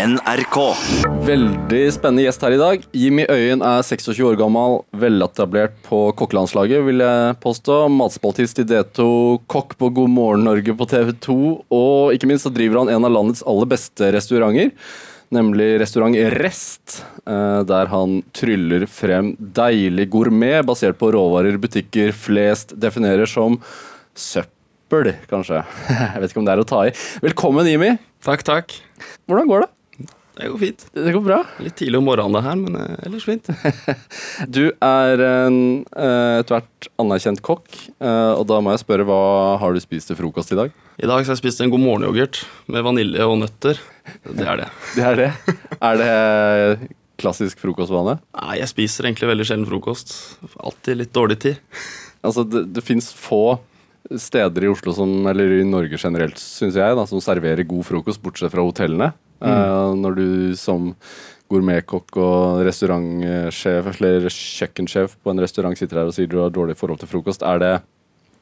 NRK. 0.00 0.56
Veldig 1.26 1.80
spennende 1.92 2.22
gjest 2.24 2.44
her 2.46 2.54
i 2.54 2.60
dag. 2.60 2.84
Jimmy 2.96 3.26
Øyen 3.28 3.60
er 3.66 3.82
26 3.84 4.22
år 4.30 4.38
gammel, 4.40 4.78
veletablert 4.96 5.74
på 5.84 5.98
kokkelandslaget, 6.16 6.80
vil 6.86 7.02
jeg 7.04 7.34
påstå. 7.42 7.76
Matspaltist 7.92 8.62
i 8.62 8.64
D2, 8.70 9.04
kokk 9.50 9.74
på 9.80 9.90
God 9.98 10.12
morgen 10.14 10.46
Norge 10.48 10.72
på 10.76 10.86
TV 10.88 11.10
2, 11.26 11.36
og 11.76 12.14
ikke 12.16 12.30
minst 12.30 12.46
så 12.48 12.52
driver 12.54 12.80
han 12.80 12.92
en 12.94 13.04
av 13.08 13.12
landets 13.12 13.44
aller 13.44 13.68
beste 13.68 14.08
restauranter. 14.16 14.72
Nemlig 15.36 15.66
restaurant 15.82 16.16
Rest, 16.40 17.02
eh, 17.28 17.60
der 17.68 17.90
han 17.92 18.22
tryller 18.34 18.86
frem 18.90 19.34
deilig 19.38 20.08
gourmet 20.14 20.64
basert 20.66 20.96
på 20.98 21.10
råvarer 21.12 21.60
butikker 21.60 22.14
flest 22.16 22.72
definerer 22.80 23.28
som 23.28 23.60
søppel, 24.16 25.12
kanskje. 25.28 25.60
Jeg 26.14 26.24
vet 26.24 26.32
ikke 26.32 26.40
om 26.40 26.48
det 26.48 26.56
er 26.56 26.64
å 26.64 26.70
ta 26.72 26.86
i. 26.88 26.96
Velkommen, 27.26 27.68
Jimmy. 27.68 27.92
Takk, 28.24 28.46
takk. 28.48 28.74
Hvordan 29.28 29.52
går 29.52 29.66
det? 29.66 29.70
Det 30.40 30.48
går 30.48 30.58
fint. 30.58 30.84
Det 30.96 31.12
går 31.12 31.24
bra. 31.24 31.38
Litt 31.60 31.76
tidlig 31.76 31.98
om 32.00 32.06
morgenen 32.08 32.38
det 32.38 32.40
her, 32.46 32.56
men 32.56 32.76
eh, 32.80 33.00
ellers 33.04 33.26
fint. 33.28 33.50
Du 34.56 34.62
er 34.72 35.22
en 35.26 35.58
eh, 35.92 36.40
etter 36.40 36.56
hvert 36.56 36.88
anerkjent 37.02 37.42
kokk, 37.44 37.68
eh, 38.00 38.32
og 38.38 38.46
da 38.48 38.60
må 38.64 38.72
jeg 38.72 38.82
spørre 38.86 39.04
hva 39.08 39.20
har 39.60 39.76
du 39.76 39.82
spist 39.84 40.08
til 40.08 40.16
frokost 40.16 40.54
i 40.54 40.58
dag? 40.62 40.72
I 40.96 41.08
dag 41.08 41.20
har 41.20 41.28
jeg 41.28 41.42
spist 41.42 41.60
en 41.60 41.72
god 41.72 41.84
morgen-yoghurt 41.84 42.40
med 42.72 42.86
vanilje 42.86 43.28
og 43.28 43.36
nøtter. 43.42 43.82
Det 44.24 44.48
er 44.48 44.62
det. 44.62 44.70
Det 44.96 45.06
er 45.10 45.20
det. 45.20 45.30
Er 45.76 46.00
det 46.00 46.90
klassisk 47.20 47.60
frokostvane? 47.60 48.16
Nei, 48.40 48.60
jeg 48.62 48.72
spiser 48.72 49.08
egentlig 49.08 49.28
veldig 49.34 49.48
sjelden 49.50 49.68
frokost. 49.68 50.14
Alltid 50.56 51.02
litt 51.02 51.16
dårlig 51.16 51.42
tid. 51.48 51.60
Altså, 52.20 52.42
det, 52.44 52.66
det 52.76 52.82
fins 52.84 53.06
få 53.16 53.56
steder 54.20 54.66
i 54.66 54.68
Oslo 54.68 54.92
som, 54.92 55.08
eller 55.30 55.54
i 55.56 55.62
Norge 55.64 55.96
generelt, 55.96 56.36
syns 56.36 56.76
jeg, 56.76 56.96
da, 56.98 57.06
som 57.08 57.22
serverer 57.24 57.64
god 57.64 57.86
frokost, 57.88 58.20
bortsett 58.20 58.52
fra 58.52 58.60
hotellene. 58.66 59.06
Eh, 59.40 59.92
når 60.00 60.16
du 60.18 60.26
som 60.58 60.90
gourmetkokk 61.50 62.18
og 62.22 62.60
restaurantsjef 62.66 63.88
eller 63.96 64.28
kjøkkensjef 64.30 65.16
på 65.18 65.32
en 65.32 65.42
restaurant 65.42 65.78
sitter 65.78 66.02
her 66.02 66.10
og 66.10 66.14
sier 66.14 66.28
du 66.30 66.38
har 66.42 66.52
dårlig 66.54 66.76
forhold 66.78 67.00
til 67.02 67.10
frokost, 67.10 67.42
er 67.42 67.62
det, 67.62 67.72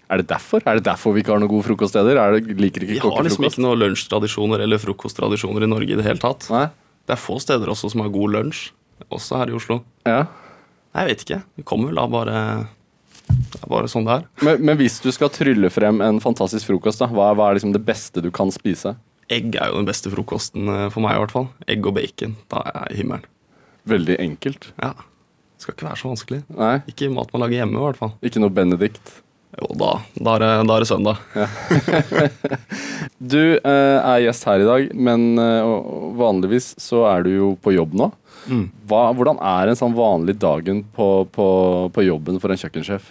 er 0.09 0.21
det 0.21 0.27
derfor? 0.29 0.65
Er 0.69 0.81
det 0.81 0.85
derfor 0.89 1.15
vi 1.17 1.23
ikke 1.25 1.33
har 1.35 1.41
noen 1.43 1.53
gode 1.53 1.69
frokoststeder? 1.71 2.21
Er 2.21 2.37
det, 2.37 2.59
liker 2.59 2.85
ikke 2.85 2.99
Vi 2.99 3.01
har 3.05 3.25
liksom 3.25 3.49
ikke 3.49 3.65
noen 3.65 3.81
lunsjtradisjoner 3.85 4.65
eller 4.67 4.83
frokosttradisjoner 4.83 5.65
i 5.65 5.71
Norge 5.71 5.97
i 5.97 5.99
det 6.01 6.07
hele 6.07 6.21
tatt. 6.23 6.51
Nei? 6.53 6.67
Det 7.09 7.17
er 7.17 7.23
få 7.23 7.39
steder 7.41 7.71
også 7.73 7.89
som 7.95 8.05
har 8.05 8.13
god 8.13 8.35
lunsj, 8.35 8.67
også 9.09 9.41
her 9.41 9.53
i 9.53 9.57
Oslo. 9.57 9.81
Ja. 10.09 10.27
Jeg 10.99 11.09
vet 11.13 11.25
ikke. 11.25 11.41
Det 11.57 11.65
kommer 11.69 11.93
vel 11.93 12.01
av 12.03 12.13
bare 12.13 12.39
Det 13.29 13.61
er 13.63 13.69
bare 13.71 13.89
sånn 13.89 14.09
det 14.09 14.19
er. 14.19 14.25
Men, 14.45 14.65
men 14.65 14.81
hvis 14.81 14.99
du 15.05 15.09
skal 15.15 15.33
trylle 15.33 15.71
frem 15.73 16.03
en 16.05 16.21
fantastisk 16.25 16.69
frokost, 16.69 17.01
da, 17.01 17.09
hva, 17.13 17.31
hva 17.37 17.49
er 17.49 17.61
liksom 17.61 17.73
det 17.77 17.85
beste 17.87 18.25
du 18.25 18.29
kan 18.35 18.53
spise? 18.53 18.97
Egg 19.31 19.55
er 19.61 19.69
jo 19.73 19.79
den 19.83 19.89
beste 19.89 20.11
frokosten 20.13 20.69
eh, 20.73 20.87
for 20.95 21.05
meg, 21.05 21.19
i 21.19 21.23
hvert 21.25 21.35
fall. 21.35 21.49
Egg 21.69 21.87
og 21.89 21.97
bacon. 21.99 22.37
Da 22.53 22.63
er 22.65 22.79
jeg 22.89 22.95
i 22.97 23.01
himmelen. 23.03 23.27
Veldig 23.89 24.17
enkelt. 24.25 24.71
Ja. 24.81 24.95
Det 24.99 25.65
skal 25.67 25.75
ikke 25.75 25.89
være 25.89 25.99
så 26.01 26.11
vanskelig. 26.13 26.43
Nei, 26.55 26.75
Ikke 26.93 27.09
mat 27.13 27.33
man 27.35 27.43
lager 27.45 27.59
hjemme, 27.61 27.81
i 27.81 27.85
hvert 27.89 27.99
fall. 27.99 28.13
ikke 28.23 28.41
noe 28.43 28.55
Benedict. 28.55 29.17
Jo, 29.59 29.73
da, 29.81 29.89
da, 30.15 30.35
er, 30.37 30.43
det, 30.45 30.51
da 30.69 30.75
er 30.77 30.85
det 30.85 30.89
søndag. 30.91 31.17
Du 33.19 33.41
eh, 33.59 33.99
er 33.99 34.21
gjest 34.23 34.45
her 34.47 34.63
i 34.63 34.67
dag, 34.69 34.89
men 34.95 35.25
eh, 35.41 35.71
vanligvis 36.19 36.73
så 36.81 37.03
er 37.11 37.25
du 37.27 37.31
jo 37.33 37.49
på 37.63 37.73
jobb 37.75 37.97
nå. 37.99 38.11
Mm. 38.49 38.67
Hva, 38.89 39.01
hvordan 39.17 39.41
er 39.45 39.73
en 39.73 39.79
sånn 39.79 39.97
vanlig 39.97 40.37
dagen 40.41 40.85
på, 40.95 41.09
på, 41.35 41.47
på 41.95 42.05
jobben 42.07 42.39
for 42.43 42.55
en 42.55 42.61
kjøkkensjef? 42.61 43.11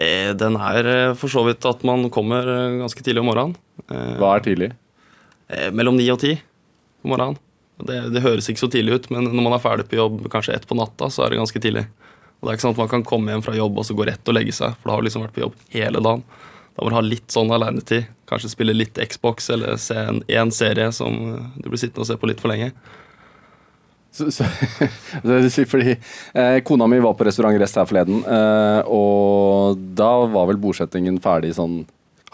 Eh, 0.00 0.32
Den 0.38 0.56
er 0.56 0.88
eh, 0.94 1.12
for 1.18 1.32
så 1.32 1.44
vidt 1.46 1.66
at 1.68 1.84
man 1.86 2.08
kommer 2.14 2.48
eh, 2.48 2.78
ganske 2.80 3.04
tidlig 3.04 3.22
om 3.22 3.30
morgenen. 3.30 3.58
Hva 4.20 4.32
er 4.38 4.46
tidlig? 4.48 4.70
Eh, 5.52 5.68
Mellom 5.74 5.98
ni 5.98 6.08
og 6.12 6.20
ti 6.22 6.36
på 6.36 7.12
morgenen. 7.12 7.38
Det, 7.76 7.98
det 8.14 8.24
høres 8.24 8.48
ikke 8.48 8.62
så 8.64 8.70
tidlig 8.72 8.96
ut, 8.96 9.08
men 9.12 9.28
når 9.28 9.42
man 9.42 9.54
er 9.56 9.62
ferdig 9.62 9.84
på 9.90 9.98
jobb 9.98 10.22
kanskje 10.32 10.54
ett 10.56 10.66
på 10.68 10.78
natta, 10.78 11.10
så 11.12 11.26
er 11.26 11.32
det 11.32 11.42
ganske 11.42 11.60
tidlig. 11.60 11.84
Og 12.40 12.46
det 12.46 12.52
er 12.52 12.58
ikke 12.58 12.66
sånn 12.66 12.76
at 12.76 12.82
man 12.82 12.92
kan 12.92 13.04
komme 13.06 13.32
hjem 13.32 13.44
fra 13.44 13.56
jobb 13.56 13.80
og 13.80 13.86
så 13.88 13.96
gå 13.96 14.06
rett 14.08 14.28
og 14.28 14.36
legge 14.36 14.54
seg, 14.56 14.76
for 14.80 14.88
da 14.88 14.96
har 14.96 15.04
du 15.04 15.08
liksom 15.08 15.24
vært 15.24 15.36
på 15.36 15.44
jobb 15.44 15.58
hele 15.74 16.02
dagen. 16.04 16.24
Da 16.76 16.84
må 16.84 16.92
du 16.92 16.96
ha 16.98 17.04
litt 17.04 17.32
sånn 17.32 17.52
alenetid. 17.56 18.10
Kanskje 18.28 18.52
spille 18.52 18.76
litt 18.76 19.00
Xbox 19.00 19.48
eller 19.54 19.78
se 19.80 19.96
en, 19.96 20.20
en 20.28 20.52
serie 20.52 20.90
som 20.92 21.16
eh, 21.32 21.50
du 21.56 21.70
blir 21.70 21.80
sittende 21.80 22.04
og 22.04 22.10
se 22.10 22.18
på 22.20 22.28
litt 22.28 22.42
for 22.42 22.52
lenge. 22.52 22.72
Så, 24.16 24.30
så, 24.32 24.44
fordi 25.72 25.94
eh, 26.34 26.58
Kona 26.64 26.88
mi 26.88 27.00
var 27.04 27.16
på 27.16 27.24
restaurant 27.28 27.56
Rest 27.60 27.76
her 27.76 27.88
forleden, 27.88 28.22
eh, 28.24 28.80
og 28.88 29.80
da 29.96 30.12
var 30.32 30.48
vel 30.50 30.60
bordsettingen 30.60 31.20
ferdig 31.24 31.54
sånn 31.56 31.82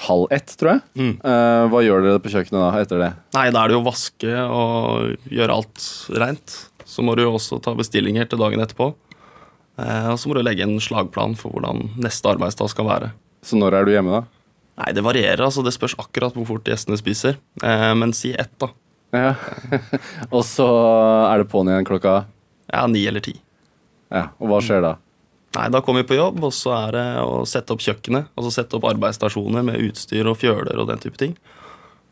halv 0.08 0.26
ett, 0.34 0.52
tror 0.58 0.74
jeg. 0.74 0.82
Mm. 0.98 1.12
Eh, 1.20 1.62
hva 1.72 1.80
gjør 1.84 2.04
dere 2.06 2.22
på 2.22 2.32
kjøkkenet 2.32 2.58
da 2.60 2.68
etter 2.82 3.00
det? 3.02 3.10
Nei, 3.36 3.46
da 3.54 3.62
er 3.62 3.70
det 3.72 3.76
jo 3.76 3.82
å 3.82 3.86
vaske 3.88 4.34
og 4.48 5.30
gjøre 5.32 5.56
alt 5.60 5.86
rent. 6.22 6.58
Så 6.88 7.04
må 7.06 7.14
du 7.16 7.22
jo 7.24 7.32
også 7.36 7.60
ta 7.64 7.74
bestillinger 7.78 8.28
til 8.28 8.40
dagen 8.42 8.62
etterpå. 8.64 8.90
Eh, 9.80 10.08
og 10.12 10.18
så 10.20 10.28
må 10.28 10.36
du 10.36 10.42
legge 10.44 10.66
en 10.66 10.76
slagplan 10.82 11.36
for 11.38 11.54
hvordan 11.54 11.94
neste 12.02 12.28
arbeidsdag 12.34 12.72
skal 12.74 12.88
være. 12.90 13.12
Så 13.42 13.58
når 13.58 13.78
er 13.78 13.88
du 13.88 13.92
hjemme, 13.94 14.20
da? 14.20 14.42
Nei, 14.82 14.90
det 14.96 15.04
varierer. 15.04 15.44
altså 15.44 15.62
Det 15.64 15.74
spørs 15.74 15.96
akkurat 16.00 16.34
hvor 16.36 16.46
fort 16.48 16.68
gjestene 16.68 16.98
spiser. 17.00 17.38
Eh, 17.62 17.92
men 17.98 18.14
si 18.16 18.32
ett, 18.34 18.52
da. 18.62 18.70
Ja. 19.12 19.34
og 20.34 20.42
så 20.48 20.66
er 21.28 21.42
det 21.42 21.50
på'n 21.52 21.68
igjen 21.68 21.84
klokka 21.84 22.22
Ja, 22.72 22.86
ni 22.88 23.02
eller 23.06 23.20
ti. 23.24 23.34
Ja, 24.12 24.30
Og 24.40 24.48
hva 24.48 24.60
skjer 24.64 24.80
da? 24.84 24.94
Nei, 25.52 25.68
Da 25.68 25.80
kommer 25.84 26.02
vi 26.02 26.08
på 26.12 26.16
jobb, 26.16 26.40
og 26.44 26.52
så 26.56 26.72
er 26.78 26.94
det 26.96 27.06
å 27.20 27.42
sette 27.48 27.74
opp 27.74 27.82
kjøkkenet. 27.84 28.30
Altså 28.38 28.52
sette 28.54 28.78
opp 28.78 28.86
arbeidsstasjoner 28.88 29.66
med 29.66 29.82
utstyr 29.88 30.30
og 30.30 30.38
fjøler 30.40 30.80
og 30.80 30.88
den 30.88 31.02
type 31.02 31.20
ting. 31.20 31.36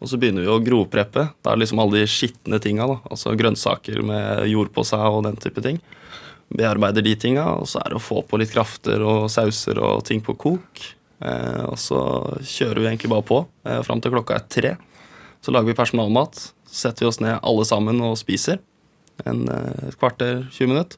Og 0.00 0.08
så 0.08 0.18
begynner 0.20 0.44
vi 0.44 0.52
å 0.52 0.60
grovpreppe. 0.64 1.26
Da 1.40 1.52
er 1.52 1.56
det 1.58 1.64
liksom 1.64 1.80
alle 1.82 2.00
de 2.00 2.10
skitne 2.10 2.60
tinga. 2.60 2.86
da, 2.88 2.98
Altså 3.10 3.36
grønnsaker 3.36 4.02
med 4.04 4.46
jord 4.48 4.72
på 4.72 4.84
seg 4.84 5.00
og 5.00 5.24
den 5.24 5.36
type 5.40 5.60
ting. 5.64 5.80
Bearbeider 6.50 7.04
de 7.04 7.14
tinga, 7.16 7.44
og 7.60 7.68
så 7.68 7.80
er 7.80 7.92
det 7.92 8.00
å 8.00 8.02
få 8.02 8.22
på 8.26 8.40
litt 8.40 8.52
krafter 8.52 9.04
og 9.06 9.28
sauser 9.30 9.78
og 9.78 10.04
ting 10.08 10.20
på 10.24 10.34
kok. 10.40 10.80
Eh, 11.20 11.64
og 11.68 11.76
så 11.78 12.00
kjører 12.40 12.80
vi 12.80 12.88
egentlig 12.88 13.12
bare 13.12 13.28
på 13.28 13.42
eh, 13.68 13.82
fram 13.84 14.00
til 14.00 14.12
klokka 14.16 14.38
er 14.38 14.48
tre. 14.48 14.72
Så 15.44 15.52
lager 15.52 15.68
vi 15.68 15.76
personalmat. 15.78 16.40
Så 16.66 16.88
setter 16.88 17.04
vi 17.04 17.10
oss 17.12 17.20
ned 17.20 17.38
alle 17.44 17.64
sammen 17.68 18.00
og 18.04 18.18
spiser. 18.20 18.58
En, 19.28 19.46
eh, 19.48 19.88
et 19.88 20.00
kvarter, 20.00 20.46
20 20.56 20.72
minutter. 20.72 20.96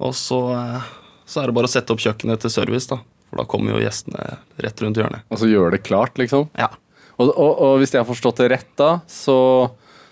Og 0.00 0.12
så, 0.16 0.40
eh, 0.56 0.88
så 1.30 1.42
er 1.42 1.50
det 1.50 1.54
bare 1.56 1.68
å 1.68 1.70
sette 1.70 1.94
opp 1.94 2.02
kjøkkenet 2.02 2.42
til 2.42 2.52
service, 2.52 2.90
da. 2.90 2.98
For 3.30 3.38
da 3.38 3.46
kommer 3.46 3.76
jo 3.76 3.82
gjestene 3.84 4.38
rett 4.58 4.82
rundt 4.82 4.98
hjørnet. 4.98 5.26
Altså 5.30 5.46
gjøre 5.46 5.76
det 5.76 5.84
klart, 5.86 6.18
liksom? 6.18 6.48
Ja. 6.58 6.72
Og, 7.20 7.30
og, 7.30 7.52
og 7.52 7.76
hvis 7.78 7.94
jeg 7.94 8.02
har 8.02 8.08
forstått 8.08 8.42
det 8.42 8.48
rett, 8.56 8.72
da, 8.80 8.96
så, 9.06 9.36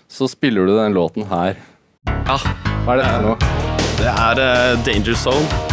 så 0.07 0.29
spiller 0.31 0.69
du 0.69 0.77
den 0.77 0.95
låten 0.95 1.27
her. 1.31 1.59
ja. 2.07 2.39
Hva 2.85 2.95
er 2.95 3.01
dette 3.01 3.17
for 3.17 3.27
noe? 3.27 3.65
Det 3.99 4.07
er 4.13 4.39
uh, 4.39 4.79
Danger 4.87 5.19
Zone. 5.19 5.65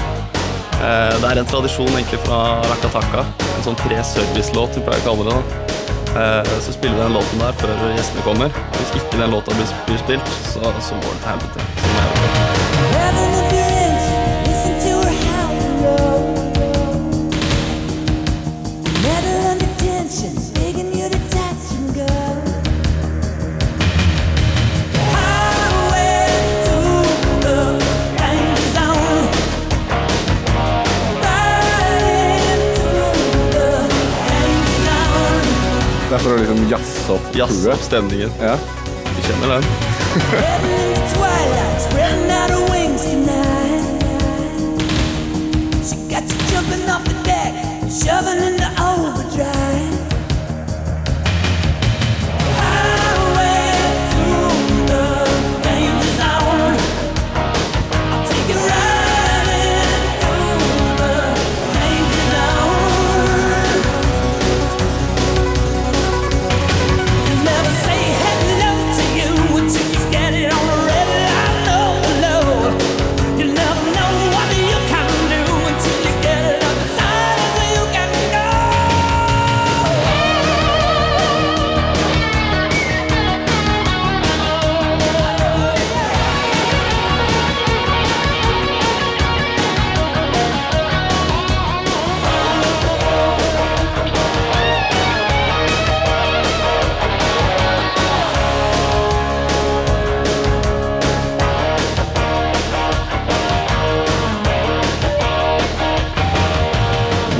Uh, 0.83 1.15
det 1.23 1.31
er 1.31 1.41
en 1.41 1.49
tradisjon 1.49 1.93
egentlig 1.95 2.19
fra 2.27 2.41
Rakataka. 2.67 3.23
En 3.55 3.65
sånn 3.69 3.79
pre-service-låt, 3.85 4.75
vi 4.81 4.83
pleier 4.89 5.07
å 5.07 5.13
kalle 5.13 5.31
det. 5.31 5.39
da. 5.39 5.67
Eh, 6.17 6.61
så 6.65 6.73
spiller 6.73 6.97
vi 6.97 7.03
den 7.03 7.13
låten 7.13 7.43
der 7.45 7.53
før 7.61 7.93
gjestene 7.93 8.25
kommer. 8.25 8.61
Hvis 8.79 8.95
ikke 8.97 9.21
den 9.21 9.37
låta 9.37 9.53
blir, 9.53 9.79
blir 9.87 10.01
spilt, 10.01 10.35
så, 10.49 10.75
så 10.81 11.01
går 11.05 11.13
det 11.13 11.21
til 11.21 11.33
helvete. 11.35 12.46
For 36.27 36.35
å 36.35 36.39
liksom 36.43 36.65
jazze 36.71 37.13
opp 37.15 37.37
Jazz 37.39 37.67
opp 37.71 37.83
stemningen. 37.87 38.33
Ja. 38.43 38.57
Du 39.15 39.21
kjenner 39.29 39.49
den? 39.57 39.65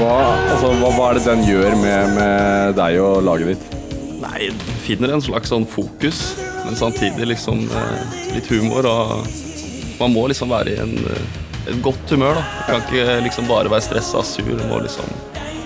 Altså, 0.07 0.71
hva, 0.81 0.91
hva 0.95 1.09
er 1.11 1.19
det 1.19 1.25
den 1.27 1.43
gjør 1.47 1.75
med, 1.81 2.15
med 2.17 2.77
deg 2.79 2.99
og 3.03 3.19
laget 3.27 3.55
ditt? 3.55 3.77
Nei, 4.23 4.51
finner 4.85 5.13
en 5.15 5.25
slags 5.25 5.51
sånn 5.53 5.67
fokus, 5.69 6.21
men 6.65 6.79
samtidig 6.79 7.29
liksom 7.33 7.67
eh, 7.67 8.21
litt 8.37 8.49
humor. 8.53 8.87
Og 8.89 9.99
man 10.01 10.15
må 10.15 10.27
liksom 10.31 10.53
være 10.53 10.75
i 10.75 10.79
en, 10.83 10.95
eh, 11.11 11.41
et 11.67 11.81
godt 11.85 12.15
humør, 12.15 12.39
da. 12.39 12.45
Du 12.47 12.71
kan 12.71 12.85
ikke 12.85 13.19
liksom 13.27 13.49
bare 13.51 13.73
være 13.73 13.87
stressa 13.89 14.23
og 14.23 14.29
sur. 14.29 14.53
Du 14.53 14.67
må 14.71 14.83
liksom 14.85 15.11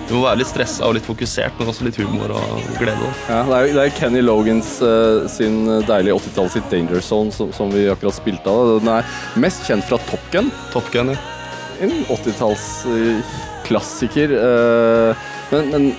du 0.09 0.17
må 0.17 0.25
være 0.25 0.41
litt 0.41 0.49
stressa 0.49 0.83
og 0.89 0.97
litt 0.97 1.05
fokusert, 1.07 1.55
men 1.55 1.69
også 1.71 1.85
litt 1.87 1.95
humor 2.01 2.33
og 2.35 2.65
glede. 2.75 3.11
Ja, 3.29 3.45
det, 3.47 3.55
er, 3.55 3.69
det 3.77 3.83
er 3.85 3.93
Kenny 3.95 4.19
Logans 4.25 4.73
eh, 4.83 5.29
sin 5.31 5.61
deilige 5.87 6.17
80-tallet 6.17 6.57
sitt 6.57 6.67
Danger 6.73 7.05
Zone 7.05 7.31
som, 7.31 7.53
som 7.55 7.71
vi 7.71 7.85
akkurat 7.93 8.17
spilte 8.17 8.51
av. 8.51 8.73
Den 8.81 8.91
er 8.97 9.07
mest 9.39 9.63
kjent 9.69 9.87
fra 9.87 10.01
Top 10.09 10.25
Gun. 10.33 10.51
Top 10.73 10.91
Gun, 10.91 11.13
ja. 11.13 11.21
En 11.81 11.95
80-tallsklassiker. 12.11 13.50
Eh, 14.37 15.27
men, 15.51 15.69
men 15.71 15.91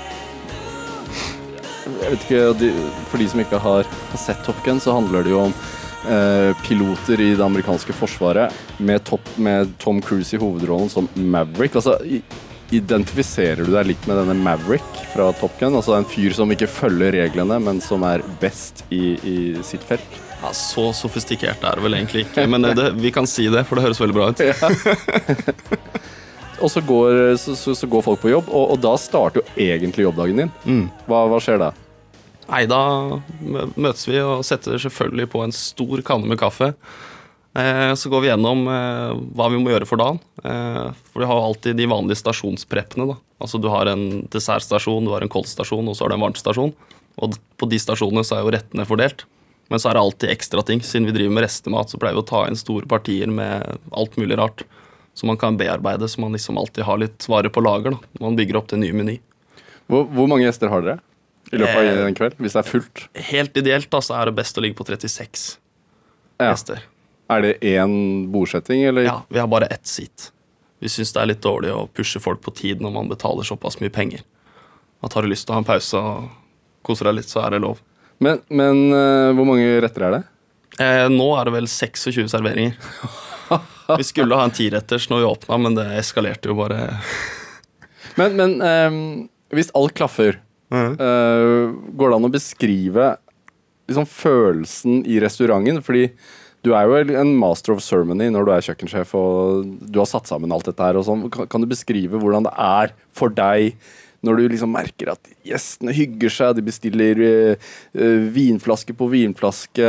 jeg 2.03 2.15
vet 2.15 2.27
ikke, 2.27 2.73
For 3.11 3.21
de 3.21 3.29
som 3.31 3.43
ikke 3.43 3.63
har, 3.63 3.89
sett 4.21 4.43
Top 4.47 4.59
Gun, 4.67 4.81
så 4.83 4.97
handler 4.97 5.25
det 5.27 5.33
jo 5.35 5.43
om 5.47 5.55
eh, 6.09 6.53
piloter 6.67 7.21
i 7.21 7.33
det 7.37 7.45
amerikanske 7.45 7.95
forsvaret 7.97 8.55
med, 8.79 9.03
top, 9.09 9.27
med 9.37 9.73
Tom 9.83 10.03
Cruise 10.05 10.35
i 10.37 10.41
hovedrollen 10.43 10.91
som 10.93 11.09
Maverick. 11.15 11.79
Altså, 11.79 11.99
Identifiserer 12.73 13.67
du 13.67 13.75
deg 13.75 13.91
litt 13.91 14.07
med 14.09 14.17
denne 14.17 14.33
Maverick 14.41 15.03
fra 15.13 15.27
Top 15.37 15.59
Gun? 15.61 15.75
Altså 15.77 15.93
en 15.99 16.09
fyr 16.09 16.33
som 16.33 16.49
ikke 16.55 16.71
følger 16.73 17.13
reglene, 17.19 17.59
men 17.61 17.83
som 17.85 18.05
er 18.09 18.25
best 18.41 18.81
i, 18.89 19.19
i 19.21 19.37
sitt 19.67 19.85
felt? 19.85 20.21
Ja, 20.41 20.55
Så 20.57 20.89
sofistikert 20.97 21.63
er 21.69 21.77
det 21.77 21.85
vel 21.85 21.99
egentlig 22.01 22.25
ikke, 22.25 22.47
men 22.51 22.65
det, 22.73 22.95
vi 22.97 23.13
kan 23.15 23.29
si 23.29 23.45
det, 23.53 23.67
for 23.69 23.79
det 23.79 23.85
høres 23.91 24.01
veldig 24.01 24.17
bra 24.17 24.33
ut. 24.33 24.41
Og 26.63 26.71
så 26.71 26.83
går, 26.87 27.37
så, 27.43 27.57
så, 27.59 27.75
så 27.75 27.89
går 27.91 28.05
folk 28.07 28.21
på 28.23 28.31
jobb, 28.31 28.51
og, 28.51 28.75
og 28.75 28.83
da 28.83 28.95
starter 29.01 29.43
jo 29.43 29.65
egentlig 29.65 30.07
jobbdagen 30.07 30.45
din. 30.45 30.53
Mm. 30.63 30.85
Hva, 31.09 31.25
hva 31.31 31.41
skjer 31.43 31.59
da? 31.63 31.73
Nei, 32.49 32.67
da 32.71 32.83
møtes 33.41 34.05
vi 34.09 34.21
og 34.23 34.45
setter 34.47 34.79
selvfølgelig 34.83 35.31
på 35.33 35.43
en 35.43 35.55
stor 35.57 36.03
kanne 36.07 36.31
med 36.31 36.41
kaffe. 36.41 36.73
Eh, 37.59 37.93
så 37.95 38.09
går 38.09 38.25
vi 38.25 38.31
gjennom 38.31 38.65
eh, 38.71 39.11
hva 39.37 39.49
vi 39.53 39.61
må 39.61 39.73
gjøre 39.73 39.89
for 39.89 40.01
dagen. 40.01 40.21
Eh, 40.41 40.89
for 41.13 41.25
vi 41.25 41.29
har 41.29 41.43
alltid 41.43 41.77
de 41.77 41.89
vanlige 41.91 42.23
stasjonspreppene. 42.23 43.11
da. 43.13 43.19
Altså 43.43 43.61
Du 43.61 43.69
har 43.73 43.91
en 43.91 44.25
dessertstasjon, 44.33 45.05
du 45.05 45.13
har 45.13 45.25
en 45.25 45.33
koldstasjon 45.33 45.89
og 45.89 45.97
så 45.97 46.07
har 46.07 46.13
du 46.13 46.19
en 46.19 46.27
varmtstasjon. 46.27 46.75
Og 47.23 47.37
på 47.61 47.69
de 47.69 47.81
stasjonene 47.81 48.25
så 48.25 48.39
er 48.39 48.47
jo 48.47 48.55
rettene 48.55 48.89
fordelt. 48.89 49.27
Men 49.73 49.81
så 49.81 49.91
er 49.91 49.97
det 49.97 50.05
alltid 50.05 50.33
ekstra 50.33 50.65
ting. 50.69 50.81
Siden 50.85 51.09
vi 51.09 51.17
driver 51.17 51.37
med 51.37 51.47
restemat, 51.47 51.93
så 51.93 52.01
pleier 52.01 52.17
vi 52.17 52.25
å 52.25 52.29
ta 52.29 52.45
inn 52.49 52.59
store 52.59 52.89
partier 52.89 53.31
med 53.33 53.79
alt 53.97 54.17
mulig 54.21 54.37
rart. 54.41 54.65
Som 55.15 55.29
man 55.29 55.37
kan 55.37 55.57
bearbeide, 55.61 56.09
så 56.09 56.21
man 56.23 56.33
liksom 56.33 56.57
alltid 56.59 56.85
har 56.89 56.99
litt 57.03 57.27
varer 57.29 57.53
på 57.53 57.61
lager. 57.61 57.91
da. 57.97 57.99
når 58.19 58.27
Man 58.31 58.37
bygger 58.39 58.57
opp 58.57 58.69
til 58.71 58.79
ny 58.81 58.93
meny. 58.97 59.19
Hvor, 59.91 60.07
hvor 60.09 60.29
mange 60.31 60.47
gjester 60.47 60.71
har 60.73 60.81
dere 60.87 61.01
i 61.53 61.59
løpet 61.61 61.77
av 61.77 61.85
Eh, 61.85 62.07
en 62.07 62.15
kveld? 62.17 62.39
Hvis 62.41 62.55
det 62.57 62.63
er 62.63 62.69
fullt? 62.71 63.03
Helt 63.29 63.57
ideelt 63.61 63.91
da, 63.93 64.01
så 64.01 64.15
er 64.21 64.31
det 64.31 64.37
best 64.39 64.57
å 64.57 64.63
ligge 64.65 64.79
på 64.79 64.87
36 64.89 65.59
Ja. 66.41 66.53
gjester. 66.55 66.81
Er 67.31 67.43
det 67.45 67.53
én 67.61 68.29
bordsetting, 68.33 68.85
eller? 68.89 69.05
Ja, 69.05 69.23
vi 69.29 69.39
har 69.39 69.47
bare 69.53 69.67
ett 69.71 69.87
seat. 69.87 70.31
Vi 70.81 70.89
syns 70.89 71.13
det 71.13 71.21
er 71.23 71.27
litt 71.27 71.43
dårlig 71.45 71.71
å 71.73 71.89
pushe 71.93 72.21
folk 72.21 72.41
på 72.43 72.51
tid 72.55 72.81
når 72.81 72.93
man 72.93 73.09
betaler 73.09 73.45
såpass 73.45 73.79
mye 73.81 73.93
penger. 73.93 74.23
At 75.05 75.13
har 75.15 75.23
du 75.23 75.29
lyst 75.29 75.47
til 75.47 75.53
å 75.53 75.59
ha 75.59 75.63
en 75.63 75.69
pause 75.69 75.95
og 76.01 76.31
kose 76.83 77.05
deg 77.05 77.15
litt, 77.21 77.29
så 77.31 77.45
er 77.45 77.51
det 77.55 77.61
lov. 77.63 77.79
Men, 78.19 78.41
men 78.49 78.81
eh, 78.93 79.33
hvor 79.37 79.45
mange 79.47 79.81
retter 79.83 80.03
er 80.09 80.17
det? 80.17 80.23
Eh, 80.81 81.09
nå 81.13 81.29
er 81.39 81.45
det 81.45 81.53
vel 81.53 81.69
26 81.69 82.29
serveringer. 82.33 82.75
Vi 84.01 84.07
skulle 84.07 84.39
ha 84.39 84.47
en 84.47 84.55
tiretters 84.55 85.09
når 85.11 85.23
vi 85.23 85.29
åpna, 85.31 85.59
men 85.61 85.77
det 85.79 85.87
eskalerte 86.01 86.51
jo 86.51 86.57
bare. 86.59 86.87
Men, 88.19 88.37
men 88.39 88.55
um, 88.61 89.01
hvis 89.55 89.73
alt 89.79 89.95
klaffer, 89.99 90.39
uh, 90.73 91.73
går 91.93 92.13
det 92.13 92.19
an 92.19 92.29
å 92.29 92.33
beskrive 92.33 93.09
liksom, 93.91 94.09
følelsen 94.09 95.03
i 95.09 95.19
restauranten? 95.23 95.83
Fordi 95.85 96.09
du 96.63 96.73
er 96.79 96.87
jo 96.87 97.19
en 97.19 97.35
master 97.39 97.75
of 97.75 97.83
ceremony 97.83 98.29
når 98.31 98.47
du 98.47 98.53
er 98.55 98.67
kjøkkensjef 98.69 99.17
og 99.19 99.67
du 99.83 99.99
har 99.99 100.09
satt 100.09 100.31
sammen 100.31 100.55
alt 100.55 100.69
dette 100.69 100.87
her. 100.87 101.01
sånn. 101.03 101.27
Kan, 101.33 101.51
kan 101.51 101.65
du 101.65 101.69
beskrive 101.71 102.21
hvordan 102.23 102.47
det 102.47 102.55
er 102.55 102.95
for 103.17 103.35
deg 103.35 103.75
når 104.23 104.39
du 104.39 104.53
liksom 104.53 104.71
merker 104.71 105.13
at 105.17 105.31
gjestene 105.47 105.95
hygger 105.97 106.31
seg, 106.31 106.55
de 106.55 106.65
bestiller 106.67 107.23
eh, 107.27 107.71
eh, 107.99 108.27
vinflaske 108.35 108.95
på 108.95 109.09
vinflaske, 109.11 109.89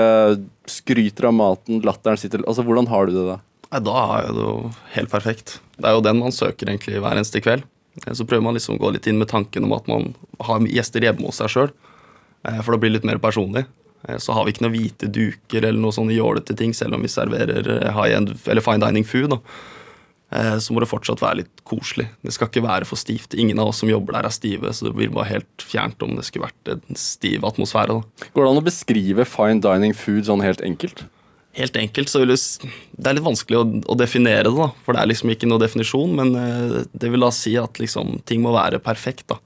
skryter 0.70 1.30
av 1.30 1.36
maten, 1.38 1.84
latteren 1.86 2.18
sitter 2.18 2.42
Altså, 2.48 2.66
hvordan 2.66 2.90
har 2.90 3.10
du 3.10 3.14
det 3.14 3.28
da? 3.28 3.38
Nei, 3.74 3.80
da 3.82 3.94
er 4.22 4.28
det 4.36 4.44
jo 4.46 4.72
helt 4.94 5.10
perfekt. 5.10 5.56
Det 5.80 5.90
er 5.90 5.96
jo 5.98 6.04
den 6.06 6.20
man 6.22 6.34
søker 6.36 6.70
egentlig 6.70 7.00
hver 7.02 7.16
eneste 7.18 7.42
kveld. 7.42 7.64
Eh, 8.06 8.14
Så 8.14 8.26
prøver 8.30 8.44
man 8.46 8.54
liksom 8.58 8.78
å 8.78 8.82
gå 8.84 8.92
litt 8.94 9.08
inn 9.10 9.18
med 9.18 9.32
tanken 9.34 9.66
om 9.66 9.74
at 9.74 9.88
man 9.90 10.14
har 10.40 10.60
gjester 10.70 11.02
hjemme 11.02 11.26
hos 11.26 11.42
seg 11.42 11.50
sjøl. 11.50 11.72
For 12.44 12.76
da 12.76 12.78
blir 12.78 12.92
det 12.92 13.00
litt 13.02 13.08
mer 13.10 13.22
personlig. 13.24 13.66
Eh, 14.08 14.18
Så 14.22 14.34
har 14.36 14.46
vi 14.46 14.52
ikke 14.54 14.66
noen 14.68 14.76
hvite 14.78 15.10
duker 15.12 15.64
eller 15.66 15.80
noe 15.80 15.96
sånne 15.96 16.14
jålete 16.16 16.56
ting, 16.60 16.74
selv 16.74 16.94
om 16.96 17.02
vi 17.02 17.08
serverer 17.12 17.66
eh, 17.82 17.92
high 17.96 18.14
end, 18.18 18.36
eller 18.46 18.62
fine 18.62 18.80
dining 18.84 19.04
food. 19.08 19.30
da. 19.32 19.40
Eh, 20.34 20.58
Så 20.60 20.74
må 20.74 20.80
det 20.84 20.90
fortsatt 20.92 21.22
være 21.24 21.38
litt 21.44 21.64
koselig. 21.66 22.10
Det 22.22 22.34
skal 22.34 22.50
ikke 22.50 22.66
være 22.68 22.86
for 22.86 22.98
stivt. 22.98 23.34
Ingen 23.34 23.60
av 23.60 23.68
oss 23.72 23.78
som 23.82 23.90
jobber 23.90 24.14
der, 24.14 24.26
er 24.30 24.36
stive, 24.36 24.70
så 24.74 24.86
det 24.90 24.96
blir 24.98 25.10
bare 25.14 25.30
helt 25.32 25.58
fjernt 25.66 26.02
om 26.04 26.16
det 26.16 26.26
skulle 26.26 26.50
vært 26.50 26.74
en 26.90 26.96
stiv 26.96 27.42
atmosfære. 27.48 27.88
da. 28.02 28.28
Går 28.36 28.44
det 28.44 28.52
an 28.52 28.62
å 28.62 28.68
beskrive 28.70 29.26
fine 29.26 29.62
dining 29.62 29.94
food 29.94 30.26
sånn 30.26 30.44
helt 30.44 30.62
enkelt? 30.62 31.06
Helt 31.54 31.76
enkelt 31.78 32.10
så 32.10 32.24
vil 32.24 32.32
det, 32.34 32.40
det 32.98 33.10
er 33.10 33.18
litt 33.20 33.26
vanskelig 33.28 33.60
å, 33.60 33.64
å 33.94 33.98
definere 34.00 34.48
det, 34.48 34.56
da. 34.58 34.72
For 34.86 34.96
det 34.96 35.04
er 35.04 35.12
liksom 35.12 35.30
ikke 35.34 35.50
noe 35.50 35.62
definisjon, 35.62 36.16
men 36.18 36.32
eh, 36.40 36.78
det 36.98 37.12
vil 37.14 37.22
da 37.26 37.30
si 37.36 37.54
at 37.62 37.78
liksom 37.82 38.24
ting 38.26 38.42
må 38.42 38.56
være 38.56 38.82
perfekt, 38.82 39.28
da. 39.30 39.38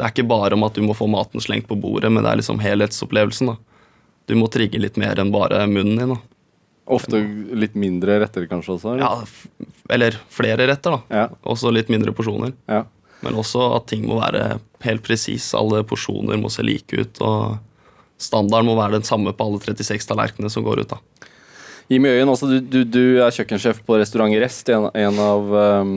Det 0.00 0.06
er 0.06 0.14
ikke 0.14 0.30
bare 0.30 0.56
om 0.56 0.64
at 0.64 0.78
du 0.78 0.80
må 0.86 0.96
få 0.96 1.04
maten 1.12 1.42
slengt 1.44 1.68
på 1.68 1.76
bordet, 1.76 2.08
men 2.08 2.24
det 2.24 2.30
er 2.32 2.40
liksom 2.40 2.62
helhetsopplevelsen, 2.64 3.52
da. 3.52 3.58
Du 4.30 4.36
må 4.38 4.48
trigge 4.52 4.80
litt 4.80 4.96
mer 5.00 5.20
enn 5.20 5.32
bare 5.34 5.66
munnen 5.68 6.00
din, 6.00 6.14
da. 6.14 6.20
Ofte 6.90 7.20
litt 7.54 7.76
mindre 7.78 8.16
retter 8.22 8.48
kanskje 8.50 8.78
også? 8.78 8.94
eller? 8.94 9.04
Ja, 9.04 9.68
eller 9.94 10.16
flere 10.32 10.66
retter, 10.70 10.96
da. 10.96 11.20
Ja. 11.20 11.26
Også 11.52 11.70
litt 11.74 11.92
mindre 11.92 12.14
porsjoner. 12.16 12.54
Ja. 12.70 12.86
Men 13.20 13.36
også 13.38 13.66
at 13.76 13.90
ting 13.92 14.06
må 14.08 14.16
være 14.18 14.56
helt 14.86 15.04
presis. 15.04 15.50
Alle 15.54 15.84
porsjoner 15.86 16.40
må 16.40 16.50
se 16.50 16.64
like 16.64 16.96
ut. 16.96 17.20
Og 17.20 17.58
standarden 18.20 18.70
må 18.70 18.78
være 18.78 18.96
den 18.96 19.06
samme 19.06 19.34
på 19.36 19.46
alle 19.46 19.60
36 19.62 20.08
tallerkenene 20.08 20.50
som 20.52 20.64
går 20.66 20.82
ut. 20.82 20.94
da. 20.96 20.98
Jimmy 21.90 22.12
Øyen, 22.14 22.30
altså, 22.30 22.46
du, 22.46 22.60
du, 22.62 22.84
du 22.86 23.04
er 23.18 23.34
kjøkkensjef 23.34 23.82
på 23.86 23.98
restaurant 23.98 24.34
Rest, 24.38 24.68
en, 24.70 24.86
en 24.94 25.22
av 25.24 25.54
um, 25.82 25.94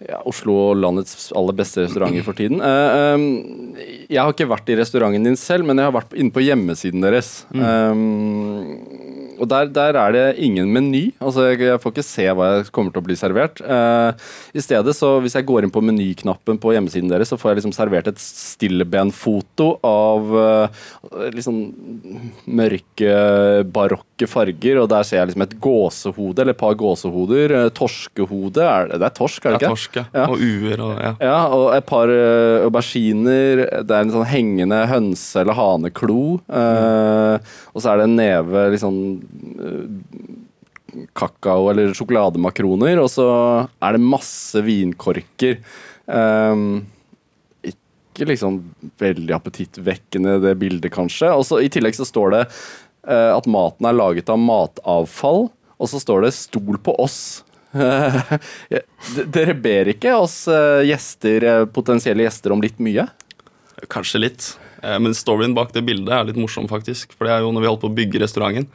ja, 0.00 0.22
Oslo 0.28 0.54
og 0.70 0.78
landets 0.80 1.30
aller 1.36 1.56
beste 1.56 1.84
restauranter 1.84 2.24
for 2.24 2.36
tiden. 2.36 2.62
Uh, 2.64 3.16
um, 3.16 3.76
jeg 4.08 4.20
har 4.20 4.32
ikke 4.32 4.48
vært 4.48 4.72
i 4.72 4.78
restauranten 4.80 5.28
din 5.28 5.36
selv, 5.40 5.68
men 5.68 5.80
jeg 5.80 5.90
har 5.90 5.96
vært 5.96 6.16
inne 6.16 6.32
på 6.32 6.44
hjemmesiden 6.44 7.04
deres. 7.04 7.30
Um, 7.52 8.72
og 9.36 9.48
der, 9.50 9.68
der 9.72 9.96
er 10.00 10.14
det 10.14 10.24
ingen 10.44 10.70
meny. 10.72 11.10
Altså, 11.20 11.46
jeg, 11.50 11.60
jeg 11.68 11.80
får 11.82 11.92
ikke 11.92 12.06
se 12.06 12.26
hva 12.28 12.48
jeg 12.54 12.68
kommer 12.74 12.92
til 12.92 13.02
å 13.02 13.06
bli 13.06 13.16
servert. 13.18 13.60
Uh, 13.60 14.12
I 14.56 14.64
stedet, 14.64 14.96
så 14.96 15.16
hvis 15.24 15.36
jeg 15.36 15.46
går 15.48 15.66
inn 15.66 15.72
på 15.74 15.82
menyknappen 15.84 16.60
på 16.60 16.72
hjemmesiden 16.76 17.12
deres, 17.12 17.32
så 17.32 17.40
får 17.40 17.52
jeg 17.52 17.60
liksom 17.60 17.74
servert 17.76 18.10
et 18.10 18.20
stillebenfoto 18.22 19.68
av 19.86 20.36
uh, 20.36 20.86
liksom 21.36 21.60
mørke, 22.48 23.16
barokke 24.16 24.28
farger, 24.30 24.78
og 24.80 24.88
der 24.88 25.02
ser 25.04 25.18
jeg 25.20 25.28
liksom 25.28 25.42
et 25.44 25.56
gåsehode, 25.60 26.38
eller 26.40 26.52
et 26.54 26.58
par 26.58 26.74
gåsehoder. 26.74 27.50
eh, 27.66 27.68
torskehode, 27.70 28.58
er 28.62 28.88
det, 28.88 29.00
det 29.00 29.06
er 29.06 29.14
torsk, 29.14 29.44
er 29.44 29.50
det 29.52 29.60
Det 29.60 29.66
er 29.66 29.70
ikke? 29.70 29.76
torsk, 29.76 29.96
ja. 29.96 30.04
Ja. 30.14 30.26
Og 30.28 30.38
uer 30.40 30.80
og 30.80 31.00
ja. 31.02 31.12
Ja, 31.20 31.46
og 31.52 31.74
et 31.76 31.86
par 31.86 32.08
uh, 32.08 32.64
auberginer. 32.64 33.82
Det 33.84 33.90
er 33.90 34.00
en 34.00 34.10
sånn 34.10 34.26
hengende 34.26 34.86
hønse- 34.88 35.40
eller 35.42 35.54
haneklo. 35.54 36.40
eh, 36.48 37.38
og 37.74 37.82
så 37.82 37.92
er 37.92 37.96
det 37.98 38.04
en 38.08 38.16
neve 38.16 38.70
liksom 38.72 39.22
eh, 39.60 41.04
kakao- 41.14 41.70
eller 41.70 41.92
sjokolademakroner. 41.92 42.98
Og 43.02 43.08
så 43.10 43.68
er 43.82 43.92
det 43.92 44.00
masse 44.00 44.56
vinkorker. 44.64 45.58
Um, 46.06 46.86
ikke 47.66 48.30
liksom 48.30 48.62
veldig 48.98 49.34
appetittvekkende, 49.36 50.40
det 50.40 50.56
bildet, 50.58 50.90
kanskje. 50.94 51.28
Og 51.36 51.44
så 51.44 51.60
I 51.60 51.68
tillegg 51.68 51.94
så 51.98 52.06
står 52.08 52.30
det 52.32 52.40
eh, 52.46 52.54
at 53.06 53.46
maten 53.46 53.86
er 53.86 53.94
laget 53.96 54.28
av 54.32 54.38
matavfall, 54.42 55.46
og 55.78 55.88
så 55.90 56.00
står 56.02 56.24
det 56.26 56.32
'stol 56.34 56.78
på 56.82 56.94
oss'. 56.98 57.42
Dere 59.36 59.54
ber 59.54 59.90
ikke 59.92 60.14
oss 60.16 60.46
eh, 60.48 60.82
gjester, 60.88 61.44
eh, 61.44 61.64
potensielle 61.70 62.24
gjester 62.26 62.54
om 62.54 62.62
litt 62.64 62.78
mye? 62.82 63.06
Kanskje 63.92 64.22
litt. 64.22 64.46
Eh, 64.82 64.98
Men 64.98 65.14
storyen 65.16 65.54
bak 65.56 65.72
det 65.74 65.84
bildet 65.86 66.12
er 66.14 66.24
litt 66.28 66.40
morsom, 66.40 66.68
faktisk. 66.70 67.12
For 67.16 67.28
det 67.28 67.34
er 67.36 67.44
jo 67.44 67.52
når 67.52 67.64
vi 67.64 67.70
holdt 67.70 67.84
på 67.84 67.90
å 67.90 67.96
bygge 67.96 68.22
restauranten, 68.22 68.68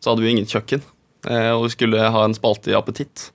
så 0.00 0.12
hadde 0.12 0.24
vi 0.24 0.32
ingen 0.34 0.48
kjøkken. 0.48 0.82
Eh, 1.28 1.50
Og 1.52 1.66
vi 1.66 1.74
skulle 1.76 2.10
ha 2.14 2.24
en 2.24 2.36
spalte 2.36 2.72
i 2.72 2.78
Appetitt. 2.78 3.30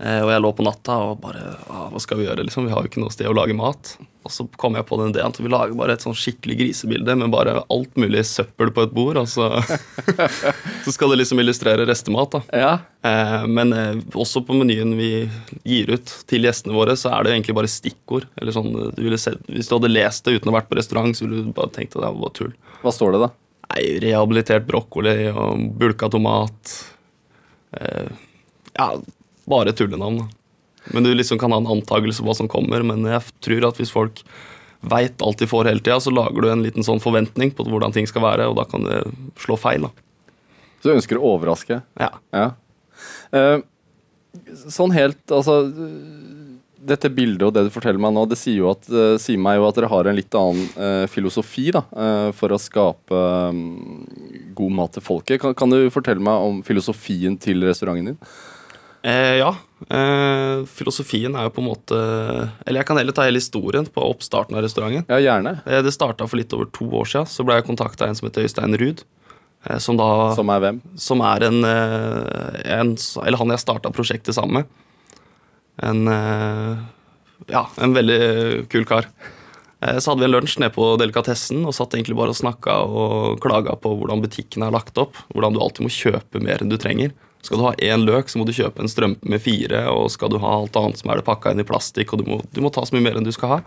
Eh, 0.00 0.22
og 0.24 0.30
jeg 0.32 0.40
lå 0.40 0.50
på 0.56 0.64
natta 0.64 0.94
og 1.04 1.18
bare 1.20 1.42
ah, 1.68 1.90
Hva 1.92 2.00
skal 2.00 2.16
vi 2.16 2.24
gjøre? 2.24 2.46
liksom? 2.46 2.64
Vi 2.64 2.72
har 2.72 2.80
jo 2.80 2.88
ikke 2.88 3.02
noe 3.02 3.12
sted 3.12 3.28
å 3.28 3.34
lage 3.36 3.56
mat. 3.56 3.92
Og 4.22 4.30
så 4.32 4.46
kom 4.56 4.76
jeg 4.78 4.86
på 4.86 4.96
den 5.00 5.10
ideen 5.10 5.28
at 5.28 5.40
vi 5.40 5.50
lager 5.50 5.74
bare 5.76 5.96
et 5.96 6.04
sånn 6.04 6.16
skikkelig 6.16 6.56
grisebilde 6.60 7.16
med 7.18 7.32
bare 7.34 7.58
alt 7.60 7.98
mulig 7.98 8.22
søppel 8.28 8.70
på 8.74 8.86
et 8.86 8.94
bord. 8.94 9.18
Og 9.20 9.28
så, 9.28 9.48
så 10.84 10.94
skal 10.94 11.12
det 11.12 11.20
liksom 11.20 11.42
illustrere 11.42 11.86
restemat. 11.88 12.38
da. 12.38 12.62
Ja. 12.62 12.72
Eh, 13.04 13.46
men 13.50 13.74
eh, 13.76 14.00
også 14.14 14.44
på 14.46 14.56
menyen 14.56 14.94
vi 14.98 15.10
gir 15.68 15.92
ut 15.92 16.14
til 16.30 16.46
gjestene 16.46 16.76
våre, 16.76 16.96
så 16.98 17.12
er 17.12 17.26
det 17.26 17.34
egentlig 17.34 17.58
bare 17.58 17.70
stikkord. 17.70 18.28
Eller 18.40 18.54
sånn, 18.56 18.72
du 18.94 19.02
ville 19.02 19.20
sett, 19.20 19.42
hvis 19.50 19.68
du 19.68 19.76
hadde 19.76 19.92
lest 19.92 20.24
det 20.24 20.38
uten 20.38 20.48
å 20.48 20.54
ha 20.54 20.60
vært 20.60 20.70
på 20.70 20.78
restaurant, 20.78 21.12
så 21.18 21.26
ville 21.26 21.42
du 21.42 21.56
bare 21.56 21.74
tenkt 21.74 21.98
at 21.98 22.06
det 22.06 22.14
var 22.22 22.36
tull. 22.38 22.54
Hva 22.80 22.94
står 22.94 23.16
det, 23.16 23.24
da? 23.26 23.32
Nei, 23.72 23.82
rehabilitert 24.04 24.64
brokkoli 24.68 25.16
og 25.32 25.66
bulka 25.80 26.08
tomat. 26.12 26.76
Eh, 27.74 28.08
ja, 28.76 28.88
bare 29.48 29.74
tullenavn. 29.76 30.24
Men 30.92 31.06
du 31.06 31.12
liksom 31.14 31.38
kan 31.38 31.52
ha 31.54 31.60
en 31.62 31.70
antakelse 31.76 32.22
på 32.22 32.30
hva 32.30 32.36
som 32.36 32.50
kommer, 32.50 32.82
men 32.86 33.06
jeg 33.06 33.22
tror 33.44 33.68
at 33.68 33.78
hvis 33.78 33.94
folk 33.94 34.24
veit 34.82 35.22
alt 35.22 35.38
de 35.38 35.46
får 35.46 35.70
hele 35.70 35.82
tida, 35.82 36.00
så 36.02 36.10
lager 36.10 36.42
du 36.42 36.50
en 36.50 36.64
liten 36.64 36.86
sånn 36.86 37.02
forventning 37.02 37.52
på 37.54 37.66
hvordan 37.68 37.94
ting 37.94 38.08
skal 38.10 38.24
være, 38.24 38.48
og 38.50 38.58
da 38.58 38.66
kan 38.66 38.86
det 38.88 39.04
slå 39.38 39.58
feil. 39.60 39.86
da. 39.86 39.92
Så 40.82 40.90
du 40.90 40.96
ønsker 40.96 41.20
å 41.20 41.36
overraske? 41.36 41.78
Ja. 42.02 42.10
Ja. 42.34 42.48
Eh, 43.30 43.60
sånn 44.70 44.92
helt 44.94 45.32
Altså 45.34 45.56
Dette 46.82 47.10
bildet 47.12 47.42
og 47.46 47.54
det 47.54 47.64
du 47.66 47.72
forteller 47.74 48.00
meg 48.02 48.14
nå, 48.14 48.22
det 48.30 48.38
sier, 48.40 48.60
jo 48.60 48.70
at, 48.72 48.86
eh, 48.90 49.14
sier 49.22 49.38
meg 49.38 49.58
jo 49.58 49.68
at 49.68 49.78
dere 49.78 49.90
har 49.92 50.08
en 50.10 50.18
litt 50.18 50.34
annen 50.38 50.64
eh, 50.74 51.04
filosofi 51.10 51.68
da, 51.74 51.84
for 52.34 52.50
å 52.50 52.58
skape 52.58 53.20
mm, 53.54 54.48
god 54.58 54.74
mat 54.74 54.96
til 54.96 55.04
folket. 55.06 55.38
Kan, 55.42 55.54
kan 55.58 55.70
du 55.70 55.78
fortelle 55.94 56.22
meg 56.22 56.48
om 56.48 56.58
filosofien 56.66 57.38
til 57.38 57.62
restauranten 57.68 58.10
din? 58.10 58.18
Eh, 59.02 59.36
ja. 59.40 59.48
Eh, 59.90 60.60
filosofien 60.70 61.34
er 61.34 61.48
jo 61.48 61.52
på 61.56 61.58
en 61.58 61.66
måte 61.66 61.96
Eller 62.62 62.78
jeg 62.82 62.86
kan 62.86 63.00
heller 63.00 63.14
ta 63.16 63.24
hele 63.26 63.40
historien 63.42 63.88
på 63.90 64.04
oppstarten 64.06 64.54
av 64.54 64.62
restauranten. 64.62 65.08
Ja, 65.10 65.18
gjerne. 65.18 65.56
Eh, 65.66 65.82
det 65.82 65.90
starta 65.94 66.28
for 66.30 66.38
litt 66.38 66.52
over 66.54 66.68
to 66.70 66.86
år 67.00 67.08
siden. 67.10 67.26
Så 67.26 67.42
ble 67.46 67.56
jeg 67.58 67.66
kontakta 67.66 68.06
av 68.06 68.12
en 68.12 68.18
som 68.20 68.28
heter 68.28 68.46
Øystein 68.46 68.78
Ruud. 68.78 69.02
Eh, 69.66 69.78
som 69.82 69.98
da 69.98 70.34
Som 70.38 70.50
er 70.54 70.60
hvem? 70.62 70.80
som 70.96 71.20
er 71.26 71.42
en, 71.48 71.64
eh, 71.64 72.78
en 72.78 72.96
Eller 73.26 73.38
han 73.38 73.48
jeg 73.50 73.58
starta 73.64 73.90
prosjektet 73.92 74.34
sammen 74.38 74.62
med. 74.62 74.66
En 75.82 76.06
eh, 76.08 76.76
Ja, 77.50 77.66
en 77.82 77.94
veldig 77.94 78.68
kul 78.70 78.84
kar. 78.86 79.06
Eh, 79.82 79.98
Så 79.98 80.12
hadde 80.12 80.20
vi 80.22 80.30
en 80.30 80.36
lunsj 80.40 80.60
nede 80.60 80.74
på 80.74 80.96
Delikatessen 80.96 81.66
og 81.66 81.74
satt 81.74 81.90
egentlig 81.98 82.14
bare 82.14 82.30
og 82.30 82.38
snakka 82.38 82.86
og 82.86 83.40
klaga 83.42 83.74
på 83.74 83.96
hvordan 83.98 84.22
butikken 84.22 84.62
er 84.62 84.70
lagt 84.70 84.96
opp. 84.96 85.16
Hvordan 85.34 85.54
du 85.54 85.58
alltid 85.60 85.82
må 85.82 85.90
kjøpe 85.90 86.40
mer 86.40 86.62
enn 86.62 86.70
du 86.70 86.76
trenger. 86.78 87.10
Skal 87.42 87.58
du 87.58 87.64
ha 87.66 87.72
én 87.82 88.04
løk, 88.06 88.30
så 88.30 88.38
må 88.38 88.46
du 88.46 88.54
kjøpe 88.54 88.82
en 88.82 88.90
strømpe 88.90 89.26
med 89.28 89.42
fire. 89.42 89.86
Og 89.90 90.10
skal 90.14 90.30
du 90.30 90.38
ha 90.42 90.56
alt 90.60 90.76
annet, 90.78 91.00
så 91.00 91.10
er 91.10 91.18
det 91.18 91.26
pakka 91.26 91.52
inn 91.52 91.62
i 91.62 91.66
plastikk, 91.66 92.14
og 92.14 92.22
du 92.22 92.30
må, 92.30 92.40
du 92.54 92.60
må 92.62 92.70
ta 92.70 92.84
så 92.86 92.94
mye 92.94 93.04
mer 93.08 93.18
enn 93.18 93.26
du 93.26 93.32
skal 93.34 93.56
ha. 93.56 93.62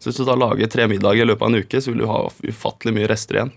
Så 0.00 0.08
hvis 0.08 0.20
du 0.22 0.24
da 0.24 0.36
lager 0.38 0.70
tre 0.72 0.86
middager 0.88 1.26
i 1.26 1.28
løpet 1.28 1.44
av 1.44 1.50
en 1.52 1.60
uke, 1.60 1.80
så 1.84 1.92
vil 1.92 2.00
du 2.00 2.08
ha 2.08 2.22
ufattelig 2.48 2.94
mye 2.96 3.10
rester 3.10 3.36
igjen. 3.36 3.50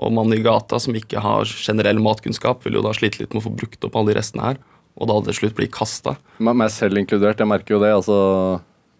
Og 0.00 0.12
mannen 0.12 0.36
i 0.36 0.44
gata 0.44 0.78
som 0.80 0.96
ikke 0.96 1.20
har 1.24 1.48
generell 1.48 2.00
matkunnskap, 2.04 2.60
vil 2.64 2.76
jo 2.76 2.84
da 2.84 2.92
slite 2.96 3.22
litt 3.22 3.32
med 3.32 3.40
å 3.40 3.46
få 3.48 3.54
brukt 3.56 3.86
opp 3.88 3.96
alle 3.96 4.12
de 4.12 4.18
restene 4.20 4.50
her. 4.50 4.60
Og 5.00 5.08
da 5.08 5.16
til 5.28 5.38
slutt 5.38 5.56
bli 5.56 5.68
kasta. 5.72 6.18
Meg 6.44 6.68
selv 6.74 7.00
inkludert. 7.00 7.40
Jeg 7.40 7.48
merker 7.48 7.76
jo 7.76 7.80
det. 7.80 7.92
altså 7.96 8.18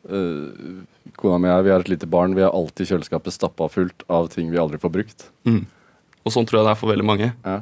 øh, 0.09 0.80
Kona 1.21 1.37
mi 1.42 1.50
og 1.50 1.59
jeg 1.59 1.66
vi 1.66 1.73
har 1.75 1.85
et 1.85 1.92
lite 1.92 2.09
barn. 2.09 2.37
Vi 2.37 2.45
har 2.45 2.57
alltid 2.57 2.88
kjøleskapet 2.95 3.37
stappa 3.37 3.69
fullt 3.73 4.07
av 4.09 4.30
ting 4.33 4.49
vi 4.52 4.61
aldri 4.61 4.80
får 4.80 4.95
brukt. 4.97 5.26
Og 6.25 6.33
sånn 6.33 6.49
tror 6.49 6.61
jeg 6.61 6.69
det 6.69 6.73
er 6.73 6.80
for 6.80 6.92
veldig 6.92 7.09
mange. 7.09 7.30
Ja. 7.45 7.59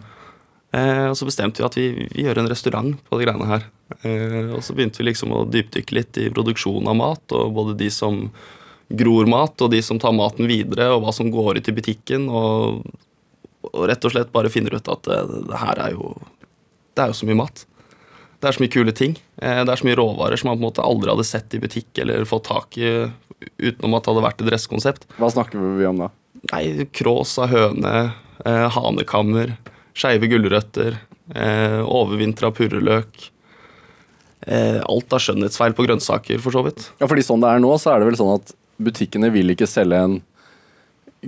Eh, 0.76 1.06
og 1.08 1.16
så 1.16 1.28
bestemte 1.28 1.62
vi 1.62 1.66
at 1.68 1.76
vi, 1.78 1.88
vi 2.12 2.26
gjør 2.26 2.42
en 2.42 2.50
restaurant 2.50 2.94
på 3.08 3.18
de 3.18 3.26
greiene 3.26 3.48
her. 3.48 3.66
Eh, 4.02 4.52
og 4.52 4.60
så 4.64 4.76
begynte 4.76 5.00
vi 5.00 5.08
liksom 5.08 5.32
å 5.32 5.46
dypdykke 5.48 5.96
litt 5.96 6.20
i 6.20 6.28
produksjon 6.34 6.88
av 6.90 6.98
mat, 6.98 7.24
og 7.36 7.54
både 7.56 7.76
de 7.80 7.88
som 7.92 8.26
gror 8.88 9.28
mat, 9.28 9.56
og 9.64 9.72
de 9.72 9.80
som 9.84 10.00
tar 10.00 10.16
maten 10.16 10.48
videre, 10.48 10.90
og 10.92 11.04
hva 11.04 11.14
som 11.14 11.32
går 11.32 11.60
ut 11.60 11.70
i 11.72 11.76
butikken. 11.76 12.28
Og, 12.28 12.84
og 13.72 13.88
rett 13.88 14.04
og 14.04 14.14
slett 14.14 14.34
bare 14.34 14.52
finner 14.52 14.76
ut 14.76 14.92
at 14.92 15.08
det, 15.08 15.22
det 15.48 15.64
her 15.64 15.86
er 15.88 15.96
jo 15.96 16.14
Det 16.96 17.04
er 17.04 17.12
jo 17.12 17.18
så 17.20 17.26
mye 17.28 17.38
mat. 17.38 17.64
Det 18.38 18.48
er 18.48 18.54
så 18.54 18.62
mye 18.62 18.72
kule 18.74 18.92
ting. 18.94 19.16
Eh, 19.42 19.62
det 19.64 19.72
er 19.72 19.80
så 19.80 19.86
mye 19.86 19.98
råvarer 19.98 20.38
som 20.38 20.52
man 20.52 20.58
på 20.58 20.62
en 20.62 20.68
måte 20.68 20.84
aldri 20.84 21.10
hadde 21.12 21.26
sett 21.26 21.54
i 21.54 21.62
butikk 21.62 21.98
eller 22.02 22.28
fått 22.28 22.48
tak 22.50 22.78
i 22.78 22.90
utenom 23.58 23.94
at 23.94 24.04
det 24.04 24.12
hadde 24.12 24.24
vært 24.24 24.42
et 24.42 24.50
dresskonsept. 24.50 25.06
Hva 25.18 25.30
snakker 25.30 25.62
vi 25.78 25.86
om 25.86 26.04
da? 26.04 26.10
Nei, 26.52 26.86
krås 26.94 27.36
av 27.42 27.50
høne, 27.50 27.94
eh, 28.44 28.66
hanekammer, 28.74 29.56
skeive 29.98 30.30
gulrøtter, 30.30 31.00
eh, 31.34 31.80
overvintra 31.82 32.52
purreløk. 32.54 33.28
Eh, 34.46 34.78
alt 34.80 35.12
av 35.12 35.20
skjønnhetsfeil 35.20 35.74
på 35.76 35.86
grønnsaker, 35.88 36.40
for 36.40 36.54
så 36.54 36.62
vidt. 36.64 36.90
Ja, 37.00 37.08
fordi 37.10 37.26
sånn 37.26 37.42
det 37.42 37.50
er 37.50 37.62
nå, 37.62 37.74
så 37.82 37.92
er 37.92 38.00
det 38.00 38.10
vel 38.10 38.20
sånn 38.20 38.36
at 38.38 38.54
butikkene 38.78 39.32
vil 39.34 39.50
ikke 39.52 39.68
selge 39.68 39.98
en 39.98 40.18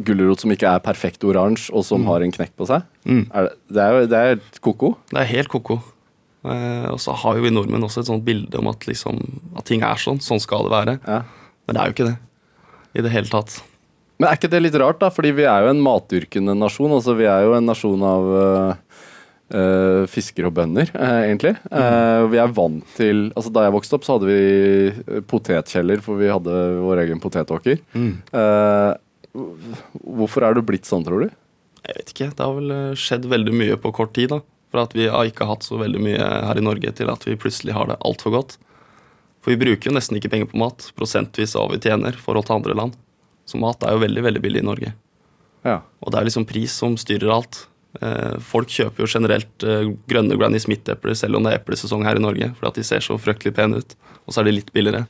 gulrot 0.07 0.45
som 0.45 0.53
ikke 0.55 0.71
er 0.71 0.83
perfekt 0.85 1.25
oransje, 1.27 1.73
og 1.75 1.85
som 1.85 2.07
har 2.07 2.23
en 2.23 2.33
knekk 2.33 2.55
på 2.57 2.69
seg. 2.71 2.87
Er 3.35 3.49
det, 3.49 3.57
det 3.75 3.87
er 3.87 4.07
det 4.07 4.21
er 4.21 4.61
ko-ko. 4.63 4.95
Det 5.11 5.19
er 5.25 5.33
helt 5.35 5.51
ko-ko. 5.51 5.81
Eh, 6.47 6.87
og 6.89 7.01
så 7.03 7.13
har 7.21 7.37
jo 7.37 7.45
vi 7.45 7.53
nordmenn 7.53 7.85
også 7.85 8.05
et 8.05 8.09
sånt 8.09 8.25
bilde 8.25 8.57
om 8.63 8.71
at, 8.71 8.87
liksom, 8.89 9.19
at 9.59 9.67
ting 9.69 9.83
er 9.85 10.01
sånn. 10.01 10.23
Sånn 10.25 10.41
skal 10.41 10.69
det 10.69 10.73
være. 10.73 10.97
Ja. 11.05 11.25
Men 11.67 11.77
det 11.77 11.83
er 11.83 11.91
jo 11.91 11.97
ikke 11.97 12.09
det. 12.13 12.17
I 12.95 13.05
det 13.05 13.13
hele 13.13 13.31
tatt. 13.31 13.59
Men 14.21 14.29
er 14.29 14.37
ikke 14.37 14.51
det 14.53 14.59
litt 14.61 14.77
rart, 14.77 14.99
da? 15.01 15.09
Fordi 15.09 15.31
vi 15.33 15.47
er 15.49 15.65
jo 15.65 15.71
en 15.73 15.81
matdyrkende 15.81 16.53
nasjon. 16.61 16.93
Altså, 16.93 17.15
vi 17.17 17.25
er 17.25 17.47
jo 17.47 17.55
en 17.57 17.65
nasjon 17.71 18.03
av 18.05 18.27
uh, 18.29 19.01
uh, 19.57 20.03
fiskere 20.13 20.51
og 20.51 20.59
bønder, 20.59 20.93
uh, 20.93 21.23
egentlig. 21.25 21.55
Eh, 21.73 22.25
vi 22.29 22.41
er 22.43 22.53
vant 22.53 22.85
til 22.99 23.31
altså, 23.33 23.53
Da 23.57 23.65
jeg 23.65 23.75
vokste 23.79 23.97
opp, 23.97 24.05
så 24.05 24.19
hadde 24.19 24.29
vi 24.29 24.43
eh, 24.93 25.23
potetkjeller, 25.25 26.05
for 26.05 26.21
vi 26.21 26.29
hadde 26.29 26.59
vår 26.85 27.01
egen 27.07 27.25
potetåker. 27.25 27.81
Eh, 27.97 28.93
hvorfor 30.05 30.45
er 30.45 30.57
du 30.59 30.63
blitt 30.69 30.89
sånn, 30.91 31.07
tror 31.09 31.25
du? 31.25 31.37
Jeg 31.89 31.97
vet 31.97 32.13
ikke. 32.13 32.31
Det 32.37 32.45
har 32.45 32.57
vel 32.61 32.77
eh, 32.77 32.97
skjedd 33.01 33.25
veldig 33.33 33.57
mye 33.57 33.81
på 33.81 33.97
kort 33.97 34.13
tid. 34.21 34.37
da. 34.37 34.43
For 34.71 34.85
at 34.85 34.93
vi 34.95 35.09
har 35.11 35.27
ikke 35.27 35.49
hatt 35.49 35.65
så 35.67 35.81
veldig 35.81 36.05
mye 36.05 36.27
her 36.53 36.61
i 36.61 36.63
Norge 36.69 36.93
til 37.01 37.09
at 37.11 37.25
vi 37.27 37.41
plutselig 37.41 37.73
har 37.75 37.89
det 37.89 37.97
altfor 38.07 38.37
godt. 38.37 38.59
For 39.41 39.55
vi 39.55 39.63
bruker 39.65 39.89
jo 39.89 39.97
nesten 39.97 40.21
ikke 40.21 40.31
penger 40.31 40.53
på 40.53 40.61
mat, 40.61 40.91
prosentvis 41.01 41.57
av 41.57 41.71
hva 41.71 41.79
vi 41.79 41.81
tjener, 41.89 42.21
forhold 42.21 42.47
til 42.47 42.61
andre 42.61 42.77
land. 42.77 43.01
Så 43.51 43.59
mat 43.61 43.83
er 43.83 43.97
jo 43.97 44.05
veldig 44.05 44.23
veldig 44.29 44.43
billig 44.45 44.63
i 44.63 44.69
Norge. 44.69 44.95
Ja. 45.67 45.81
Og 46.01 46.13
det 46.13 46.21
er 46.21 46.29
liksom 46.29 46.47
pris 46.49 46.75
som 46.83 46.95
styrer 47.01 47.35
alt. 47.35 47.65
Eh, 47.99 48.37
folk 48.47 48.71
kjøper 48.71 49.03
jo 49.03 49.11
generelt 49.11 49.67
eh, 49.67 49.91
grønne 50.09 50.39
Granny 50.39 50.61
Smith-epler 50.63 51.17
selv 51.19 51.41
om 51.41 51.47
det 51.47 51.57
er 51.57 51.59
eplesesong 51.59 52.07
her 52.07 52.21
i 52.21 52.23
Norge, 52.23 52.53
for 52.59 52.71
at 52.71 52.79
de 52.79 52.87
ser 52.87 53.03
så 53.05 53.19
fryktelig 53.19 53.57
pene 53.57 53.83
ut. 53.83 53.97
Og 54.25 54.35
så 54.35 54.43
er 54.43 54.49
de 54.49 54.57
litt 54.61 54.71
billigere. 54.77 55.09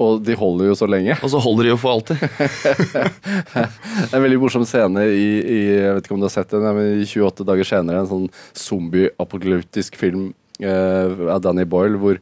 Og 0.00 0.22
de 0.24 0.32
holder 0.38 0.70
jo 0.70 0.76
så 0.78 0.88
lenge. 0.88 1.12
Og 1.20 1.28
så 1.28 1.40
holder 1.44 1.66
de 1.66 1.72
jo 1.74 1.78
for 1.80 1.98
alltid. 1.98 2.22
Det 3.52 4.08
er 4.08 4.16
en 4.16 4.24
veldig 4.24 4.40
morsom 4.40 4.64
scene 4.64 5.04
i, 5.12 5.28
i 5.44 5.58
jeg 5.76 5.96
vet 5.98 6.06
ikke 6.06 6.16
om 6.16 6.22
du 6.22 6.28
har 6.30 6.32
sett 6.32 6.54
den, 6.54 6.64
men 6.64 7.02
i 7.02 7.04
28 7.04 7.44
dager 7.48 7.68
senere, 7.68 8.00
en 8.00 8.08
sånn 8.08 8.30
zombie-apokalyptisk 8.56 10.00
film 10.00 10.30
eh, 10.64 11.20
av 11.28 11.42
Danny 11.44 11.66
Boyle, 11.68 12.00
hvor 12.00 12.16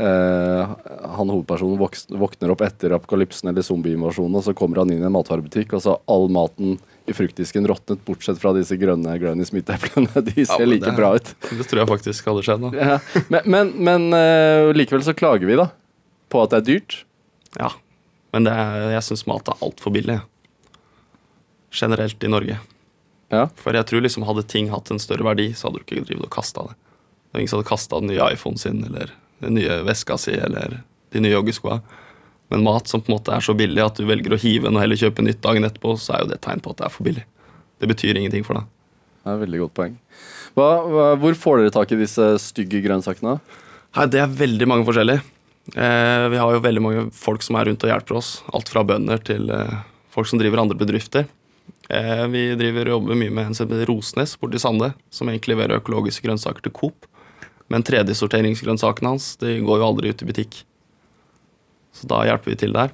eh, 0.00 0.70
han 1.16 1.30
hovedpersonen 1.32 1.80
våkner 2.20 2.52
opp 2.54 2.62
etter 2.64 2.94
apokalypsen 2.96 3.50
eller 3.50 3.64
zombieinvasjonen, 3.66 4.38
og 4.40 4.46
så 4.46 4.54
kommer 4.56 4.82
han 4.82 4.92
inn 4.94 5.02
i 5.02 5.06
en 5.08 5.14
matvarebutikk, 5.14 5.76
og 5.76 5.84
så 5.84 5.98
all 6.10 6.26
maten 6.32 6.78
i 7.10 7.14
fruktdisken 7.16 7.66
råtnet, 7.68 8.02
bortsett 8.06 8.40
fra 8.40 8.52
disse 8.56 8.76
grønne 8.80 9.16
Granny 9.20 9.46
Smith-eplene. 9.48 10.22
De 10.30 10.46
ser 10.46 10.64
men 10.64 10.72
like 10.74 10.88
det- 10.88 10.96
bra 10.98 11.12
ut. 11.16 11.30
Det 11.50 11.68
tror 11.68 11.82
jeg 11.82 11.90
faktisk 11.92 12.32
hadde 12.32 12.46
skjedd. 12.46 12.66
Ja. 12.78 12.98
Men, 13.32 13.46
men, 13.54 13.72
men 13.90 14.08
uh, 14.14 14.72
likevel 14.76 15.04
så 15.06 15.16
klager 15.16 15.48
vi, 15.50 15.58
da, 15.60 15.70
på 16.30 16.42
at 16.44 16.52
det 16.54 16.60
er 16.60 16.68
dyrt. 16.72 17.00
Ja. 17.58 17.72
Men 18.34 18.46
det 18.46 18.52
er, 18.54 18.90
jeg 18.94 19.06
syns 19.08 19.26
mat 19.26 19.48
er 19.50 19.64
altfor 19.64 19.94
billig. 19.94 20.20
Generelt 21.74 22.22
i 22.24 22.30
Norge. 22.30 22.60
Ja. 23.30 23.46
For 23.58 23.74
jeg 23.74 23.86
tror 23.86 24.02
liksom 24.02 24.26
hadde 24.26 24.46
ting 24.50 24.70
hatt 24.72 24.90
en 24.90 25.02
større 25.02 25.26
verdi, 25.26 25.50
så 25.54 25.68
hadde 25.68 25.80
du 25.80 25.86
ikke 25.86 26.06
drevet 26.06 26.26
og 26.26 26.32
kasta 26.34 26.66
det. 26.68 26.76
Det 27.30 27.34
var 27.36 27.42
ingen 27.42 27.50
som 27.52 27.60
hadde 27.60 27.70
kasta 27.70 28.00
den 28.02 28.10
nye 28.10 28.30
iPhonen 28.34 28.58
sin 28.58 28.80
eller 28.86 29.12
den 29.40 29.56
nye 29.58 29.80
veska 29.86 30.18
si 30.20 30.36
eller 30.36 30.80
de 31.12 31.22
nye 31.24 31.34
joggeskoa. 31.34 31.80
Men 32.50 32.64
mat 32.66 32.90
som 32.90 33.02
på 33.02 33.12
en 33.12 33.16
måte 33.18 33.32
er 33.34 33.44
så 33.44 33.54
billig 33.54 33.82
at 33.84 33.98
du 34.00 34.06
velger 34.08 34.34
å 34.34 34.40
hive 34.42 34.66
den 34.66 34.78
og 34.78 34.82
heller 34.82 34.98
kjøpe 34.98 35.22
nytt 35.22 35.42
dagen 35.44 35.66
etterpå, 35.66 35.94
så 36.02 36.16
er 36.16 36.24
jo 36.24 36.30
det 36.32 36.40
et 36.40 36.46
tegn 36.48 36.62
på 36.64 36.72
at 36.74 36.80
det 36.80 36.86
er 36.88 36.94
for 36.94 37.06
billig. 37.06 37.26
Det 37.80 37.88
betyr 37.90 38.18
ingenting 38.18 38.46
for 38.46 38.58
deg. 38.58 38.70
Det 39.20 39.28
er 39.28 39.36
et 39.36 39.44
veldig 39.44 39.60
godt 39.64 39.76
poeng. 39.76 39.98
Hva, 40.58 40.68
hva, 40.90 41.04
hvor 41.20 41.36
får 41.38 41.60
dere 41.60 41.74
tak 41.74 41.92
i 41.94 42.00
disse 42.00 42.26
stygge 42.42 42.80
grønnsakene? 42.84 43.36
Nei, 43.96 44.06
Det 44.10 44.22
er 44.22 44.38
veldig 44.40 44.68
mange 44.70 44.86
forskjellige. 44.88 45.22
Eh, 45.76 46.26
vi 46.32 46.40
har 46.40 46.54
jo 46.54 46.62
veldig 46.64 46.82
mange 46.82 47.04
folk 47.14 47.44
som 47.46 47.58
er 47.58 47.68
rundt 47.68 47.84
og 47.86 47.92
hjelper 47.92 48.18
oss. 48.18 48.30
Alt 48.54 48.72
fra 48.72 48.82
bønder 48.86 49.22
til 49.22 49.50
eh, 49.54 49.76
folk 50.10 50.30
som 50.30 50.40
driver 50.40 50.62
andre 50.62 50.78
bedrifter. 50.78 51.28
Eh, 51.90 52.24
vi 52.32 52.44
driver 52.58 52.88
og 52.88 52.96
jobber 52.98 53.18
mye 53.18 53.34
med 53.34 53.50
en 53.50 53.56
som 53.56 53.68
heter 53.68 53.86
Rosnes 53.90 54.36
borti 54.40 54.60
Sande, 54.62 54.92
som 55.14 55.30
egentlig 55.30 55.54
leverer 55.54 55.80
økologiske 55.80 56.26
grønnsaker 56.26 56.66
til 56.66 56.74
Coop. 56.74 57.06
Men 57.70 57.86
tredjesorteringsgrønnsakene 57.86 59.12
hans 59.14 59.36
de 59.40 59.60
går 59.62 59.78
jo 59.80 59.86
aldri 59.86 60.10
ut 60.10 60.24
i 60.24 60.28
butikk. 60.28 60.64
Så 61.94 62.08
da 62.10 62.24
hjelper 62.26 62.52
vi 62.52 62.58
til 62.58 62.74
der. 62.74 62.90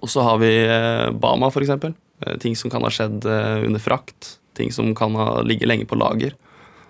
Og 0.00 0.10
så 0.12 0.24
har 0.24 0.40
vi 0.40 0.50
eh, 0.64 1.08
Bama, 1.12 1.50
for 1.52 1.64
eksempel. 1.64 1.94
Eh, 2.24 2.36
ting 2.40 2.56
som 2.56 2.72
kan 2.72 2.84
ha 2.84 2.92
skjedd 2.92 3.24
eh, 3.28 3.64
under 3.66 3.80
frakt. 3.80 4.36
Ting 4.56 4.72
som 4.72 4.92
kan 4.96 5.16
ha 5.16 5.40
ligge 5.46 5.68
lenge 5.68 5.88
på 5.88 5.98
lager. 6.00 6.36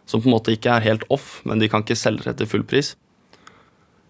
Som 0.06 0.22
på 0.22 0.30
en 0.30 0.34
måte 0.34 0.54
ikke 0.54 0.74
er 0.74 0.86
helt 0.86 1.06
off, 1.12 1.38
men 1.46 1.62
de 1.62 1.70
kan 1.70 1.84
ikke 1.84 1.98
selge 1.98 2.26
det 2.26 2.38
til 2.40 2.50
full 2.50 2.66
pris. 2.66 2.94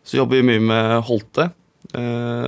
Så 0.04 0.16
jobber 0.16 0.40
vi 0.40 0.48
mye 0.48 0.64
med 0.64 0.92
Holte. 1.08 1.50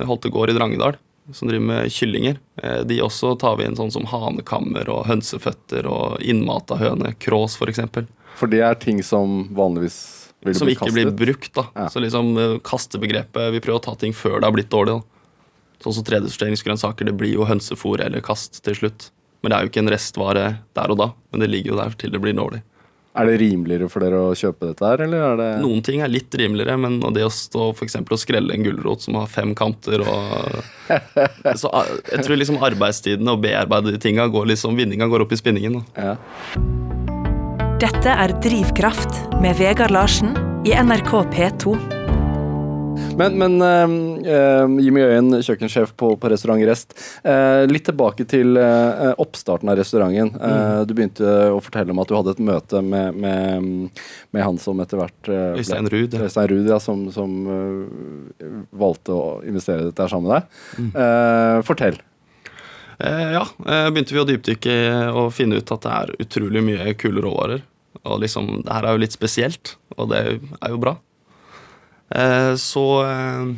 Holte 0.07 0.31
gård 0.33 0.49
i 0.49 0.55
Drangedal, 0.55 0.95
som 1.35 1.49
driver 1.49 1.67
med 1.67 1.91
kyllinger. 1.93 2.39
De 2.87 2.97
også 3.03 3.35
tar 3.37 3.59
vi 3.59 3.67
inn 3.67 3.77
sånn 3.77 3.91
som 3.93 4.07
hanekammer 4.09 4.89
og 4.89 5.03
hønseføtter 5.05 5.85
og 5.85 6.23
innmata 6.23 6.79
høne. 6.81 7.13
Krås, 7.21 7.59
f.eks. 7.59 7.83
For 8.39 8.49
det 8.49 8.63
er 8.65 8.79
ting 8.81 9.03
som 9.05 9.51
vanligvis 9.53 10.22
Som 10.51 10.67
ikke 10.67 10.85
kastet. 10.85 10.93
blir 10.93 11.11
brukt. 11.15 11.53
da 11.55 11.65
Ja. 11.75 11.87
Så 11.89 12.03
liksom 12.03 12.33
eh, 12.37 12.59
kastebegrepet 12.59 13.53
Vi 13.55 13.61
prøver 13.63 13.79
å 13.79 13.85
ta 13.87 13.95
ting 13.95 14.13
før 14.13 14.39
det 14.39 14.49
har 14.49 14.55
blitt 14.55 14.71
dårlig. 14.73 14.99
da 14.99 15.83
Sånn 15.83 15.95
som 15.97 16.05
tredjesorteringsgrønnsaker. 16.07 17.05
Det 17.05 17.15
blir 17.19 17.33
jo 17.33 17.47
hønsefôr 17.47 18.03
eller 18.03 18.23
kast 18.23 18.63
til 18.63 18.75
slutt. 18.75 19.09
Men 19.41 19.51
det 19.51 19.57
er 19.57 19.65
jo 19.65 19.71
ikke 19.73 19.83
en 19.83 19.91
restvare 19.91 20.45
der 20.75 20.93
og 20.93 20.99
da. 20.99 21.09
Men 21.31 21.43
det 21.43 21.49
ligger 21.51 21.73
jo 21.73 21.79
der 21.81 21.97
til 21.99 22.13
det 22.13 22.21
blir 22.23 22.35
dårlig. 22.35 22.61
Er 23.13 23.27
det 23.29 23.35
rimeligere 23.43 23.89
for 23.93 24.01
dere 24.01 24.17
å 24.17 24.33
kjøpe 24.33 24.71
dette 24.71 24.87
her, 24.89 25.03
eller 25.05 25.25
er 25.27 25.35
det 25.37 25.49
Noen 25.61 25.83
ting 25.85 26.01
er 26.01 26.09
litt 26.09 26.33
rimeligere, 26.33 26.79
men 26.81 26.97
det 27.13 27.21
å 27.27 27.29
stå 27.29 27.67
eksempel, 27.85 28.15
og 28.17 28.23
skrelle 28.23 28.55
en 28.55 28.65
gulrot 28.65 29.05
som 29.05 29.19
har 29.19 29.29
fem 29.29 29.53
kanter 29.53 30.01
og 30.01 30.63
Så 31.61 31.69
ah, 31.69 31.85
jeg 32.09 32.25
tror 32.25 32.41
liksom 32.41 32.57
arbeidstidene 32.65 33.35
og 33.35 33.45
bearbeide 33.45 33.93
de 33.93 34.01
tinga 34.01 34.25
går 34.33 34.49
liksom 34.55 34.79
Vinninga 34.79 35.11
går 35.11 35.27
opp 35.27 35.37
i 35.37 35.41
spinningen. 35.43 35.83
da. 35.93 36.09
ja. 36.09 36.92
Dette 37.83 38.11
er 38.15 38.31
Drivkraft 38.43 39.17
med 39.43 39.57
Vegard 39.59 39.91
Larsen 39.91 40.31
i 40.67 40.71
NRK 40.77 41.11
P2. 41.33 41.73
Men, 43.17 43.35
men 43.37 43.55
eh, 43.61 43.93
eh, 44.33 44.71
Jimmy 44.85 45.01
Øyen, 45.03 45.33
kjøkkensjef 45.43 45.91
på, 45.99 46.13
på 46.21 46.29
restaurant 46.31 46.63
Rest. 46.65 46.93
Uh, 47.25 47.65
litt 47.69 47.83
tilbake 47.89 48.25
til 48.29 48.55
uh, 48.57 49.11
oppstarten 49.21 49.69
av 49.69 49.77
restauranten. 49.81 50.31
Eh, 50.37 50.79
Du 50.89 50.93
begynte 50.97 51.33
å 51.53 51.59
fortelle 51.61 51.93
om 51.93 51.99
at 52.01 52.09
du 52.09 52.15
hadde 52.17 52.33
et 52.37 52.41
møte 52.47 52.81
med, 52.85 53.19
med, 53.21 53.67
med 54.33 54.45
han 54.47 54.57
som 54.61 54.79
etter 54.81 55.01
hvert 55.01 55.29
eh, 55.29 55.43
ble- 55.57 55.65
Øystein 55.65 55.91
Ruud. 55.93 56.15
Øystein 56.23 56.49
Ruud, 56.53 56.71
ja, 56.71 56.79
som, 56.81 57.03
som 57.13 57.35
eh, 57.57 58.47
valgte 58.85 59.13
å 59.17 59.27
investere 59.49 59.83
i 59.83 59.91
dette 59.91 60.07
sammen 60.13 60.31
med 60.31 60.39
deg. 60.39 60.89
Eh, 61.03 61.59
fortell. 61.67 61.99
Eh, 63.03 63.29
ja, 63.35 63.43
eh, 63.67 63.91
begynte 63.93 64.15
vi 64.15 64.23
å 64.23 64.25
dypdykke 64.31 64.79
og 65.11 65.29
finne 65.35 65.59
ut 65.61 65.75
at 65.75 65.85
det 65.85 65.93
er 65.99 66.15
utrolig 66.25 66.65
mye 66.65 66.97
kule 66.97 67.21
råvarer. 67.25 67.61
Og 68.01 68.19
liksom, 68.23 68.63
det 68.65 68.73
her 68.73 68.87
er 68.87 68.95
jo 68.95 69.03
litt 69.03 69.15
spesielt, 69.15 69.75
og 69.97 70.09
det 70.11 70.23
er 70.25 70.73
jo 70.73 70.81
bra. 70.81 70.97
Eh, 72.13 72.53
så 72.59 72.85
eh, 73.05 73.53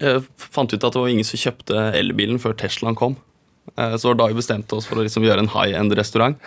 jeg 0.00 0.24
fant 0.38 0.72
ut 0.72 0.80
at 0.80 0.94
det 0.94 1.02
var 1.02 1.12
ingen 1.12 1.26
som 1.26 1.40
kjøpte 1.40 1.88
elbilen 1.98 2.40
før 2.42 2.56
Teslaen 2.58 2.98
kom. 2.98 3.18
Eh, 3.76 3.96
så 3.96 4.08
var 4.08 4.18
da 4.18 4.28
vi 4.30 4.38
bestemte 4.38 4.76
oss 4.76 4.86
for 4.86 5.00
å 5.00 5.04
liksom 5.06 5.24
gjøre 5.26 5.44
en 5.44 5.52
high 5.54 5.74
end-restaurant. 5.78 6.38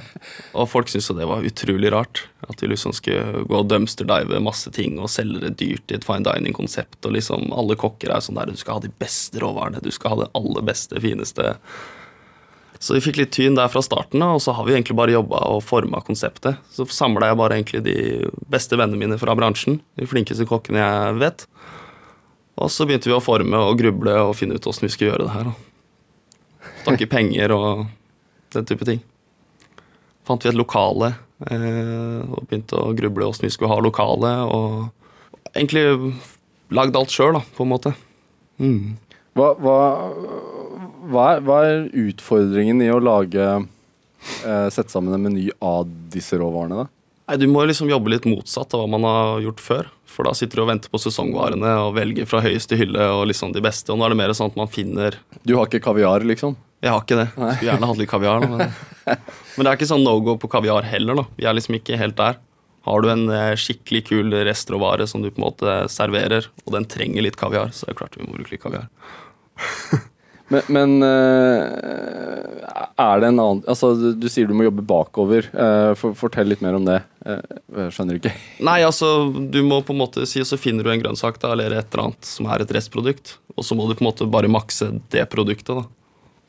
og 0.58 0.68
folk 0.70 0.90
syntes 0.90 1.08
jo 1.10 1.18
det 1.18 1.28
var 1.30 1.46
utrolig 1.46 1.92
rart. 1.94 2.24
At 2.48 2.62
vi 2.62 2.70
liksom 2.72 2.94
skulle 2.96 3.44
gå 3.48 3.60
og 3.60 3.68
dumpster-dive 3.70 4.42
masse 4.44 4.72
ting 4.74 4.98
og 5.00 5.12
selge 5.12 5.44
det 5.46 5.54
dyrt 5.62 5.92
i 5.92 5.98
et 5.98 6.06
fine 6.06 6.26
dining-konsept. 6.26 7.00
Og 7.04 7.16
liksom 7.16 7.52
alle 7.56 7.78
kokker 7.80 8.12
er 8.12 8.24
sånn 8.24 8.40
der 8.40 8.52
du 8.52 8.60
skal 8.60 8.78
ha 8.78 8.86
de 8.86 8.92
beste 9.00 9.40
råvarene, 9.42 9.84
du 9.84 9.92
skal 9.94 10.14
ha 10.14 10.24
det 10.24 10.32
aller 10.38 10.66
beste, 10.66 11.00
fineste. 11.04 11.54
Så 12.84 12.92
vi 12.92 13.00
fikk 13.00 13.16
litt 13.16 13.30
tyn 13.32 13.54
der 13.56 13.70
fra 13.72 13.80
starten 13.80 14.20
av, 14.20 14.36
og 14.36 14.42
så 14.44 14.52
har 14.52 14.66
vi 14.66 14.74
egentlig 14.74 14.96
bare 14.98 15.14
jobba 15.14 15.38
og 15.54 15.62
forma 15.64 16.02
konseptet. 16.04 16.58
Så 16.68 16.84
samla 16.92 17.30
jeg 17.30 17.38
bare 17.40 17.56
egentlig 17.56 17.80
de 17.86 17.94
beste 18.52 18.76
vennene 18.76 19.00
mine 19.00 19.16
fra 19.20 19.32
bransjen, 19.38 19.78
de 19.96 20.08
flinkeste 20.10 20.44
kokkene 20.50 20.82
jeg 20.82 21.14
vet. 21.22 21.46
Og 22.60 22.68
så 22.68 22.84
begynte 22.84 23.08
vi 23.08 23.16
å 23.16 23.22
forme 23.24 23.56
og 23.70 23.78
gruble 23.80 24.18
og 24.26 24.34
finne 24.36 24.58
ut 24.58 24.68
åssen 24.68 24.84
vi 24.84 24.92
skulle 24.92 25.14
gjøre 25.14 25.24
det 25.24 25.32
her. 25.32 25.48
Snakke 26.82 27.08
penger 27.08 27.54
og 27.56 27.86
den 28.52 28.68
type 28.68 28.84
ting. 28.84 29.00
Fant 30.28 30.44
vi 30.44 30.52
et 30.52 30.58
lokale 30.58 31.14
eh, 31.48 32.20
og 32.20 32.44
begynte 32.44 32.76
å 32.76 32.92
gruble 32.96 33.30
åssen 33.30 33.48
vi 33.48 33.54
skulle 33.54 33.72
ha 33.72 33.80
lokale. 33.80 34.34
Og 34.44 35.56
egentlig 35.56 35.86
lagd 36.74 37.00
alt 37.00 37.16
sjøl, 37.16 37.40
på 37.56 37.64
en 37.64 37.72
måte. 37.72 37.94
Mm. 38.60 38.98
Hva, 39.34 39.54
hva, 39.58 39.78
hva, 41.10 41.24
er, 41.34 41.44
hva 41.44 41.60
er 41.68 41.86
utfordringen 42.04 42.82
i 42.84 42.90
å 42.92 43.00
lage 43.02 43.44
eh, 43.44 44.68
Sette 44.72 44.90
sammen 44.92 45.16
en 45.16 45.24
meny 45.26 45.48
av 45.64 45.88
disse 46.12 46.38
råvarene, 46.40 46.84
da? 46.84 46.90
Nei, 47.28 47.38
Du 47.40 47.46
må 47.48 47.64
liksom 47.64 47.90
jobbe 47.90 48.12
litt 48.12 48.28
motsatt 48.28 48.74
av 48.76 48.84
hva 48.84 48.90
man 48.96 49.06
har 49.08 49.44
gjort 49.44 49.62
før. 49.64 49.90
For 50.14 50.28
da 50.28 50.34
sitter 50.36 50.60
du 50.60 50.64
og 50.64 50.70
venter 50.70 50.92
på 50.92 51.00
sesongvarene 51.02 51.72
og 51.86 51.96
velger 51.96 52.28
fra 52.30 52.42
høyeste 52.44 52.78
hylle 52.78 53.08
og 53.16 53.24
liksom 53.30 53.54
de 53.54 53.62
beste. 53.64 53.90
Og 53.90 53.98
nå 53.98 54.06
er 54.06 54.14
det 54.14 54.20
mer 54.20 54.34
sånn 54.36 54.52
at 54.52 54.58
man 54.60 54.70
finner 54.70 55.18
Du 55.42 55.56
har 55.56 55.66
ikke 55.66 55.82
kaviar, 55.88 56.24
liksom? 56.26 56.54
Jeg 56.84 56.92
har 56.92 57.00
ikke 57.00 57.18
det. 57.18 57.28
Skulle 57.32 57.70
gjerne 57.70 57.88
hatt 57.90 58.00
litt 58.02 58.12
kaviar. 58.12 58.44
Men... 58.44 58.66
men 59.56 59.64
det 59.64 59.70
er 59.70 59.78
ikke 59.78 59.90
sånn 59.90 60.04
no 60.04 60.18
go 60.24 60.36
på 60.40 60.52
kaviar 60.52 60.86
heller. 60.86 61.22
da. 61.22 61.26
Vi 61.38 61.48
er 61.48 61.56
liksom 61.56 61.78
ikke 61.80 61.98
helt 61.98 62.18
der. 62.20 62.38
Har 62.84 63.00
du 63.00 63.08
en 63.08 63.28
eh, 63.32 63.54
skikkelig 63.56 64.02
kul 64.10 64.34
restråvare 64.44 65.06
som 65.08 65.24
du 65.24 65.30
på 65.30 65.40
en 65.40 65.46
måte 65.46 65.76
serverer, 65.88 66.50
og 66.66 66.74
den 66.76 66.84
trenger 66.84 67.24
litt 67.24 67.40
kaviar, 67.40 67.72
så 67.72 67.86
er 67.86 67.94
det 67.94 68.00
klart 68.02 68.18
vi 68.20 68.26
må 68.26 68.36
bruke 68.36 68.52
litt 68.52 68.62
kaviar. 68.62 68.90
Men, 70.52 70.62
men 70.68 71.02
eh, 71.02 72.64
er 73.00 73.20
det 73.20 73.30
en 73.30 73.40
annen 73.40 73.62
Altså, 73.70 73.94
du, 74.12 74.26
sier 74.28 74.48
du 74.48 74.54
må 74.56 74.66
jobbe 74.66 74.84
bakover. 74.86 75.48
Eh, 75.50 76.04
fortell 76.18 76.50
litt 76.52 76.62
mer 76.64 76.76
om 76.76 76.84
det. 76.84 76.98
Eh, 77.24 77.40
jeg 77.78 77.94
skjønner 77.96 78.20
ikke. 78.20 78.34
Nei, 78.68 78.78
altså, 78.84 79.30
du 79.32 79.62
må 79.66 79.80
på 79.86 79.96
en 79.96 80.02
måte 80.02 80.26
si, 80.28 80.44
så 80.44 80.60
finner 80.60 80.84
du 80.84 80.92
en 80.92 81.02
grønnsak 81.02 81.40
da, 81.42 81.54
eller 81.54 81.78
et 81.78 81.88
eller 81.88 82.08
annet 82.08 82.28
som 82.28 82.48
er 82.50 82.64
et 82.64 82.76
restprodukt, 82.76 83.38
og 83.56 83.66
så 83.66 83.78
må 83.78 83.88
du 83.88 83.96
på 83.96 84.04
en 84.04 84.10
måte 84.10 84.28
bare 84.30 84.52
makse 84.52 84.92
det 85.14 85.26
produktet. 85.32 85.72
da. 85.80 85.88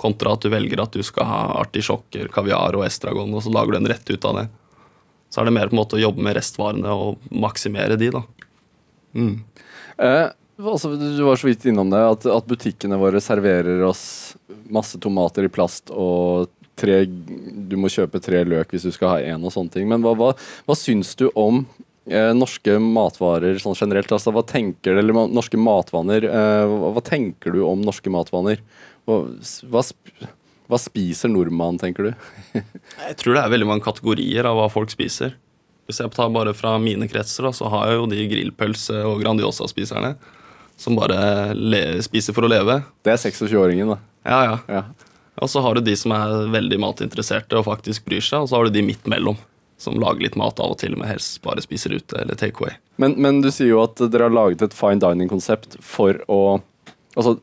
Kontra 0.01 0.35
at 0.35 0.43
du 0.43 0.51
velger 0.51 0.83
at 0.83 0.95
du 0.95 1.03
skal 1.07 1.29
ha 1.29 1.41
artisjokker, 1.61 2.27
kaviar 2.33 2.75
og 2.75 2.83
estragon, 2.87 3.31
og 3.31 3.45
så 3.45 3.53
lager 3.55 3.75
du 3.75 3.83
en 3.83 3.91
rett 3.93 4.11
ut 4.11 4.27
av 4.27 4.41
det. 4.41 4.47
Så 5.31 5.41
er 5.41 5.47
det 5.47 5.55
mer 5.55 5.71
på 5.71 5.75
en 5.77 5.81
måte 5.81 5.97
å 5.97 6.03
jobbe 6.03 6.23
med 6.23 6.35
restvarene 6.37 6.91
og 6.95 7.23
maksimere 7.31 7.97
de, 7.99 8.11
da. 8.13 8.21
Mm. 9.15 9.37
Eh, 10.03 10.27
altså, 10.57 10.93
du 10.95 11.23
var 11.23 11.39
så 11.39 11.49
vidt 11.49 11.65
innom 11.67 11.89
det, 11.91 11.99
at, 11.99 12.27
at 12.31 12.47
butikkene 12.47 12.99
våre 12.99 13.21
serverer 13.23 13.83
oss 13.87 14.35
masse 14.71 14.99
tomater 15.01 15.47
i 15.47 15.51
plast 15.51 15.91
og 15.93 16.51
tre 16.75 17.05
Du 17.07 17.77
må 17.79 17.87
kjøpe 17.91 18.19
tre 18.19 18.41
løk 18.43 18.73
hvis 18.73 18.87
du 18.87 18.91
skal 18.91 19.13
ha 19.13 19.33
én 19.33 19.43
og 19.47 19.53
sånne 19.55 19.71
ting. 19.71 19.87
Men 19.87 20.03
hva, 20.03 20.11
hva, 20.19 20.33
hva 20.67 20.75
syns 20.75 21.13
du 21.15 21.29
om 21.31 21.61
eh, 22.09 22.33
norske 22.35 22.75
matvarer 22.83 23.61
sånn 23.63 23.77
generelt? 23.79 24.11
Altså, 24.11 24.33
hva 24.35 24.43
tenker 24.47 24.91
du, 24.91 24.99
eller 24.99 25.15
norske 25.31 25.59
matvaner 25.59 26.27
eh, 26.27 26.65
hva, 26.67 26.91
hva 26.97 27.05
tenker 27.05 27.55
du 27.55 27.61
om 27.63 27.83
norske 27.85 28.11
matvaner? 28.11 28.59
Hva, 29.07 29.21
hva, 29.71 30.81
spiser 30.81 31.31
nordmannen, 31.31 31.79
tenker 31.79 32.09
du? 32.09 32.29
Jeg 33.07 33.19
tror 33.21 33.37
det 33.37 33.45
er 33.45 33.55
veldig 33.55 33.71
mange 33.71 33.87
kategorier 33.87 34.47
av 34.49 34.59
hva 34.59 34.67
folk 34.73 34.91
spiser. 34.91 35.37
Hvis 35.85 36.01
jeg 36.01 36.09
tar 36.15 36.31
bare 36.33 36.55
fra 36.57 36.71
mine 36.81 37.05
kretser, 37.05 37.45
da, 37.45 37.51
så 37.53 37.69
har 37.69 37.91
jeg 37.91 37.99
jo 37.99 38.05
de 38.09 38.23
grillpølse- 38.31 39.03
og 39.05 39.19
Grandiosa-spiserne 39.21 40.15
som 40.77 40.97
bare 40.99 41.17
spiser 42.03 42.35
for 42.35 42.45
å 42.47 42.51
leve. 42.51 42.81
Det 43.05 43.13
er 43.13 43.19
26-åringen, 43.21 43.93
da. 43.95 43.99
Ja, 44.27 44.39
ja. 44.49 44.55
Ja. 44.67 44.83
Og 45.43 45.49
så 45.51 45.59
har 45.63 45.75
du 45.75 45.83
de 45.83 45.95
som 45.99 46.13
er 46.15 46.45
veldig 46.53 46.77
matinteresserte 46.79 47.57
og 47.59 47.65
faktisk 47.67 48.05
bryr 48.07 48.23
seg, 48.23 48.43
og 48.45 48.49
så 48.51 48.57
har 48.59 48.67
du 48.69 48.75
de 48.75 48.83
midt 48.87 49.07
mellom, 49.11 49.37
som 49.79 49.97
lager 49.99 50.23
litt 50.23 50.37
mat 50.39 50.59
av 50.63 50.71
og 50.75 50.79
til, 50.79 50.93
men 50.95 51.09
helst 51.09 51.41
bare 51.43 51.63
spiser 51.63 51.95
ute 51.97 52.21
eller 52.21 52.37
take 52.39 52.61
away. 52.63 52.77
Men, 53.01 53.17
men 53.19 53.41
du 53.43 53.49
sier 53.51 53.73
jo 53.73 53.81
at 53.83 53.99
dere 53.99 54.29
har 54.29 54.35
laget 54.35 54.63
et 54.63 54.75
fine 54.77 55.01
dining-konsept 55.03 55.79
for 55.83 56.21
å 56.31 56.39
Altså, 57.15 57.37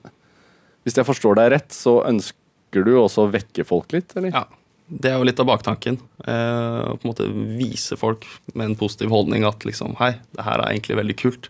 hvis 0.84 0.98
jeg 0.98 1.06
forstår 1.08 1.38
deg 1.38 1.46
rett, 1.54 1.72
så 1.72 2.02
ønsker 2.04 2.82
du 2.84 2.90
også 3.00 3.22
å 3.24 3.30
vekke 3.32 3.64
folk 3.64 3.94
litt, 3.96 4.10
eller? 4.20 4.28
Ja, 4.34 4.42
Det 4.84 5.08
er 5.08 5.16
jo 5.16 5.24
litt 5.24 5.40
av 5.40 5.46
baktanken. 5.48 5.96
Eh, 6.28 6.80
Å 6.92 6.96
på 7.00 7.06
en 7.06 7.08
måte 7.14 7.28
vise 7.56 7.96
folk 7.96 8.26
med 8.52 8.66
en 8.66 8.76
positiv 8.76 9.08
holdning 9.14 9.46
at 9.48 9.64
liksom, 9.64 9.94
hei, 10.02 10.10
det 10.36 10.44
her 10.44 10.60
er 10.60 10.74
egentlig 10.74 10.98
veldig 11.00 11.16
kult. 11.22 11.48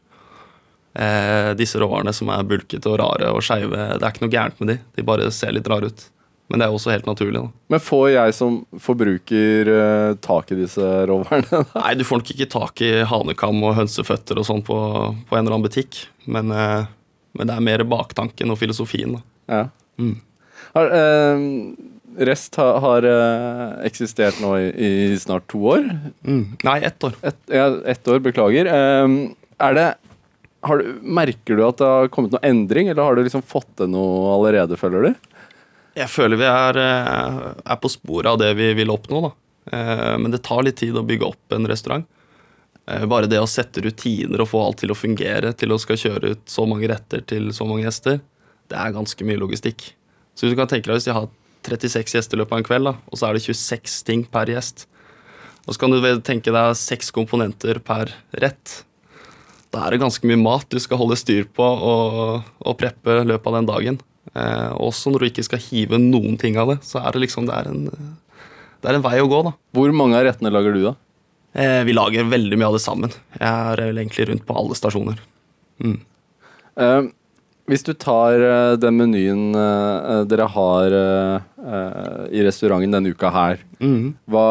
Eh, 0.93 1.53
disse 1.57 1.81
råvarene 1.81 2.13
som 2.13 2.29
er 2.35 2.45
bulkete 2.45 2.91
og 2.91 2.99
rare 3.01 3.31
og 3.33 3.45
skeive, 3.45 3.77
det 3.97 4.03
er 4.03 4.11
ikke 4.13 4.27
noe 4.27 4.35
gærent 4.35 4.59
med 4.61 4.75
de. 4.75 4.81
De 4.99 5.05
bare 5.09 5.31
ser 5.33 5.55
litt 5.57 5.71
rare 5.73 5.89
ut. 5.93 6.09
Men 6.53 6.61
det 6.61 6.67
er 6.67 6.75
også 6.75 6.91
helt 6.93 7.07
naturlig. 7.09 7.41
da. 7.41 7.49
Men 7.73 7.81
får 7.81 8.07
jeg 8.13 8.35
som 8.37 8.59
forbruker 8.85 9.71
eh, 9.73 10.15
tak 10.21 10.51
i 10.53 10.59
disse 10.59 10.89
råvarene? 11.09 11.63
Nei, 11.79 11.95
du 11.97 12.05
får 12.05 12.21
nok 12.21 12.33
ikke 12.35 12.49
tak 12.53 12.83
i 12.85 12.91
hanekam 13.09 13.63
og 13.65 13.79
hønseføtter 13.79 14.41
og 14.43 14.49
sånn 14.49 14.61
på, 14.67 14.77
på 15.31 15.39
en 15.39 15.41
eller 15.41 15.57
annen 15.57 15.65
butikk, 15.65 16.03
men, 16.29 16.53
eh, 16.53 16.85
men 17.39 17.49
det 17.49 17.57
er 17.57 17.65
mer 17.71 17.87
baktanken 17.89 18.53
og 18.53 18.61
filosofien. 18.61 19.17
da. 19.17 19.25
Ja. 19.49 19.63
Mm. 20.03 20.19
Har, 20.77 20.93
eh, 20.99 21.49
Rest 22.29 22.59
har, 22.61 22.77
har 22.85 23.07
eh, 23.09 23.87
eksistert 23.89 24.37
nå 24.45 24.53
i, 24.61 24.67
i 24.77 24.91
snart 25.17 25.47
to 25.49 25.63
år. 25.73 25.87
Nei, 26.29 26.79
ett 26.85 27.01
år. 27.09 27.17
Et, 27.25 27.39
ja, 27.57 27.71
ett 27.89 28.09
år, 28.13 28.21
beklager. 28.29 28.69
Eh, 28.69 29.15
er 29.65 29.79
det 29.79 29.87
du, 30.63 30.89
Merker 31.03 31.59
du 31.59 31.65
at 31.67 31.81
det 31.81 31.89
har 31.89 32.11
kommet 32.15 32.35
noe 32.35 32.45
endring, 32.47 32.89
eller 32.89 33.03
har 33.03 33.17
du 33.19 33.25
liksom 33.25 33.43
fått 33.43 33.71
til 33.81 33.91
noe 33.91 34.33
allerede, 34.37 34.79
føler 34.79 35.09
du? 35.09 35.31
Jeg 35.99 36.09
føler 36.09 36.41
vi 36.41 36.49
er, 36.49 36.79
eh, 36.81 37.39
er 37.67 37.81
på 37.83 37.91
sporet 37.93 38.31
av 38.31 38.39
det 38.41 38.55
vi 38.57 38.71
vil 38.79 38.93
oppnå, 38.95 39.23
da. 39.27 39.33
Eh, 39.77 40.19
Men 40.19 40.31
det 40.31 40.43
tar 40.43 40.63
litt 40.63 40.77
tid 40.77 40.95
å 40.97 41.05
bygge 41.07 41.29
opp 41.29 41.53
en 41.53 41.67
restaurant. 41.67 42.07
Eh, 42.89 43.05
Bare 43.07 43.27
det 43.29 43.39
å 43.39 43.49
sette 43.49 43.83
rutiner 43.83 44.41
og 44.41 44.49
få 44.49 44.63
alt 44.65 44.79
til 44.79 44.91
å 44.91 44.99
fungere, 44.99 45.53
til 45.57 45.71
å 45.71 45.79
skal 45.79 45.97
kjøre 45.97 46.31
ut 46.33 46.47
så 46.47 46.67
mange 46.67 46.89
retter 46.89 47.21
til 47.27 47.51
så 47.53 47.67
mange 47.67 47.85
gjester, 47.85 48.21
det 48.69 48.79
er 48.79 48.95
ganske 48.95 49.27
mye 49.27 49.39
logistikk. 49.39 49.93
Så 50.35 50.47
hvis 50.47 50.55
du 50.55 50.57
kan 50.57 50.71
tenke 50.71 50.89
deg 50.89 50.97
hvis 50.97 51.11
jeg 51.11 51.15
har 51.19 51.29
36 51.63 52.17
gjester 52.17 52.39
i 52.39 52.41
løpet 52.41 52.53
av 52.53 52.59
en 52.59 52.65
kveld, 52.65 52.85
da, 52.89 52.95
og 53.11 53.19
så 53.19 53.29
er 53.29 53.35
det 53.37 53.45
26 53.45 54.03
ting 54.09 54.25
per 54.25 54.47
gjest, 54.47 54.87
og 55.67 55.75
så 55.75 55.79
kan 55.79 55.93
du 55.93 56.01
tenke 56.27 56.51
deg 56.51 56.75
seks 56.75 57.13
komponenter 57.15 57.79
per 57.85 58.11
rett, 58.41 58.83
da 59.73 59.87
er 59.87 59.95
det 59.95 60.03
ganske 60.03 60.29
mye 60.29 60.41
mat 60.41 60.67
du 60.73 60.79
skal 60.83 61.01
holde 61.01 61.17
styr 61.17 61.47
på 61.57 61.65
og, 61.65 62.49
og 62.61 62.75
preppe 62.81 63.23
i 63.23 63.29
løpet 63.29 63.49
av 63.49 63.57
den 63.59 63.71
dagen. 63.71 64.01
Eh, 64.37 64.73
også 64.77 65.13
når 65.13 65.25
du 65.25 65.29
ikke 65.31 65.47
skal 65.49 65.63
hive 65.65 65.99
noen 66.01 66.37
ting 66.41 66.59
av 66.61 66.75
det, 66.75 66.79
så 66.87 67.01
er 67.03 67.15
det 67.17 67.25
liksom 67.25 67.49
det 67.49 67.57
er 67.57 67.71
en, 67.73 67.87
det 67.89 68.91
er 68.93 68.99
en 68.99 69.05
vei 69.05 69.17
å 69.23 69.31
gå. 69.33 69.41
da. 69.49 69.55
Hvor 69.77 69.95
mange 69.97 70.19
av 70.21 70.27
rettene 70.29 70.53
lager 70.53 70.77
du, 70.77 70.83
da? 70.91 70.95
Eh, 71.57 71.81
vi 71.89 71.97
lager 71.97 72.29
veldig 72.29 72.61
mye 72.61 72.69
av 72.71 72.77
det 72.79 72.85
sammen. 72.85 73.17
Jeg 73.39 73.49
er 73.49 73.83
vel 73.89 74.01
egentlig 74.05 74.29
rundt 74.31 74.47
på 74.49 74.57
alle 74.57 74.77
stasjoner. 74.79 75.19
Eh, 75.83 77.03
hvis 77.71 77.85
du 77.87 77.93
tar 77.97 78.43
eh, 78.45 78.75
den 78.81 78.97
menyen 78.99 79.43
eh, 79.57 80.23
dere 80.29 80.49
har 80.55 80.97
eh, 80.97 81.51
eh, 81.63 82.23
i 82.37 82.45
restauranten 82.47 82.93
denne 82.97 83.13
uka 83.13 83.31
her, 83.35 83.61
hva, 84.31 84.47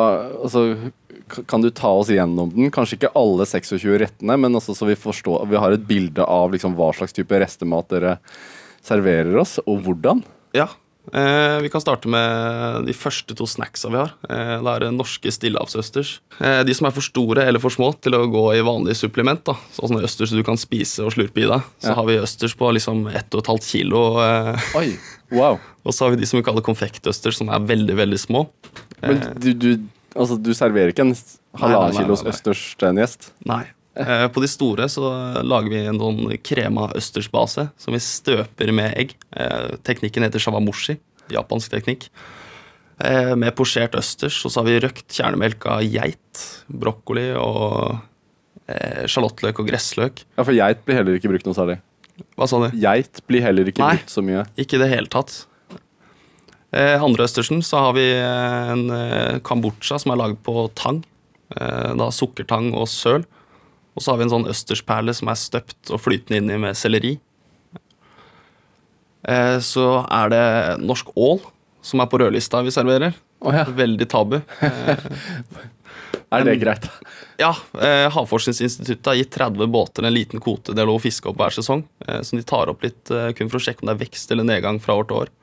altså, 0.46 0.66
kan 1.48 1.64
du 1.64 1.70
ta 1.72 1.90
oss 2.02 2.12
gjennom 2.14 2.52
den? 2.54 2.72
Kanskje 2.74 2.98
ikke 3.00 3.14
alle 3.20 3.46
26 3.50 3.98
rettene, 4.02 4.38
men 4.40 4.58
også 4.60 4.76
så 4.78 4.88
vi 4.90 4.98
forstår, 5.00 5.48
vi 5.52 5.60
har 5.62 5.72
et 5.76 5.88
bilde 5.88 6.26
av 6.26 6.52
liksom, 6.54 6.76
hva 6.78 6.92
slags 6.98 7.16
type 7.18 7.40
restemat 7.42 7.90
dere 7.94 8.18
serverer 8.86 9.36
oss, 9.42 9.60
og 9.66 9.84
hvordan? 9.86 10.24
Ja, 10.58 10.68
eh, 11.14 11.58
vi 11.64 11.70
kan 11.70 11.84
starte 11.84 12.10
med 12.12 12.88
de 12.88 12.96
første 12.98 13.36
to 13.38 13.46
snacksa 13.50 13.92
vi 13.94 14.00
har. 14.02 14.14
Eh, 14.30 14.56
det 14.66 14.74
er 14.88 14.92
norske 14.96 15.32
stillehavsøsters. 15.34 16.16
Eh, 16.42 16.62
de 16.68 16.74
som 16.78 16.90
er 16.90 16.96
for 16.96 17.06
store 17.06 17.46
eller 17.48 17.62
for 17.64 17.74
små 17.74 17.92
til 18.02 18.18
å 18.18 18.24
gå 18.32 18.44
i 18.58 18.64
vanlig 18.66 18.98
supplement, 19.00 19.44
da. 19.48 19.56
sånn 19.78 20.02
østers 20.02 20.34
du 20.34 20.42
kan 20.48 20.58
spise 20.62 21.06
og 21.06 21.14
slurpe 21.14 21.44
i 21.44 21.50
deg. 21.50 21.62
Så 21.80 21.92
Ja. 21.94 21.98
har 22.02 22.06
vi 22.10 22.18
østers 22.20 22.58
på 22.58 22.74
liksom 22.74 23.06
1,5 23.14 23.62
kilo. 23.70 24.20
Eh, 24.20 24.60
Oi, 24.82 24.98
wow. 25.32 25.60
og 25.86 25.94
så 25.94 26.06
har 26.06 26.12
vi 26.16 26.22
de 26.22 26.26
som 26.26 26.42
vi 26.42 26.44
kaller 26.50 26.62
konfektøsters, 26.66 27.38
som 27.38 27.50
er 27.50 27.60
veldig, 27.60 27.96
veldig 27.96 28.20
små. 28.20 28.48
Men 29.02 29.22
du, 29.40 29.54
du, 29.54 29.78
altså, 30.16 30.38
du 30.42 30.52
serverer 30.58 30.92
ikke 30.94 31.06
en 31.06 31.14
Nei, 31.14 31.22
nei, 31.22 31.62
halvannen 31.62 31.96
nei, 31.96 32.04
kilos 32.04 32.22
nei, 32.24 32.30
nei. 32.30 32.34
østers 32.36 32.64
til 32.80 32.88
en 32.92 33.00
gjest? 33.02 33.32
Nei. 33.50 33.64
Eh, 34.00 34.28
På 34.32 34.40
de 34.44 34.48
store 34.48 34.86
så 34.92 35.10
lager 35.44 35.70
vi 35.74 35.82
en 35.90 35.98
sånn 36.00 36.22
krema 36.48 36.86
østersbase 36.96 37.66
som 37.78 37.92
vi 37.96 38.00
støper 38.04 38.72
med 38.76 38.94
egg. 38.98 39.16
Eh, 39.36 39.74
Teknikken 39.84 40.24
heter 40.24 40.40
shawamushi, 40.40 40.96
japansk 41.34 41.74
teknikk. 41.74 42.08
Eh, 43.04 43.34
Med 43.36 43.52
posjert 43.58 43.98
østers, 44.00 44.38
og 44.46 44.52
så 44.54 44.62
har 44.62 44.70
vi 44.70 44.80
røkt 44.86 45.08
kjernemelka 45.18 45.82
geit, 45.84 46.46
brokkoli 46.72 47.32
og 47.36 48.00
sjalottløk 49.12 49.58
og 49.60 49.68
gressløk. 49.68 50.22
Ja, 50.38 50.44
for 50.48 50.56
geit 50.56 50.86
blir 50.88 50.96
heller 51.02 51.18
ikke 51.18 51.28
brukt 51.34 51.44
noe 51.50 51.58
særlig. 51.58 51.80
Hva 52.40 52.48
sa 52.48 52.60
du? 52.62 52.78
Geit 52.80 53.20
blir 53.28 53.44
heller 53.44 53.68
ikke 53.68 53.82
Nei. 53.84 53.98
brukt 53.98 54.14
så 54.14 54.22
mye. 54.24 54.46
Ikke 54.62 54.78
i 54.78 54.82
det 54.84 54.88
hele 54.94 55.10
tatt. 55.12 55.42
Eh, 56.72 57.04
andre 57.04 57.26
østersen 57.28 57.60
så 57.68 57.82
har 57.86 57.96
vi 57.98 58.06
eh, 58.16 58.70
en 58.72 58.86
eh, 58.96 59.40
kambodsja 59.44 59.98
som 60.00 60.14
er 60.14 60.22
laget 60.22 60.40
på 60.46 60.70
tang. 60.80 61.02
Eh, 61.52 61.90
da 62.00 62.08
sukkertang 62.16 62.72
og 62.72 62.88
søl. 62.92 63.26
Og 63.92 64.04
så 64.04 64.14
har 64.14 64.22
vi 64.22 64.28
en 64.30 64.32
sånn 64.32 64.48
østersperle 64.52 65.12
som 65.16 65.32
er 65.32 65.40
støpt 65.40 65.92
og 65.92 66.00
flytende 66.00 66.40
inni 66.40 66.60
med 66.64 66.80
selleri. 66.80 67.18
Eh, 69.28 69.58
så 69.60 70.06
er 70.08 70.32
det 70.32 70.46
norsk 70.86 71.12
ål 71.20 71.44
som 71.84 72.00
er 72.00 72.08
på 72.08 72.22
rødlista 72.24 72.64
vi 72.64 72.72
serverer. 72.72 73.20
Oh, 73.42 73.52
ja. 73.56 73.66
Veldig 73.68 74.08
tabu. 74.10 74.40
Er 76.32 76.46
det 76.48 76.54
greit? 76.62 76.86
Ja, 77.42 77.50
Havforskningsinstituttet 78.16 79.08
har 79.10 79.18
gitt 79.20 79.34
30 79.36 79.68
båter 79.68 80.06
en 80.08 80.14
liten 80.16 80.40
kvote 80.40 80.72
de 80.72 80.80
har 80.80 80.88
lov 80.88 81.02
å 81.02 81.04
fiske 81.04 81.28
opp 81.28 81.42
hver 81.42 81.52
sesong. 81.52 81.82
Som 82.24 82.40
de 82.40 82.46
tar 82.48 82.72
opp 82.72 82.86
litt 82.86 83.12
kun 83.36 83.52
for 83.52 83.60
å 83.60 83.64
sjekke 83.66 83.84
om 83.84 83.90
det 83.90 83.98
er 83.98 84.04
vekst 84.06 84.32
eller 84.32 84.48
nedgang 84.48 84.80
fra 84.80 84.96
år 85.02 85.10
til 85.10 85.18
år. 85.26 85.34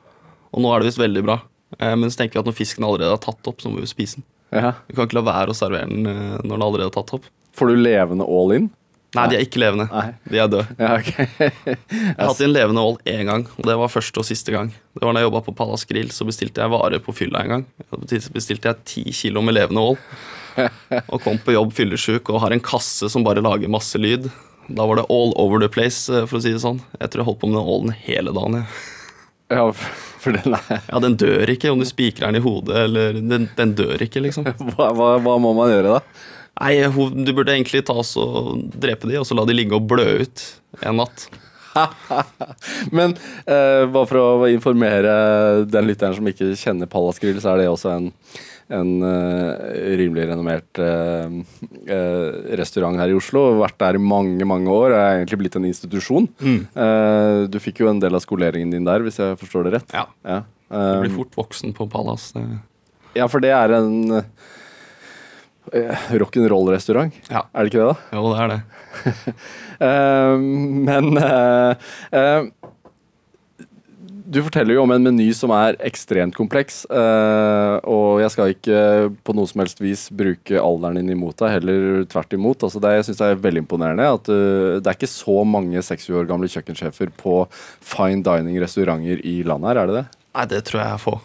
Og 0.52 0.64
nå 0.64 0.72
er 0.72 0.80
det 0.80 0.90
visst 0.90 1.02
veldig 1.02 1.24
bra. 1.26 1.38
Eh, 1.78 1.94
men 1.96 2.10
så 2.10 2.22
tenker 2.22 2.38
vi 2.38 2.44
at 2.44 2.50
når 2.50 2.58
fisken 2.58 2.86
allerede 2.88 3.14
er 3.16 3.22
tatt 3.22 3.50
opp, 3.50 3.60
så 3.62 3.70
må 3.70 3.80
vi 3.80 3.86
jo 3.86 3.92
spise 3.92 4.20
den. 4.20 4.28
Ja. 4.54 4.72
Vi 4.88 4.96
kan 4.96 5.08
ikke 5.08 5.18
la 5.18 5.26
være 5.28 5.52
å 5.52 5.56
servere 5.56 5.88
den 5.90 6.08
eh, 6.08 6.36
når 6.42 6.54
den 6.54 6.66
allerede 6.66 6.90
er 6.92 6.96
tatt 6.98 7.14
opp. 7.18 7.28
Får 7.58 7.72
du 7.72 7.80
levende 7.80 8.26
all 8.28 8.54
in? 8.56 8.68
Nei, 9.16 9.24
de 9.32 9.38
er 9.38 9.44
ikke 9.46 9.60
levende. 9.62 9.86
Nei. 9.88 10.08
De 10.28 10.40
er 10.40 10.50
døde. 10.52 10.74
Ja, 10.76 10.96
ok. 10.98 11.12
Jeg 11.96 12.16
har 12.18 12.28
hatt 12.28 12.42
en 12.44 12.52
levende 12.52 12.82
ål 12.84 12.98
én 13.08 13.24
gang, 13.30 13.46
og 13.56 13.68
det 13.68 13.76
var 13.80 13.92
første 13.92 14.20
og 14.20 14.26
siste 14.28 14.52
gang. 14.52 14.68
Det 14.68 15.00
var 15.00 15.16
da 15.16 15.22
jeg 15.22 15.28
jobba 15.30 15.40
på 15.46 15.54
Palace 15.56 15.88
Grill, 15.88 16.10
så 16.12 16.26
bestilte 16.28 16.60
jeg 16.60 16.72
varer 16.74 17.00
på 17.00 17.14
fylla 17.16 17.40
en 17.40 17.54
gang. 17.54 17.64
Så 17.88 18.34
bestilte 18.34 18.68
jeg 18.68 18.84
ti 18.90 19.04
kilo 19.16 19.40
med 19.44 19.56
levende 19.56 19.84
ål. 19.92 19.96
Og 21.14 21.22
kom 21.24 21.40
på 21.40 21.54
jobb 21.54 21.72
fyllesyk 21.76 22.28
og 22.32 22.40
har 22.42 22.52
en 22.52 22.62
kasse 22.64 23.06
som 23.12 23.22
bare 23.24 23.44
lager 23.44 23.70
masse 23.70 23.96
lyd. 24.00 24.26
Da 24.68 24.84
var 24.84 24.98
det 24.98 25.06
all 25.08 25.30
over 25.40 25.62
the 25.62 25.70
place, 25.72 26.10
eh, 26.12 26.26
for 26.28 26.40
å 26.40 26.42
si 26.44 26.52
det 26.52 26.60
sånn. 26.60 26.80
Jeg 26.98 27.12
tror 27.12 27.22
jeg 27.22 27.28
holdt 27.30 27.40
på 27.40 27.48
med 27.48 27.60
den 27.60 27.70
ålen 27.76 27.94
hele 28.02 28.34
dagen. 28.36 28.58
Jeg. 28.58 28.97
Ja, 29.48 29.72
for 30.22 30.36
den 30.36 30.56
er 30.58 30.82
Ja, 30.88 31.00
den 31.02 31.16
dør 31.20 31.50
ikke 31.52 31.72
om 31.72 31.80
du 31.80 31.86
spikrer 31.88 32.28
den 32.28 32.40
i 32.40 32.44
hodet, 32.44 32.76
eller 32.86 33.18
den, 33.18 33.48
den 33.56 33.74
dør 33.78 34.04
ikke, 34.04 34.22
liksom. 34.24 34.48
hva, 34.74 34.92
hva, 34.96 35.14
hva 35.24 35.38
må 35.42 35.54
man 35.56 35.72
gjøre, 35.72 35.98
da? 35.98 36.24
Nei, 36.58 36.72
du 36.82 37.30
burde 37.36 37.54
egentlig 37.54 37.84
ta 37.86 37.94
oss 38.00 38.16
og 38.18 38.64
drepe 38.74 39.06
de, 39.06 39.20
og 39.20 39.28
så 39.28 39.36
la 39.38 39.44
de 39.46 39.54
ligge 39.54 39.78
og 39.78 39.86
blø 39.90 40.24
ut 40.24 40.42
en 40.82 40.98
natt. 40.98 41.28
Men 42.96 43.14
eh, 43.46 43.84
bare 43.86 44.06
for 44.10 44.18
å 44.18 44.48
informere 44.50 45.12
den 45.70 45.86
lytteren 45.86 46.16
som 46.18 46.26
ikke 46.26 46.50
kjenner 46.58 46.90
Pallas 46.90 47.20
Grill, 47.22 47.38
så 47.42 47.52
er 47.52 47.62
det 47.62 47.68
også 47.70 47.92
en, 47.94 48.08
en 48.68 48.90
uh, 49.00 49.54
rimelig 49.96 50.26
renommert 50.28 50.78
uh, 50.82 51.24
uh, 51.88 52.30
restaurant 52.60 52.98
her 53.00 53.08
i 53.12 53.16
Oslo. 53.16 53.46
Vært 53.62 53.78
der 53.80 53.96
i 53.96 54.02
mange 54.02 54.44
mange 54.48 54.68
år. 54.72 54.92
Er 54.92 55.18
egentlig 55.22 55.38
blitt 55.40 55.56
en 55.56 55.68
institusjon. 55.68 56.28
Eh, 56.44 57.38
du 57.48 57.58
fikk 57.62 57.80
jo 57.82 57.88
en 57.90 58.00
del 58.02 58.14
av 58.16 58.22
skoleringen 58.24 58.72
din 58.74 58.84
der, 58.86 59.00
hvis 59.06 59.18
jeg 59.22 59.38
forstår 59.40 59.68
det 59.68 59.72
rett. 59.78 59.94
Ja. 59.96 60.04
Ja, 60.28 60.42
Du 60.68 61.00
blir 61.06 61.14
fort 61.16 61.36
voksen 61.38 61.72
på 61.76 61.88
Pallas. 61.88 62.32
ja 63.16 63.26
for 63.28 63.40
det 63.40 63.50
er 63.56 63.72
en 63.78 64.20
uh, 64.20 64.22
rock'n'roll-restaurant. 66.20 67.12
Ja. 67.32 67.46
Er 67.54 67.64
det 67.64 67.72
ikke 67.72 67.80
det, 67.80 67.88
da? 67.88 67.96
Jo, 68.18 68.22
det 68.32 68.40
er 68.44 68.48
det. 68.52 68.60
Men 70.88 71.06
du 74.28 74.42
forteller 74.44 74.76
jo 74.76 74.82
om 74.84 74.92
en 74.92 75.06
meny 75.08 75.26
som 75.36 75.52
er 75.56 75.78
ekstremt 75.88 76.36
kompleks, 76.36 76.82
eh, 76.92 77.76
og 77.88 78.20
jeg 78.20 78.32
skal 78.34 78.52
ikke 78.52 78.80
på 79.24 79.34
noe 79.36 79.48
som 79.48 79.62
helst 79.62 79.80
vis 79.80 80.02
bruke 80.12 80.60
alderen 80.60 81.00
din 81.00 81.14
imot 81.14 81.38
deg, 81.40 81.54
heller 81.56 82.04
tvert 82.12 82.36
imot. 82.36 82.66
Altså 82.66 82.82
det, 82.84 82.92
jeg 82.98 83.06
synes 83.08 83.22
det 83.22 83.30
er 83.30 83.40
veldig 83.46 83.62
imponerende 83.64 84.10
at 84.18 84.28
eh, 84.34 84.76
det 84.82 84.92
er 84.92 84.98
ikke 84.98 85.10
så 85.10 85.40
mange 85.48 85.80
60 85.80 86.20
år 86.20 86.28
gamle 86.28 86.50
kjøkkensjefer 86.52 87.14
på 87.16 87.38
fine 87.94 88.20
dining-restauranter 88.26 89.24
i 89.24 89.38
landet 89.48 89.72
her, 89.72 89.82
er 89.82 89.90
det 89.90 89.98
det? 89.98 90.04
Nei, 90.36 90.46
det 90.52 90.62
tror 90.68 90.82
jeg 90.82 90.92
er 90.92 91.02
få. 91.06 91.16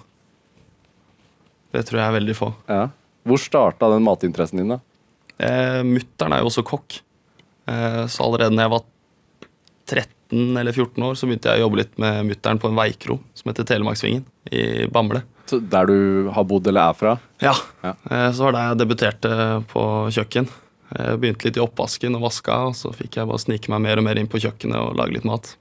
Det 1.73 1.85
tror 1.89 1.99
jeg 1.99 2.07
er 2.07 2.17
veldig 2.21 2.39
få. 2.39 2.51
Ja. 2.71 2.83
Hvor 3.27 3.39
starta 3.41 3.91
den 3.91 4.07
matinteressen 4.07 4.63
din, 4.63 4.75
da? 4.77 4.79
Eh, 5.43 5.81
Mutter'n 5.83 6.37
er 6.37 6.43
jo 6.43 6.51
også 6.53 6.63
kokk. 6.71 7.01
Eh, 7.67 8.03
så 8.07 8.23
allerede 8.25 8.55
da 8.55 8.63
jeg 8.63 8.73
var 8.77 8.87
13 9.91 10.22
eller 10.59 10.73
14 10.73 11.03
år, 11.05 11.17
så 11.17 11.27
begynte 11.29 11.51
jeg 11.51 11.61
å 11.61 11.65
jobbe 11.67 11.81
litt 11.81 11.93
med 12.01 12.29
mutter'n 12.29 12.59
på 12.61 12.69
en 12.71 12.79
veikro 12.79 13.19
som 13.37 13.51
heter 13.51 13.67
Telemarksvingen 13.69 14.25
i 14.53 14.63
Bamble. 14.93 15.23
Så 15.49 15.59
der 15.59 15.89
du 15.89 16.29
har 16.33 16.45
bodd 16.47 16.67
eller 16.71 16.93
er 16.93 16.97
fra? 16.97 17.15
Ja. 17.43 17.53
Ja. 17.83 17.93
Eh, 18.09 18.29
så 18.33 18.47
var 18.47 18.55
det 18.55 18.63
jeg 18.63 18.79
debuterte 18.81 19.33
på 19.71 19.83
kjøkken. 20.15 20.47
Jeg 20.93 21.19
begynte 21.19 21.47
litt 21.47 21.59
i 21.59 21.63
oppvasken 21.63 22.17
og 22.17 22.27
vaska, 22.27 22.57
og 22.69 22.75
så 22.77 22.91
fikk 22.95 23.17
jeg 23.19 23.29
bare 23.29 23.41
snike 23.41 23.71
meg 23.73 23.81
mer 23.85 23.99
og 23.99 24.07
mer 24.07 24.19
inn 24.21 24.29
på 24.29 24.41
kjøkkenet 24.43 24.77
og 24.79 24.99
lage 24.99 25.17
litt 25.17 25.27
mat. 25.27 25.55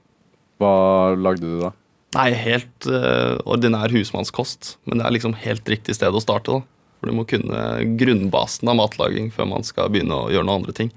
Hva 0.61 0.73
lagde 1.17 1.49
du 1.49 1.57
da? 1.63 1.73
Nei, 2.13 2.27
helt 2.37 2.85
uh, 2.85 3.39
ordinær 3.49 3.89
husmannskost, 3.89 4.75
men 4.85 5.01
det 5.01 5.07
er 5.07 5.15
liksom 5.15 5.33
helt 5.41 5.69
riktig 5.73 5.95
sted 5.97 6.13
å 6.13 6.21
starte. 6.21 6.53
da. 6.53 6.93
For 7.01 7.09
du 7.09 7.17
må 7.17 7.25
kunne 7.27 7.63
grunnbasen 7.99 8.69
av 8.69 8.77
matlaging 8.77 9.31
før 9.33 9.49
man 9.49 9.65
skal 9.65 9.89
begynne 9.91 10.15
å 10.15 10.29
gjøre 10.31 10.45
noen 10.45 10.61
andre 10.61 10.75
ting. 10.77 10.93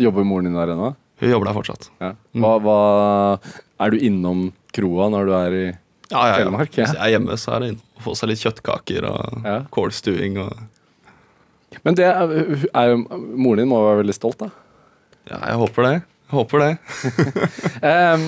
Jobber 0.00 0.24
moren 0.26 0.48
din 0.48 0.56
der 0.56 0.72
ennå? 0.72 0.94
Hun 1.18 1.32
jobber 1.32 1.50
der 1.50 1.56
fortsatt. 1.56 1.90
Ja. 2.02 2.12
Hva, 2.38 2.54
hva, 2.62 2.78
er 3.82 3.94
du 3.94 4.02
innom 4.08 4.48
kroa 4.74 5.08
når 5.12 5.28
du 5.28 5.34
er 5.38 5.56
i 5.58 5.66
Ja, 6.08 6.22
ja. 6.30 6.36
Telemark. 6.38 6.72
Hvis 6.72 6.94
jeg 6.94 7.02
er 7.04 7.14
hjemme, 7.16 7.36
så 7.40 7.56
er 7.56 7.64
det 7.64 7.70
inn 7.72 7.80
å 7.98 8.04
få 8.06 8.14
seg 8.18 8.30
litt 8.30 8.42
kjøttkaker 8.44 9.06
og 9.08 9.48
kålstuing 9.74 10.38
og 10.44 11.80
Men 11.84 11.98
det 11.98 12.06
er, 12.08 12.30
er 12.72 12.94
Moren 12.96 13.60
din 13.60 13.68
må 13.68 13.82
være 13.84 14.00
veldig 14.02 14.16
stolt, 14.16 14.40
da. 14.40 14.48
Ja, 15.28 15.42
jeg 15.50 15.58
håper 15.60 15.84
det. 15.84 15.96
Jeg 16.28 16.36
håper 16.36 16.62
det. 16.62 16.70
um, 18.14 18.24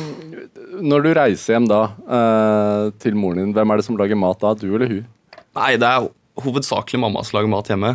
når 0.90 1.04
du 1.04 1.10
reiser 1.16 1.56
hjem 1.56 1.66
da 1.68 1.80
uh, 2.08 2.84
til 3.00 3.16
moren 3.16 3.42
din, 3.42 3.54
hvem 3.56 3.72
er 3.72 3.80
det 3.80 3.86
som 3.86 3.98
lager 4.00 4.18
mat 4.20 4.40
da? 4.40 4.54
Du 4.56 4.68
eller 4.70 4.88
hun? 4.88 5.08
Nei, 5.56 5.74
det 5.80 5.88
er 5.88 6.08
hovedsakelig 6.40 7.00
mamma 7.02 7.24
som 7.26 7.38
lager 7.38 7.52
mat 7.52 7.68
hjemme. 7.72 7.94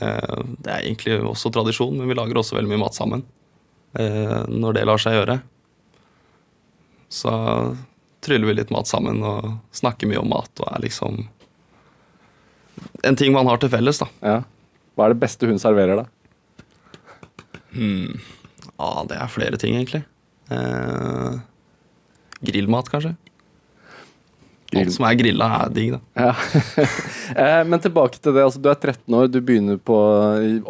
Uh, 0.00 0.42
Det 0.62 0.70
er 0.70 0.82
egentlig 0.82 1.18
også 1.22 1.52
tradisjon, 1.54 1.94
men 1.98 2.10
vi 2.10 2.18
lager 2.18 2.38
også 2.38 2.58
veldig 2.58 2.72
mye 2.74 2.84
mat 2.86 2.98
sammen. 2.98 3.26
Eh, 3.98 4.42
Når 4.48 4.76
det 4.76 4.84
lar 4.88 5.02
seg 5.02 5.16
gjøre. 5.18 5.38
Så 7.12 7.32
tryller 8.24 8.50
vi 8.50 8.56
litt 8.58 8.72
mat 8.74 8.88
sammen 8.90 9.22
og 9.24 9.56
snakker 9.76 10.10
mye 10.10 10.22
om 10.22 10.30
mat 10.32 10.62
og 10.64 10.70
er 10.72 10.82
liksom 10.82 11.20
En 13.06 13.16
ting 13.16 13.32
man 13.32 13.46
har 13.48 13.60
til 13.62 13.70
felles, 13.72 14.00
da. 14.02 14.08
Ja. 14.20 14.40
Hva 14.96 15.06
er 15.06 15.14
det 15.14 15.22
beste 15.22 15.48
hun 15.48 15.60
serverer, 15.60 16.02
da? 16.02 16.06
Ja, 17.76 18.90
det 19.08 19.16
er 19.16 19.32
flere 19.32 19.60
ting, 19.60 19.76
egentlig. 19.76 20.02
Eh, 20.52 21.38
grillmat, 22.44 22.90
kanskje. 22.92 23.14
Alt 24.74 24.92
som 24.96 25.06
er 25.06 25.18
grilla, 25.18 25.46
er 25.62 25.74
digg, 25.74 25.96
da. 25.96 26.00
Ja. 26.26 26.34
Eh, 27.36 27.62
Men 27.66 27.80
tilbake 27.82 28.20
til 28.22 28.36
det. 28.36 28.44
altså 28.46 28.60
Du 28.62 28.68
er 28.70 28.78
13 28.78 29.14
år, 29.18 29.26
du 29.30 29.40
begynner 29.42 29.80
på 29.82 29.96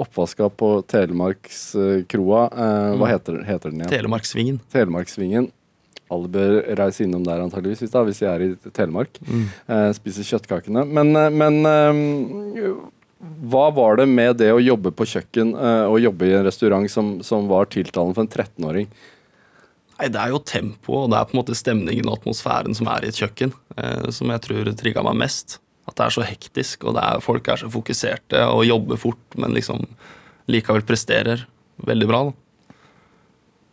oppvaska 0.00 0.48
på 0.56 0.70
Telemarkskroa. 0.88 2.42
Eh, 2.48 2.96
hva 2.96 3.10
heter, 3.10 3.42
heter 3.44 3.70
den 3.70 3.82
igjen? 3.82 3.92
Telemarksvingen. 3.92 4.58
Telemarksvingen. 4.72 5.50
Alle 6.12 6.30
bør 6.32 6.58
reise 6.78 7.04
innom 7.04 7.24
der 7.26 7.42
antageligvis 7.44 7.82
hvis, 7.84 7.92
da, 7.92 8.04
hvis 8.06 8.22
de 8.22 8.28
er 8.30 8.44
i 8.46 8.50
Telemark. 8.76 9.20
Mm. 9.26 9.46
spiser 9.98 10.28
kjøttkakene. 10.32 10.86
Men, 10.86 11.12
eh, 11.18 11.32
men 11.34 11.60
eh, 11.66 12.72
hva 13.50 13.66
var 13.74 14.00
det 14.00 14.06
med 14.10 14.36
det 14.40 14.52
å 14.52 14.62
jobbe 14.62 14.92
på 14.96 15.06
kjøkken 15.08 15.54
eh, 15.56 15.84
og 15.90 16.02
jobbe 16.04 16.28
i 16.28 16.34
en 16.36 16.46
restaurant 16.46 16.88
som, 16.92 17.16
som 17.26 17.48
var 17.50 17.68
tiltalen 17.72 18.14
for 18.16 18.26
en 18.26 18.32
13-åring? 18.32 18.88
Nei, 19.96 20.08
Det 20.12 20.20
er 20.20 20.32
jo 20.32 20.42
tempoet 20.44 21.06
og 21.06 21.12
det 21.12 21.18
er 21.18 21.28
på 21.28 21.36
en 21.36 21.40
måte 21.40 21.56
stemningen 21.56 22.08
og 22.10 22.18
atmosfæren 22.18 22.76
som 22.76 22.88
er 22.92 23.04
i 23.04 23.12
et 23.12 23.20
kjøkken, 23.20 23.54
eh, 23.80 24.10
som 24.12 24.32
jeg 24.32 24.44
tror 24.44 24.72
trigga 24.76 25.04
meg 25.06 25.20
mest. 25.24 25.58
At 25.86 25.96
det 25.96 26.04
er 26.06 26.16
så 26.16 26.26
hektisk, 26.26 26.84
og 26.84 26.98
er, 27.00 27.22
folk 27.22 27.46
er 27.48 27.62
så 27.62 27.70
fokuserte 27.72 28.42
og 28.50 28.66
jobber 28.66 28.98
fort, 29.00 29.38
men 29.38 29.54
liksom 29.54 29.86
likevel 30.50 30.84
presterer 30.86 31.46
veldig 31.86 32.08
bra. 32.10 32.20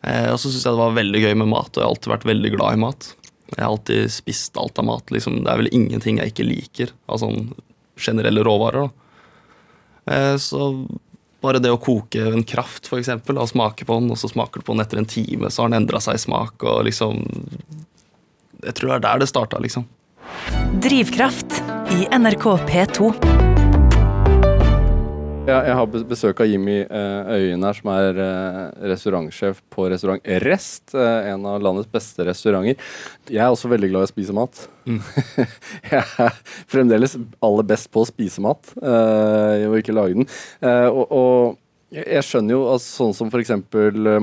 Eh, 0.03 0.29
og 0.31 0.39
så 0.39 0.51
syns 0.51 0.63
jeg 0.63 0.75
det 0.75 0.83
var 0.83 0.95
veldig 0.95 1.23
gøy 1.25 1.35
med 1.41 1.51
mat, 1.51 1.71
og 1.73 1.79
jeg 1.79 1.85
har 1.85 1.93
alltid 1.95 2.13
vært 2.13 2.29
veldig 2.31 2.53
glad 2.55 2.77
i 2.77 2.81
mat. 2.83 3.09
Jeg 3.53 3.61
har 3.61 3.69
alltid 3.69 4.11
spist 4.13 4.57
alt 4.57 4.79
av 4.81 4.87
mat. 4.87 5.13
Liksom. 5.13 5.41
Det 5.43 5.51
er 5.51 5.61
vel 5.61 5.71
ingenting 5.75 6.19
jeg 6.19 6.33
ikke 6.33 6.47
liker 6.47 6.93
av 7.11 7.21
sånn 7.21 7.51
generelle 7.99 8.43
råvarer. 8.45 8.89
Eh, 10.09 10.35
så 10.41 10.71
bare 11.43 11.59
det 11.59 11.71
å 11.73 11.79
koke 11.81 12.23
en 12.31 12.45
kraft, 12.47 12.87
for 12.87 13.01
eksempel, 13.01 13.37
og 13.41 13.51
smake 13.51 13.87
på 13.87 13.99
den, 13.99 14.11
og 14.13 14.19
så 14.19 14.31
smaker 14.31 14.61
du 14.61 14.67
på 14.67 14.75
den 14.75 14.85
etter 14.85 15.01
en 15.01 15.09
time, 15.09 15.51
så 15.51 15.65
har 15.65 15.71
den 15.73 15.81
endra 15.83 15.99
seg 16.03 16.17
i 16.17 16.23
smak, 16.23 16.63
og 16.63 16.85
liksom 16.87 17.25
Jeg 18.63 18.77
tror 18.79 18.93
det 18.93 18.95
er 18.95 19.03
der 19.03 19.19
det 19.19 19.27
starta, 19.27 19.59
liksom. 19.59 19.83
Drivkraft 20.83 21.59
i 21.91 22.07
NRK 22.15 22.47
P2. 22.69 23.52
Ja, 25.43 25.57
jeg 25.67 25.73
har 25.75 26.03
besøk 26.07 26.39
av 26.39 26.47
Jimmy 26.47 26.77
eh, 26.85 27.31
Øyen 27.35 27.65
her, 27.67 27.75
som 27.75 27.89
er 27.91 28.19
eh, 28.23 28.59
restaurantsjef 28.93 29.57
på 29.73 29.89
restaurant 29.91 30.29
Rest. 30.39 30.93
Eh, 30.95 31.27
en 31.33 31.43
av 31.49 31.57
landets 31.59 31.89
beste 31.91 32.23
restauranter. 32.23 32.79
Jeg 33.27 33.41
er 33.43 33.51
også 33.51 33.67
veldig 33.73 33.89
glad 33.91 34.05
i 34.05 34.07
å 34.07 34.11
spise 34.13 34.35
mat. 34.37 34.61
jeg 35.91 35.99
er 35.99 36.37
fremdeles 36.71 37.17
aller 37.43 37.67
best 37.73 37.91
på 37.91 38.05
å 38.05 38.07
spise 38.07 38.43
mat, 38.45 38.71
og 38.79 39.75
ikke 39.81 39.97
lage 39.97 40.15
den. 40.15 40.29
Og, 40.63 41.03
og 41.11 41.99
jeg 42.07 42.23
skjønner 42.23 42.55
jo 42.55 42.63
at 42.71 42.85
sånn 42.85 43.11
som 43.13 43.27
f.eks. 43.27 43.51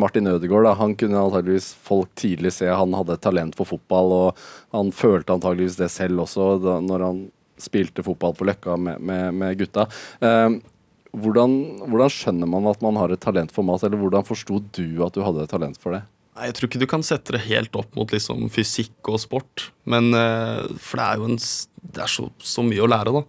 Martin 0.00 0.32
Ødegaard. 0.32 0.70
Da, 0.70 0.74
han 0.80 0.96
kunne 0.98 1.20
antageligvis 1.20 1.68
folk 1.84 2.08
tidlig 2.18 2.56
se 2.56 2.72
han 2.72 2.96
hadde 2.96 3.20
et 3.20 3.26
talent 3.28 3.60
for 3.60 3.68
fotball, 3.68 4.16
og 4.16 4.42
han 4.72 4.88
følte 4.96 5.36
antageligvis 5.36 5.76
det 5.82 5.92
selv 5.92 6.24
også 6.24 6.54
da, 6.64 6.80
når 6.80 7.08
han 7.10 7.22
spilte 7.60 8.02
fotball 8.08 8.32
på 8.38 8.48
Løkka 8.48 8.80
med, 8.80 9.04
med, 9.04 9.34
med 9.36 9.58
gutta. 9.60 9.84
Eh, 10.24 10.60
hvordan, 11.16 11.56
hvordan 11.90 12.12
skjønner 12.12 12.48
man 12.50 12.68
at 12.70 12.82
man 12.84 12.98
har 13.00 13.12
et 13.12 13.22
talent 13.22 13.52
for 13.54 13.66
mat, 13.66 13.82
eller 13.86 14.00
hvordan 14.00 14.26
forsto 14.26 14.60
du 14.76 15.02
at 15.06 15.16
du 15.16 15.24
hadde 15.26 15.44
et 15.44 15.52
talent 15.52 15.78
for 15.80 15.96
det? 15.96 16.04
Jeg 16.40 16.54
tror 16.56 16.68
ikke 16.68 16.80
du 16.80 16.88
kan 16.88 17.04
sette 17.04 17.34
det 17.34 17.42
helt 17.48 17.74
opp 17.76 17.96
mot 17.98 18.12
liksom 18.14 18.46
fysikk 18.54 19.10
og 19.12 19.18
sport. 19.20 19.66
Men, 19.90 20.14
eh, 20.14 20.70
for 20.78 21.00
det 21.00 21.06
er 21.06 21.20
jo 21.20 21.28
en, 21.28 21.40
det 21.96 22.04
er 22.04 22.12
så, 22.12 22.28
så 22.38 22.64
mye 22.64 22.84
å 22.84 22.88
lære, 22.88 23.12
da. 23.18 23.24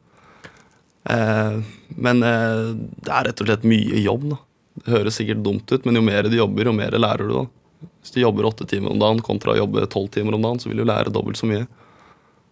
Eh, 1.12 1.58
men 1.98 2.24
eh, 2.24 2.70
det 3.02 3.12
er 3.12 3.28
rett 3.28 3.44
og 3.44 3.50
slett 3.50 3.68
mye 3.68 4.06
jobb. 4.06 4.30
da. 4.32 4.40
Det 4.82 4.94
høres 4.94 5.18
sikkert 5.20 5.44
dumt 5.44 5.74
ut, 5.74 5.84
men 5.88 5.98
jo 5.98 6.06
mer 6.06 6.30
du 6.30 6.38
jobber, 6.38 6.70
jo 6.70 6.78
mer 6.78 6.96
lærer 7.00 7.28
du. 7.28 7.36
da. 7.42 7.90
Hvis 8.02 8.16
du 8.16 8.22
jobber 8.22 8.48
åtte 8.48 8.70
timer 8.70 8.94
om 8.94 9.02
dagen 9.02 9.22
kontra 9.26 9.56
å 9.56 9.60
jobbe 9.64 9.90
tolv 9.92 10.12
timer 10.14 10.38
om 10.38 10.46
dagen, 10.46 10.62
så 10.62 10.70
vil 10.70 10.84
du 10.84 10.88
lære 10.88 11.14
dobbelt 11.14 11.42
så 11.42 11.50
mye. 11.50 11.66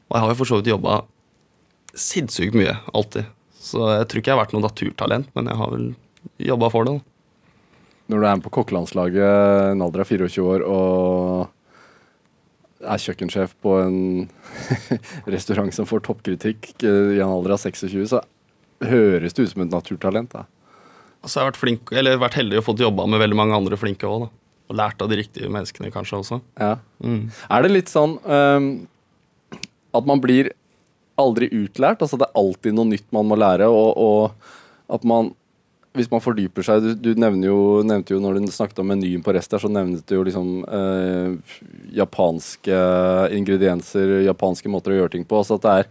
Og 0.10 0.18
jeg 0.18 0.26
har 0.26 0.34
jo 0.34 0.40
for 0.42 0.50
så 0.50 0.60
vidt 0.60 0.74
jobba 0.74 1.04
sinnssykt 1.94 2.58
mye, 2.58 2.76
alltid. 2.94 3.30
Så 3.70 3.86
jeg 3.94 4.08
tror 4.10 4.22
ikke 4.22 4.32
jeg 4.32 4.38
har 4.38 4.44
vært 4.44 4.56
noe 4.56 4.66
naturtalent, 4.66 5.30
men 5.38 5.50
jeg 5.52 5.60
har 5.60 5.70
vel 5.74 5.88
jobba 6.50 6.70
for 6.74 6.88
det. 6.88 6.98
da. 6.98 7.06
Når 8.10 8.18
du 8.18 8.26
er 8.26 8.36
med 8.40 8.46
på 8.48 8.56
kokkelandslaget, 8.58 9.74
en 9.76 9.84
alder 9.86 10.02
av 10.02 10.10
24 10.10 10.46
år, 10.50 10.66
og 10.66 11.48
er 12.80 13.02
kjøkkensjef 13.04 13.54
på 13.62 13.76
en 13.84 13.98
restaurant 15.36 15.74
som 15.76 15.86
får 15.90 16.02
toppkritikk 16.08 16.72
i 16.82 17.20
en 17.20 17.30
alder 17.30 17.54
av 17.54 17.62
26, 17.62 18.08
så 18.10 18.24
høres 18.90 19.36
det 19.36 19.46
ut 19.46 19.52
som 19.54 19.66
et 19.66 19.76
naturtalent. 19.76 20.32
da. 20.34 20.48
Altså, 21.20 21.36
jeg 21.36 21.44
har 21.44 21.52
vært, 21.52 21.62
flink, 21.62 21.92
eller 21.94 22.22
vært 22.22 22.40
heldig 22.40 22.62
og 22.62 22.68
fått 22.70 22.84
jobba 22.84 23.06
med 23.12 23.22
veldig 23.22 23.38
mange 23.38 23.58
andre 23.58 23.78
flinke 23.80 24.08
òg. 24.08 24.30
Og 24.70 24.78
lært 24.78 25.02
av 25.02 25.10
de 25.10 25.18
riktige 25.18 25.50
menneskene 25.50 25.90
kanskje 25.94 26.20
også. 26.20 26.38
Ja. 26.62 26.76
Er 27.02 27.66
det 27.66 27.72
litt 27.74 27.90
sånn 27.90 28.20
um, 28.22 28.68
at 29.98 30.06
man 30.06 30.22
blir 30.22 30.52
aldri 31.22 31.50
utlært? 31.54 32.02
Altså 32.06 32.20
det 32.20 32.28
er 32.30 32.40
alltid 32.42 32.76
noe 32.78 32.90
nytt 32.90 33.08
man 33.16 33.28
må 33.30 33.38
lære, 33.40 33.68
og, 33.70 34.00
og 34.00 34.96
at 34.96 35.06
man 35.08 35.34
hvis 35.98 36.10
man 36.12 36.22
fordyper 36.22 36.66
seg 36.66 36.84
Du, 36.86 36.90
du 37.02 37.10
jo, 37.48 37.60
nevnte 37.88 38.14
jo 38.14 38.20
når 38.22 38.40
du 38.40 38.52
snakket 38.54 38.82
om 38.84 38.92
menyen 38.92 39.24
på 39.26 39.34
Rest 39.36 39.52
der, 39.52 39.62
så 39.64 39.72
nevnte 39.72 40.06
du 40.06 40.20
jo 40.20 40.26
liksom 40.28 40.50
eh, 40.64 41.56
japanske 41.98 42.82
ingredienser, 43.36 44.20
japanske 44.28 44.70
måter 44.72 44.94
å 44.94 45.00
gjøre 45.02 45.16
ting 45.18 45.26
på. 45.28 45.40
Altså 45.42 45.58
at 45.58 45.66
det 45.66 45.76
er 45.82 45.90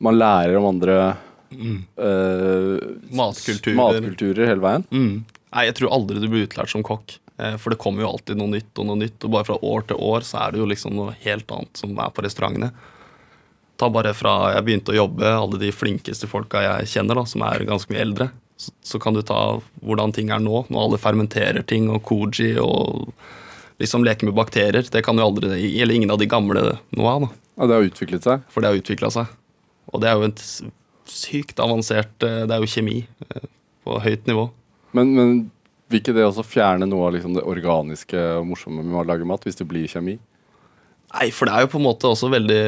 Man 0.00 0.16
lærer 0.16 0.56
om 0.56 0.70
andre 0.70 0.96
eh, 1.52 2.76
Matkulturer. 3.12 3.76
matkulturer 3.76 4.48
hele 4.48 4.64
veien. 4.64 4.86
Mm. 4.88 5.18
Nei, 5.50 5.66
jeg 5.68 5.76
tror 5.80 5.92
aldri 5.98 6.22
du 6.22 6.30
blir 6.30 6.46
utlært 6.48 6.72
som 6.72 6.84
kokk. 6.86 7.18
Eh, 7.36 7.58
For 7.60 7.74
det 7.74 7.80
kommer 7.82 8.06
jo 8.06 8.14
alltid 8.14 8.40
noe 8.40 8.54
nytt 8.54 8.80
og 8.80 8.88
noe 8.88 9.02
nytt. 9.02 9.20
Og 9.26 9.34
bare 9.34 9.48
fra 9.50 9.58
år 9.60 9.84
til 9.90 10.00
år 10.00 10.24
så 10.26 10.46
er 10.46 10.54
det 10.54 10.62
jo 10.62 10.70
liksom 10.70 10.96
noe 10.96 11.16
helt 11.26 11.52
annet 11.52 11.82
som 11.84 11.92
er 11.98 12.14
på 12.16 12.24
restaurantene. 12.24 12.72
Ta 13.80 13.88
bare 13.92 14.12
fra 14.16 14.52
jeg 14.54 14.66
begynte 14.66 14.92
å 14.92 14.98
jobbe, 14.98 15.24
alle 15.32 15.60
de 15.62 15.72
flinkeste 15.72 16.28
folka 16.28 16.62
jeg 16.66 16.90
kjenner, 16.92 17.16
da, 17.16 17.26
som 17.28 17.44
er 17.48 17.64
ganske 17.68 17.92
mye 17.92 18.04
eldre. 18.04 18.30
Så, 18.60 18.74
så 18.84 19.00
kan 19.00 19.16
du 19.16 19.22
ta 19.24 19.40
hvordan 19.80 20.12
ting 20.12 20.32
er 20.34 20.42
nå, 20.44 20.66
når 20.68 20.82
alle 20.82 21.00
fermenterer 21.00 21.64
ting, 21.64 21.88
og 21.88 22.02
koji 22.04 22.52
og 22.60 23.08
liksom 23.80 24.04
leker 24.04 24.28
med 24.28 24.36
bakterier. 24.36 24.84
Det 24.84 25.00
kan 25.06 25.16
jo 25.16 25.30
aldri, 25.30 25.54
eller 25.80 25.96
ingen 25.96 26.12
av 26.12 26.20
de 26.20 26.28
gamle 26.28 26.66
noe 26.92 27.14
av, 27.14 27.24
da. 27.24 27.30
Og 27.60 27.68
det 27.68 27.76
har 27.76 27.88
utviklet 27.88 28.26
seg. 28.28 28.44
For 28.52 28.60
det 28.60 28.70
har 28.70 28.80
utvikla 28.80 29.10
seg. 29.12 29.32
Og 29.90 30.02
det 30.02 30.10
er 30.10 30.20
jo 30.20 30.28
et 30.28 30.44
sykt 31.10 31.58
avansert 31.58 32.22
eh, 32.22 32.44
Det 32.46 32.54
er 32.54 32.62
jo 32.62 32.70
kjemi 32.70 33.00
eh, 33.02 33.48
på 33.84 33.96
høyt 34.04 34.28
nivå. 34.30 34.46
Men, 34.96 35.14
men 35.16 35.32
vil 35.90 36.02
ikke 36.02 36.14
det 36.14 36.26
også 36.26 36.44
fjerne 36.46 36.86
noe 36.88 37.08
av 37.08 37.16
liksom 37.16 37.34
det 37.36 37.46
organiske 37.48 38.20
og 38.38 38.46
morsomme 38.52 38.84
med 38.84 39.00
å 39.00 39.06
lage 39.08 39.26
mat, 39.26 39.44
hvis 39.46 39.58
det 39.58 39.66
blir 39.70 39.90
kjemi? 39.90 40.18
Nei, 41.10 41.30
for 41.34 41.48
det 41.48 41.54
er 41.54 41.64
jo 41.64 41.72
på 41.72 41.80
en 41.80 41.88
måte 41.88 42.06
også 42.06 42.28
veldig 42.30 42.60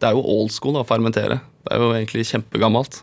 Det 0.00 0.04
er 0.04 0.16
jo 0.16 0.20
old 0.20 0.52
school 0.52 0.76
å 0.76 0.84
fermentere. 0.84 1.40
Det 1.64 1.72
er 1.72 1.80
jo 1.80 1.94
egentlig 1.94 2.26
kjempegammelt. 2.28 3.02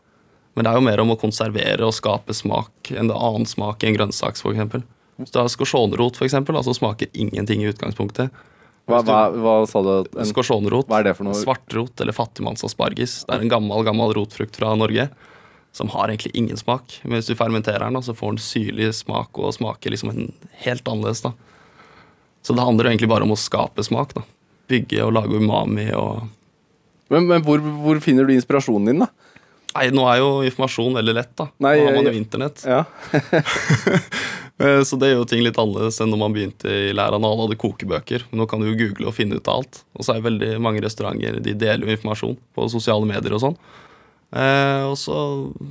Men 0.57 0.65
det 0.65 0.71
er 0.71 0.77
jo 0.79 0.85
mer 0.85 1.01
om 1.03 1.13
å 1.13 1.19
konservere 1.21 1.85
og 1.85 1.93
skape 1.93 2.33
smak, 2.33 2.89
enn 2.89 3.09
det 3.11 3.17
annen 3.17 3.45
smak 3.45 3.83
i 3.83 3.91
en 3.91 3.97
grønnsak, 3.97 4.39
f.eks. 4.41 4.85
Hvis 5.21 5.33
du 5.33 5.37
har 5.37 5.49
skorsjonrot, 5.53 6.17
f.eks., 6.17 6.33
så 6.65 6.73
smaker 6.73 7.11
ingenting 7.13 7.61
i 7.61 7.69
utgangspunktet. 7.69 8.33
Hva, 8.87 9.01
hva, 9.03 9.19
hva 9.35 9.53
sa 9.69 9.81
du? 9.83 9.91
En, 10.15 10.29
skorsjonrot. 10.29 10.87
hva 10.89 11.01
er 11.01 11.09
det 11.09 11.13
for 11.17 11.27
noe? 11.27 11.37
svartrot 11.37 12.01
eller 12.01 12.15
fattigmannsasparges. 12.15 13.19
Det 13.27 13.35
er 13.35 13.43
en 13.43 13.51
gammel 13.51 13.85
gammel 13.85 14.13
rotfrukt 14.17 14.57
fra 14.57 14.71
Norge 14.79 15.09
som 15.75 15.91
har 15.93 16.09
egentlig 16.09 16.31
ingen 16.39 16.57
smak. 16.57 16.95
Men 17.03 17.19
hvis 17.19 17.29
du 17.29 17.35
fermenterer 17.37 17.85
den, 17.85 18.01
så 18.01 18.15
får 18.17 18.33
den 18.33 18.41
syrlig 18.41 18.87
smak 18.97 19.37
og 19.37 19.53
smaker 19.53 19.93
liksom 19.93 20.13
en 20.13 20.31
helt 20.63 20.87
annerledes. 20.87 21.21
da. 21.21 21.33
Så 22.41 22.55
det 22.57 22.65
handler 22.65 22.87
jo 22.87 22.95
egentlig 22.95 23.11
bare 23.11 23.27
om 23.27 23.35
å 23.35 23.37
skape 23.37 23.85
smak. 23.85 24.15
da. 24.17 24.25
Bygge 24.67 25.03
og 25.05 25.13
lage 25.15 25.37
umami 25.39 25.87
og 25.95 26.25
Men, 27.09 27.27
men 27.29 27.43
hvor, 27.45 27.61
hvor 27.63 27.99
finner 28.03 28.27
du 28.27 28.33
inspirasjonen 28.35 28.89
din, 28.91 29.05
da? 29.05 29.07
Nei, 29.77 29.85
nå 29.93 30.03
er 30.09 30.17
jo 30.19 30.29
informasjon 30.47 30.95
veldig 30.97 31.13
lett, 31.15 31.31
da. 31.37 31.45
Nei, 31.63 31.75
nå 31.77 31.85
har 31.87 31.95
man 31.99 32.09
jo 32.09 32.17
internett. 32.17 32.65
Ja. 32.67 32.81
Eh, 34.57 34.81
Så 34.81 34.97
det 34.97 35.11
gjør 35.11 35.19
jo 35.21 35.25
ting 35.29 35.43
litt 35.45 35.57
annerledes 35.61 35.99
enn 36.01 36.09
når 36.09 36.17
man 36.17 36.33
begynte 36.33 36.65
i 36.65 36.93
læra. 36.95 37.19
Alle 37.19 37.43
hadde 37.43 37.59
kokebøker. 37.61 38.23
Nå 38.33 38.47
kan 38.49 38.57
du 38.57 38.65
jo 38.71 38.77
google 38.79 39.05
og 39.11 39.13
finne 39.13 39.37
ut 39.37 39.45
av 39.45 39.59
alt. 39.61 39.83
Og 39.93 40.01
så 40.01 40.15
er 40.15 40.17
jo 40.17 40.25
veldig 40.31 40.49
mange 40.65 40.81
restauranter 40.81 41.37
de 41.45 41.53
deler 41.53 41.85
jo 41.85 41.93
informasjon 41.93 42.33
på 42.57 42.65
sosiale 42.73 43.05
medier 43.05 43.35
og 43.37 43.43
sånn. 43.43 43.57
Eh, 44.33 44.81
og 44.89 44.95
så 44.97 45.17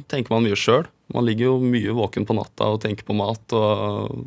tenker 0.06 0.30
man 0.36 0.46
mye 0.46 0.54
sjøl. 0.54 0.86
Man 1.10 1.26
ligger 1.26 1.48
jo 1.50 1.56
mye 1.66 1.96
våken 1.98 2.28
på 2.30 2.36
natta 2.38 2.70
og 2.76 2.78
tenker 2.86 3.02
på 3.10 3.16
mat. 3.18 3.42
Og 3.58 4.22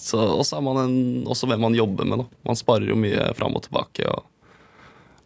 så 0.00 0.20
og 0.34 0.44
så 0.46 0.58
er 0.58 0.64
man 0.66 0.80
en, 0.84 0.94
også 1.30 1.48
hvem 1.50 1.60
man 1.66 1.76
jobber 1.76 2.08
med. 2.08 2.24
Da. 2.24 2.42
Man 2.50 2.58
sparer 2.58 2.88
jo 2.90 2.96
mye 2.98 3.28
fram 3.38 3.56
og 3.56 3.66
tilbake. 3.66 4.06
og 4.10 4.24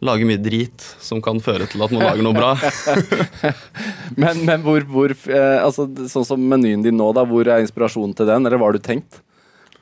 Lager 0.05 0.29
mye 0.29 0.39
drit 0.39 0.83
som 1.03 1.19
kan 1.23 1.41
føre 1.43 1.67
til 1.67 1.81
at 1.83 1.91
man 1.91 2.05
lager 2.05 2.23
noe 2.23 2.37
bra. 2.37 2.53
Men, 4.19 4.39
men 4.41 4.63
hvor, 4.65 4.81
hvor 4.89 5.11
eh, 5.13 5.59
altså, 5.61 5.83
Sånn 6.09 6.25
som 6.25 6.41
menyen 6.51 6.81
din 6.81 6.95
nå, 6.97 7.11
da, 7.13 7.21
hvor 7.29 7.45
er 7.45 7.61
inspirasjonen 7.61 8.15
til 8.17 8.25
den? 8.27 8.47
Eller 8.47 8.57
hva 8.57 8.71
har 8.71 8.75
du 8.75 8.81
tenkt? 8.83 9.19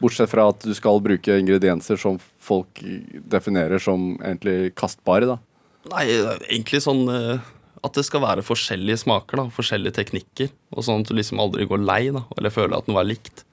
Bortsett 0.04 0.30
fra 0.30 0.50
at 0.52 0.66
du 0.68 0.74
skal 0.78 1.00
bruke 1.02 1.38
ingredienser 1.40 1.98
som 2.02 2.20
folk 2.44 2.82
definerer 3.32 3.82
som 3.82 4.12
egentlig 4.20 4.74
kastbare, 4.78 5.30
da. 5.32 5.38
Nei, 5.94 6.04
egentlig 6.50 6.84
sånn 6.84 7.06
eh, 7.14 7.48
at 7.88 7.98
det 7.98 8.04
skal 8.08 8.24
være 8.26 8.46
forskjellige 8.46 9.04
smaker, 9.06 9.42
da, 9.42 9.48
forskjellige 9.54 9.96
teknikker. 10.00 10.52
Og 10.76 10.86
sånn 10.86 11.06
at 11.06 11.12
du 11.12 11.18
liksom 11.18 11.42
aldri 11.42 11.68
går 11.70 11.84
lei 11.88 12.04
da, 12.14 12.26
eller 12.38 12.54
føler 12.54 12.78
at 12.78 12.90
noe 12.92 13.02
er 13.04 13.12
likt. 13.14 13.46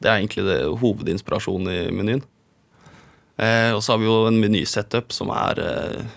Det 0.00 0.08
er 0.08 0.18
egentlig 0.18 0.46
det 0.48 0.58
hovedinspirasjonen 0.80 1.70
i 1.72 1.80
menyen. 1.92 2.24
Eh, 3.40 3.70
og 3.74 3.82
så 3.84 3.94
har 3.94 4.00
vi 4.00 4.08
jo 4.08 4.24
en 4.28 4.40
menysetup 4.40 5.14
som 5.16 5.32
er 5.32 5.60
eh, 5.64 6.10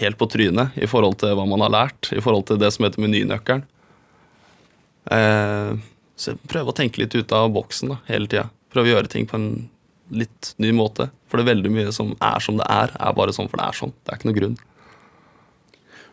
helt 0.00 0.18
på 0.20 0.28
trynet 0.32 0.76
i 0.80 0.88
forhold 0.88 1.18
til 1.20 1.34
hva 1.36 1.46
man 1.48 1.64
har 1.64 1.72
lært, 1.74 2.12
i 2.12 2.22
forhold 2.24 2.46
til 2.48 2.60
det 2.60 2.72
som 2.74 2.86
heter 2.86 3.04
menynøkkelen. 3.04 3.64
Eh, 5.16 5.72
så 6.20 6.36
prøve 6.52 6.72
å 6.72 6.76
tenke 6.76 7.00
litt 7.00 7.16
ut 7.16 7.32
av 7.36 7.48
boksen 7.52 7.94
da, 7.94 8.00
hele 8.10 8.28
tida. 8.28 8.48
Prøve 8.72 8.90
å 8.90 8.94
gjøre 8.94 9.12
ting 9.12 9.28
på 9.28 9.38
en 9.40 9.50
litt 10.10 10.54
ny 10.60 10.72
måte. 10.76 11.08
For 11.30 11.38
det 11.38 11.46
er 11.46 11.54
veldig 11.54 11.72
mye 11.72 11.92
som 11.96 12.12
er 12.16 12.42
som 12.44 12.58
det 12.60 12.66
er, 12.68 12.92
er 12.98 13.16
bare 13.16 13.34
sånn 13.34 13.48
for 13.48 13.60
det 13.60 13.68
er 13.68 13.78
sånn. 13.78 13.94
Det 14.04 14.12
er 14.12 14.20
ikke 14.20 14.30
noe 14.30 14.38
grunn. 14.40 14.58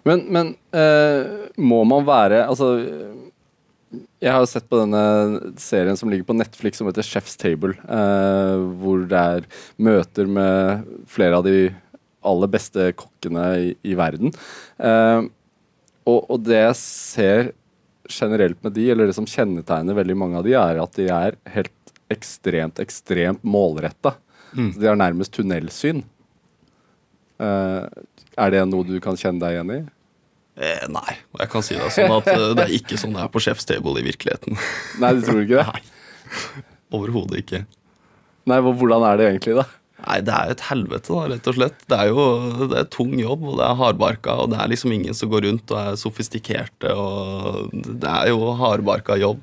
Men, 0.08 0.24
men 0.32 0.54
eh, 0.78 1.50
må 1.60 1.82
man 1.84 2.06
være 2.08 2.46
Altså 2.48 2.68
Jeg 4.24 4.34
har 4.34 4.46
sett 4.50 4.68
på 4.70 4.80
denne 4.80 5.02
serien 5.62 5.98
som 6.00 6.10
ligger 6.12 6.28
på 6.28 6.36
Netflix 6.38 6.80
som 6.80 6.90
heter 6.90 7.06
Chef's 7.06 7.38
Table. 7.40 7.76
Eh, 7.86 8.66
hvor 8.82 9.06
det 9.10 9.24
er 9.38 9.48
møter 9.78 10.30
med 10.30 10.88
flere 11.12 11.40
av 11.40 11.46
de 11.48 11.70
aller 12.28 12.52
beste 12.52 12.92
kokkene 12.98 13.46
i, 13.70 13.72
i 13.88 13.96
verden. 13.98 14.34
Eh, 14.82 15.22
og, 16.08 16.20
og 16.32 16.44
det 16.48 16.62
jeg 16.62 16.78
ser 16.82 17.52
generelt 18.08 18.62
med 18.64 18.76
de, 18.78 18.88
eller 18.92 19.10
det 19.10 19.18
som 19.18 19.28
kjennetegner 19.28 19.98
veldig 19.98 20.16
mange 20.18 20.40
av 20.40 20.48
de, 20.48 20.56
er 20.56 20.80
at 20.82 20.96
de 20.96 21.10
er 21.12 21.38
helt 21.52 21.74
ekstremt, 22.14 22.80
ekstremt 22.80 23.44
målretta. 23.44 24.16
Mm. 24.56 24.72
de 24.80 24.88
har 24.88 24.96
nærmest 24.96 25.34
tunnelsyn. 25.36 26.06
Eh, 27.44 27.84
er 28.38 28.54
det 28.54 28.64
noe 28.70 28.88
du 28.88 28.96
kan 29.04 29.18
kjenne 29.20 29.44
deg 29.44 29.58
igjen 29.58 29.74
i? 29.76 29.80
Eh, 30.58 30.86
nei, 30.89 31.17
og 31.36 31.41
jeg 31.43 31.50
kan 31.54 31.65
si 31.65 31.76
det 31.78 31.91
sånn 31.93 32.13
at 32.15 32.30
eh, 32.32 32.46
det 32.58 32.63
er 32.63 32.72
ikke 32.80 32.98
sånn 32.98 33.13
det 33.13 33.22
er 33.22 33.34
på 33.34 33.41
Chef's 33.46 33.67
Table 33.70 33.93
i 34.02 34.06
virkeligheten. 34.08 34.58
Nei, 35.04 35.12
du 35.13 35.26
tror 35.26 35.43
ikke 35.43 35.60
det? 35.60 35.65
Nei, 35.74 36.63
overhodet 36.98 37.43
ikke. 37.43 37.60
Nei, 38.48 38.58
Hvordan 38.63 39.06
er 39.06 39.20
det 39.20 39.28
egentlig, 39.30 39.58
da? 39.60 39.67
Nei, 40.08 40.17
det 40.26 40.34
er 40.34 40.50
jo 40.50 40.56
et 40.56 40.63
helvete, 40.70 41.13
da, 41.13 41.28
rett 41.34 41.50
og 41.52 41.58
slett. 41.58 41.80
Det 41.89 42.00
er 42.00 42.10
jo 42.10 42.26
det 42.72 42.80
er 42.80 42.89
tung 42.93 43.13
jobb, 43.20 43.46
og 43.52 43.60
det 43.60 43.67
er 43.67 43.80
hardbarka, 43.82 44.36
og 44.43 44.52
det 44.54 44.60
er 44.63 44.72
liksom 44.72 44.93
ingen 44.96 45.17
som 45.17 45.30
går 45.32 45.46
rundt 45.48 45.74
og 45.74 45.80
er 45.82 45.98
sofistikerte, 46.00 46.93
og 46.93 47.74
det 47.74 48.12
er 48.12 48.32
jo 48.32 48.54
hardbarka 48.58 49.17
jobb. 49.22 49.41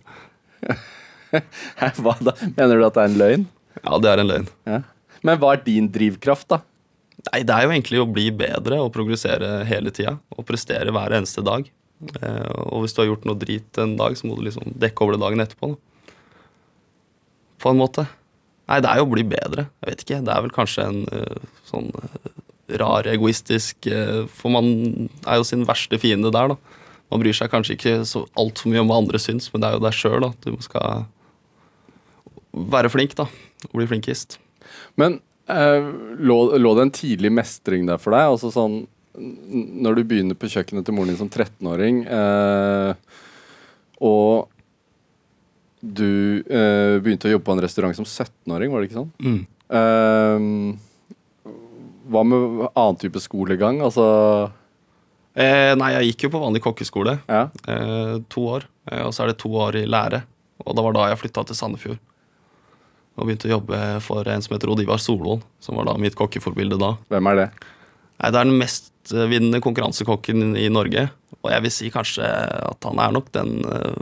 Hva 2.00 2.14
da? 2.22 2.35
Mener 2.55 2.79
du 2.79 2.87
at 2.87 2.96
det 2.96 3.03
er 3.05 3.11
en 3.11 3.18
løgn? 3.22 3.48
Ja, 3.83 3.98
det 4.03 4.11
er 4.12 4.22
en 4.22 4.31
løgn. 4.31 4.53
Ja. 4.70 4.81
Men 5.24 5.40
hva 5.40 5.55
er 5.57 5.62
din 5.66 5.87
drivkraft, 5.90 6.46
da? 6.53 6.61
Nei, 7.31 7.40
det 7.46 7.55
er 7.55 7.64
jo 7.64 7.72
egentlig 7.72 8.03
å 8.03 8.11
bli 8.11 8.29
bedre 8.35 8.81
og 8.85 8.92
progressere 8.94 9.62
hele 9.68 9.92
tida, 9.94 10.18
og 10.35 10.46
prestere 10.48 10.92
hver 10.92 11.14
eneste 11.16 11.44
dag. 11.46 11.68
Eh, 12.20 12.50
og 12.68 12.85
hvis 12.85 12.94
du 12.94 13.00
har 13.03 13.11
gjort 13.12 13.24
noe 13.29 13.38
drit 13.40 13.81
en 13.81 13.96
dag, 14.00 14.16
så 14.18 14.29
må 14.29 14.37
du 14.37 14.44
liksom 14.48 14.74
dekke 14.81 15.05
over 15.05 15.16
det 15.16 15.22
dagen 15.24 15.44
etterpå. 15.44 15.72
Da. 15.72 16.12
På 17.64 17.72
en 17.72 17.81
måte. 17.81 18.07
Nei, 18.68 18.81
det 18.85 18.90
er 18.90 19.00
jo 19.00 19.07
å 19.07 19.12
bli 19.12 19.24
bedre. 19.29 19.68
Jeg 19.81 19.90
vet 19.90 20.05
ikke. 20.05 20.20
Det 20.27 20.35
er 20.35 20.44
vel 20.44 20.55
kanskje 20.55 20.87
en 20.90 21.03
eh, 21.14 21.48
sånn 21.70 21.90
eh, 22.03 22.31
rar, 22.81 23.05
egoistisk 23.12 23.85
For 24.33 24.48
man 24.48 24.70
er 25.29 25.37
jo 25.37 25.44
sin 25.44 25.66
verste 25.68 25.98
fiende 26.00 26.33
der, 26.33 26.55
da. 26.55 26.81
Man 27.12 27.20
bryr 27.20 27.37
seg 27.37 27.50
kanskje 27.53 27.77
ikke 27.77 27.98
så 28.09 28.24
altfor 28.40 28.72
mye 28.72 28.81
om 28.81 28.88
hva 28.90 29.03
andre 29.03 29.20
syns, 29.20 29.50
men 29.53 29.61
det 29.61 29.68
er 29.68 29.77
jo 29.77 29.85
deg 29.85 29.96
sjøl, 29.96 30.24
da. 30.24 30.31
Du 30.46 30.64
skal 30.64 31.05
være 32.74 32.90
flink, 32.92 33.16
da. 33.20 33.29
Og 33.68 33.77
bli 33.79 33.88
flinkest. 33.90 34.38
Men 35.00 35.20
lå, 35.48 36.37
lå 36.57 36.70
det 36.76 36.83
en 36.87 36.94
tidlig 36.94 37.30
mestring 37.37 37.85
der 37.88 37.98
for 38.00 38.16
deg? 38.16 38.30
Altså 38.33 38.48
sånn 38.54 38.78
Når 39.14 39.98
du 39.98 40.02
begynner 40.09 40.38
på 40.38 40.48
kjøkkenet 40.50 40.87
til 40.88 40.96
moren 40.96 41.12
din 41.12 41.20
som 41.20 41.28
13-åring, 41.30 42.00
eh, 42.09 42.94
og 44.02 44.48
du 45.85 46.40
eh, 46.48 46.96
begynte 47.04 47.28
å 47.28 47.35
jobbe 47.35 47.44
på 47.46 47.54
en 47.54 47.62
restaurant 47.62 47.94
som 47.94 48.09
17-åring, 48.09 48.72
var 48.72 48.80
det 48.80 48.88
ikke 48.88 49.02
sånn? 49.04 49.38
Eh, 49.78 50.38
hva 52.11 52.24
med 52.26 52.66
annen 52.72 52.98
type 53.04 53.22
skolegang? 53.22 53.78
Altså 53.85 54.09
Eh, 55.35 55.72
nei, 55.74 55.88
jeg 55.96 56.12
gikk 56.12 56.28
jo 56.28 56.35
på 56.37 56.40
vanlig 56.44 56.62
kokkeskole. 56.62 57.16
Ja. 57.26 57.48
eh, 57.66 58.20
to 58.30 58.44
år. 58.54 58.68
Eh, 58.87 59.02
og 59.02 59.11
så 59.14 59.24
er 59.24 59.33
det 59.33 59.40
to 59.42 59.50
år 59.50 59.80
i 59.83 59.87
lære. 59.87 60.22
Og 60.62 60.76
det 60.76 60.85
var 60.87 60.94
da 60.94 61.09
jeg 61.11 61.18
flytta 61.24 61.42
til 61.48 61.59
Sandefjord. 61.59 61.98
Og 63.14 63.29
begynte 63.29 63.46
å 63.46 63.55
jobbe 63.57 63.79
for 64.03 64.27
en 64.31 64.42
som 64.42 64.57
heter 64.57 64.72
Odivar 64.72 64.98
Solvold, 65.03 65.44
som 65.62 65.79
var 65.79 65.87
da 65.87 65.94
mitt 66.00 66.16
kokkeforbilde 66.18 66.79
da. 66.81 66.94
Hvem 67.12 67.31
er 67.31 67.40
det? 67.40 67.48
Nei, 68.18 68.31
Det 68.31 68.40
er 68.40 68.48
den 68.48 68.59
mestvinnende 68.59 69.61
konkurransekokken 69.62 70.57
i 70.59 70.66
Norge. 70.72 71.07
Og 71.42 71.50
jeg 71.53 71.64
vil 71.64 71.74
si 71.74 71.90
kanskje 71.94 72.24
at 72.24 72.88
han 72.88 73.03
er 73.03 73.14
nok 73.14 73.31
den 73.35 73.61
uh, 73.66 73.94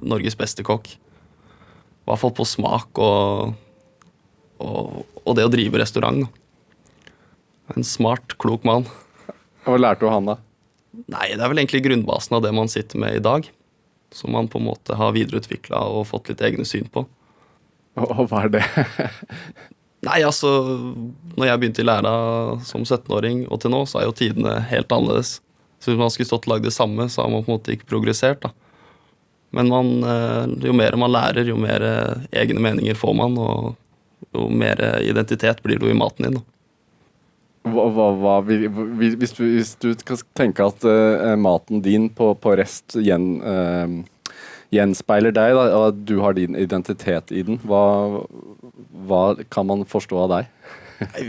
Norges 0.00 0.36
beste 0.36 0.64
kokk. 0.66 0.90
I 0.90 2.10
hvert 2.10 2.20
fall 2.20 2.34
på 2.36 2.48
smak 2.48 3.00
og, 3.00 3.54
og, 4.60 5.00
og 5.22 5.36
det 5.38 5.46
å 5.46 5.52
drive 5.52 5.80
restaurant. 5.80 6.26
En 7.70 7.86
smart, 7.86 8.34
klok 8.42 8.66
mann. 8.66 8.88
Hva 9.64 9.78
lærte 9.78 10.04
du 10.04 10.10
han, 10.10 10.26
da? 10.32 10.40
Nei, 11.06 11.30
det 11.36 11.40
er 11.40 11.52
vel 11.52 11.62
egentlig 11.62 11.84
grunnbasen 11.86 12.36
av 12.36 12.42
det 12.44 12.52
man 12.56 12.70
sitter 12.72 13.00
med 13.00 13.20
i 13.20 13.24
dag. 13.24 13.46
Som 14.10 14.34
man 14.34 14.50
på 14.50 14.58
en 14.58 14.66
måte 14.66 14.96
har 14.98 15.14
videreutvikla 15.14 15.84
og 15.94 16.08
fått 16.10 16.32
litt 16.32 16.42
egne 16.44 16.66
syn 16.66 16.90
på. 16.90 17.04
Og, 17.98 18.06
og 18.06 18.26
hva 18.30 18.44
er 18.46 18.54
det? 18.54 18.64
Nei, 20.06 20.22
altså 20.24 20.48
Når 21.36 21.44
jeg 21.46 21.60
begynte 21.60 21.82
i 21.82 21.88
læra 21.88 22.12
som 22.64 22.86
17-åring 22.86 23.44
og 23.50 23.60
til 23.60 23.74
nå, 23.74 23.82
så 23.88 24.00
er 24.00 24.08
jo 24.08 24.16
tidene 24.16 24.58
helt 24.70 24.92
annerledes. 24.94 25.38
Så 25.80 25.90
hvis 25.90 26.00
man 26.00 26.12
skulle 26.12 26.28
stått 26.28 26.48
og 26.48 26.54
lagd 26.54 26.68
det 26.68 26.76
samme, 26.76 27.08
så 27.08 27.24
har 27.24 27.32
man 27.32 27.44
på 27.44 27.52
en 27.52 27.58
måte 27.58 27.74
ikke 27.74 27.88
progressert. 27.90 28.42
da. 28.44 28.52
Men 29.56 29.68
man, 29.72 29.92
eh, 30.04 30.46
jo 30.66 30.72
mer 30.76 30.96
man 31.00 31.12
lærer, 31.12 31.48
jo 31.48 31.56
mer 31.58 31.82
eh, 31.82 32.26
egne 32.42 32.62
meninger 32.62 32.94
får 32.94 33.14
man, 33.16 33.36
og 33.40 33.76
jo 34.36 34.46
mer 34.52 34.80
eh, 34.84 35.08
identitet 35.10 35.62
blir 35.64 35.80
det 35.80 35.88
jo 35.88 35.94
i 35.94 35.98
maten 35.98 36.28
din. 36.28 36.38
da. 36.38 36.44
Hva, 37.68 37.88
hva, 37.92 38.06
hva, 38.16 38.34
hvis, 38.46 39.34
du, 39.36 39.42
hvis 39.44 39.74
du 39.82 39.90
kan 40.06 40.20
tenke 40.38 40.64
at 40.64 40.84
uh, 40.86 41.34
maten 41.36 41.82
din 41.84 42.06
på, 42.08 42.30
på 42.40 42.54
rest 42.56 42.96
gjen, 42.96 43.26
eh, 43.44 43.98
gjenspeiler 44.74 45.34
deg, 45.34 45.56
da, 45.56 45.66
og 45.78 46.00
du 46.06 46.18
har 46.22 46.36
din 46.38 46.56
identitet 46.58 47.32
i 47.34 47.42
den, 47.46 47.58
hva, 47.66 48.24
hva 49.08 49.24
kan 49.50 49.68
man 49.70 49.86
forstå 49.88 50.24
av 50.24 50.32
deg? 50.34 50.50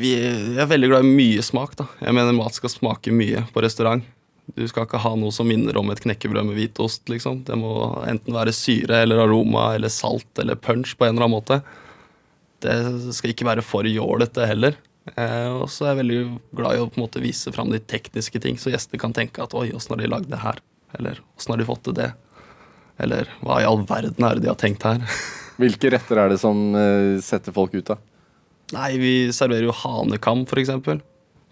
Vi 0.04 0.16
er 0.60 0.68
veldig 0.68 0.90
glad 0.92 1.06
i 1.08 1.14
mye 1.16 1.44
smak. 1.46 1.78
da. 1.80 1.88
Jeg 2.04 2.16
mener 2.18 2.36
Mat 2.36 2.58
skal 2.58 2.74
smake 2.74 3.14
mye 3.16 3.46
på 3.54 3.64
restaurant. 3.64 4.04
Du 4.52 4.66
skal 4.68 4.84
ikke 4.84 5.00
ha 5.00 5.14
noe 5.16 5.32
som 5.32 5.48
minner 5.48 5.78
om 5.80 5.92
et 5.94 6.02
knekkebrød 6.04 6.50
med 6.50 6.58
hvitost. 6.58 7.06
liksom. 7.10 7.46
Det 7.48 7.56
må 7.56 7.72
enten 8.10 8.36
være 8.36 8.56
syre 8.56 9.04
eller 9.06 9.24
aroma 9.24 9.70
eller 9.78 9.94
salt 9.94 10.44
eller 10.44 10.60
punch 10.60 10.98
på 10.98 11.08
en 11.08 11.16
eller 11.16 11.28
annen 11.28 11.38
måte. 11.38 11.62
Det 12.62 12.76
skal 13.16 13.32
ikke 13.32 13.48
være 13.48 13.64
for 13.66 13.88
jålete 13.88 14.46
heller. 14.50 14.76
Eh, 15.16 15.50
og 15.50 15.70
så 15.72 15.86
er 15.86 15.94
jeg 15.94 16.02
veldig 16.04 16.20
glad 16.58 16.76
i 16.76 16.82
å 16.84 16.90
på 16.90 17.00
en 17.00 17.06
måte 17.08 17.24
vise 17.24 17.54
fram 17.56 17.72
de 17.74 17.80
tekniske 17.80 18.42
ting, 18.44 18.60
så 18.62 18.70
gjester 18.70 19.02
kan 19.02 19.16
tenke 19.18 19.42
at 19.42 19.56
oi, 19.58 19.72
åssen 19.74 19.96
har 19.96 20.04
de 20.04 20.12
lagd 20.12 20.30
det 20.30 20.44
her? 20.44 20.60
Eller 21.00 21.24
åssen 21.40 21.56
har 21.56 21.62
de 21.62 21.66
fått 21.66 21.88
til 21.88 21.98
det? 21.98 22.12
Eller 23.02 23.30
hva 23.42 23.60
i 23.62 23.68
all 23.68 23.82
verden 23.90 24.28
er 24.28 24.38
det 24.38 24.46
de 24.46 24.52
har 24.52 24.60
tenkt 24.62 24.86
her? 24.88 25.02
Hvilke 25.62 25.92
retter 25.94 26.22
er 26.24 26.32
det 26.34 26.40
som 26.42 26.62
eh, 26.78 27.18
setter 27.24 27.54
folk 27.56 27.74
ut, 27.76 27.86
da? 27.92 27.98
Nei, 28.72 28.94
vi 29.02 29.14
serverer 29.36 29.68
jo 29.68 29.76
hanekam, 29.76 30.46
eksempel. 30.48 31.02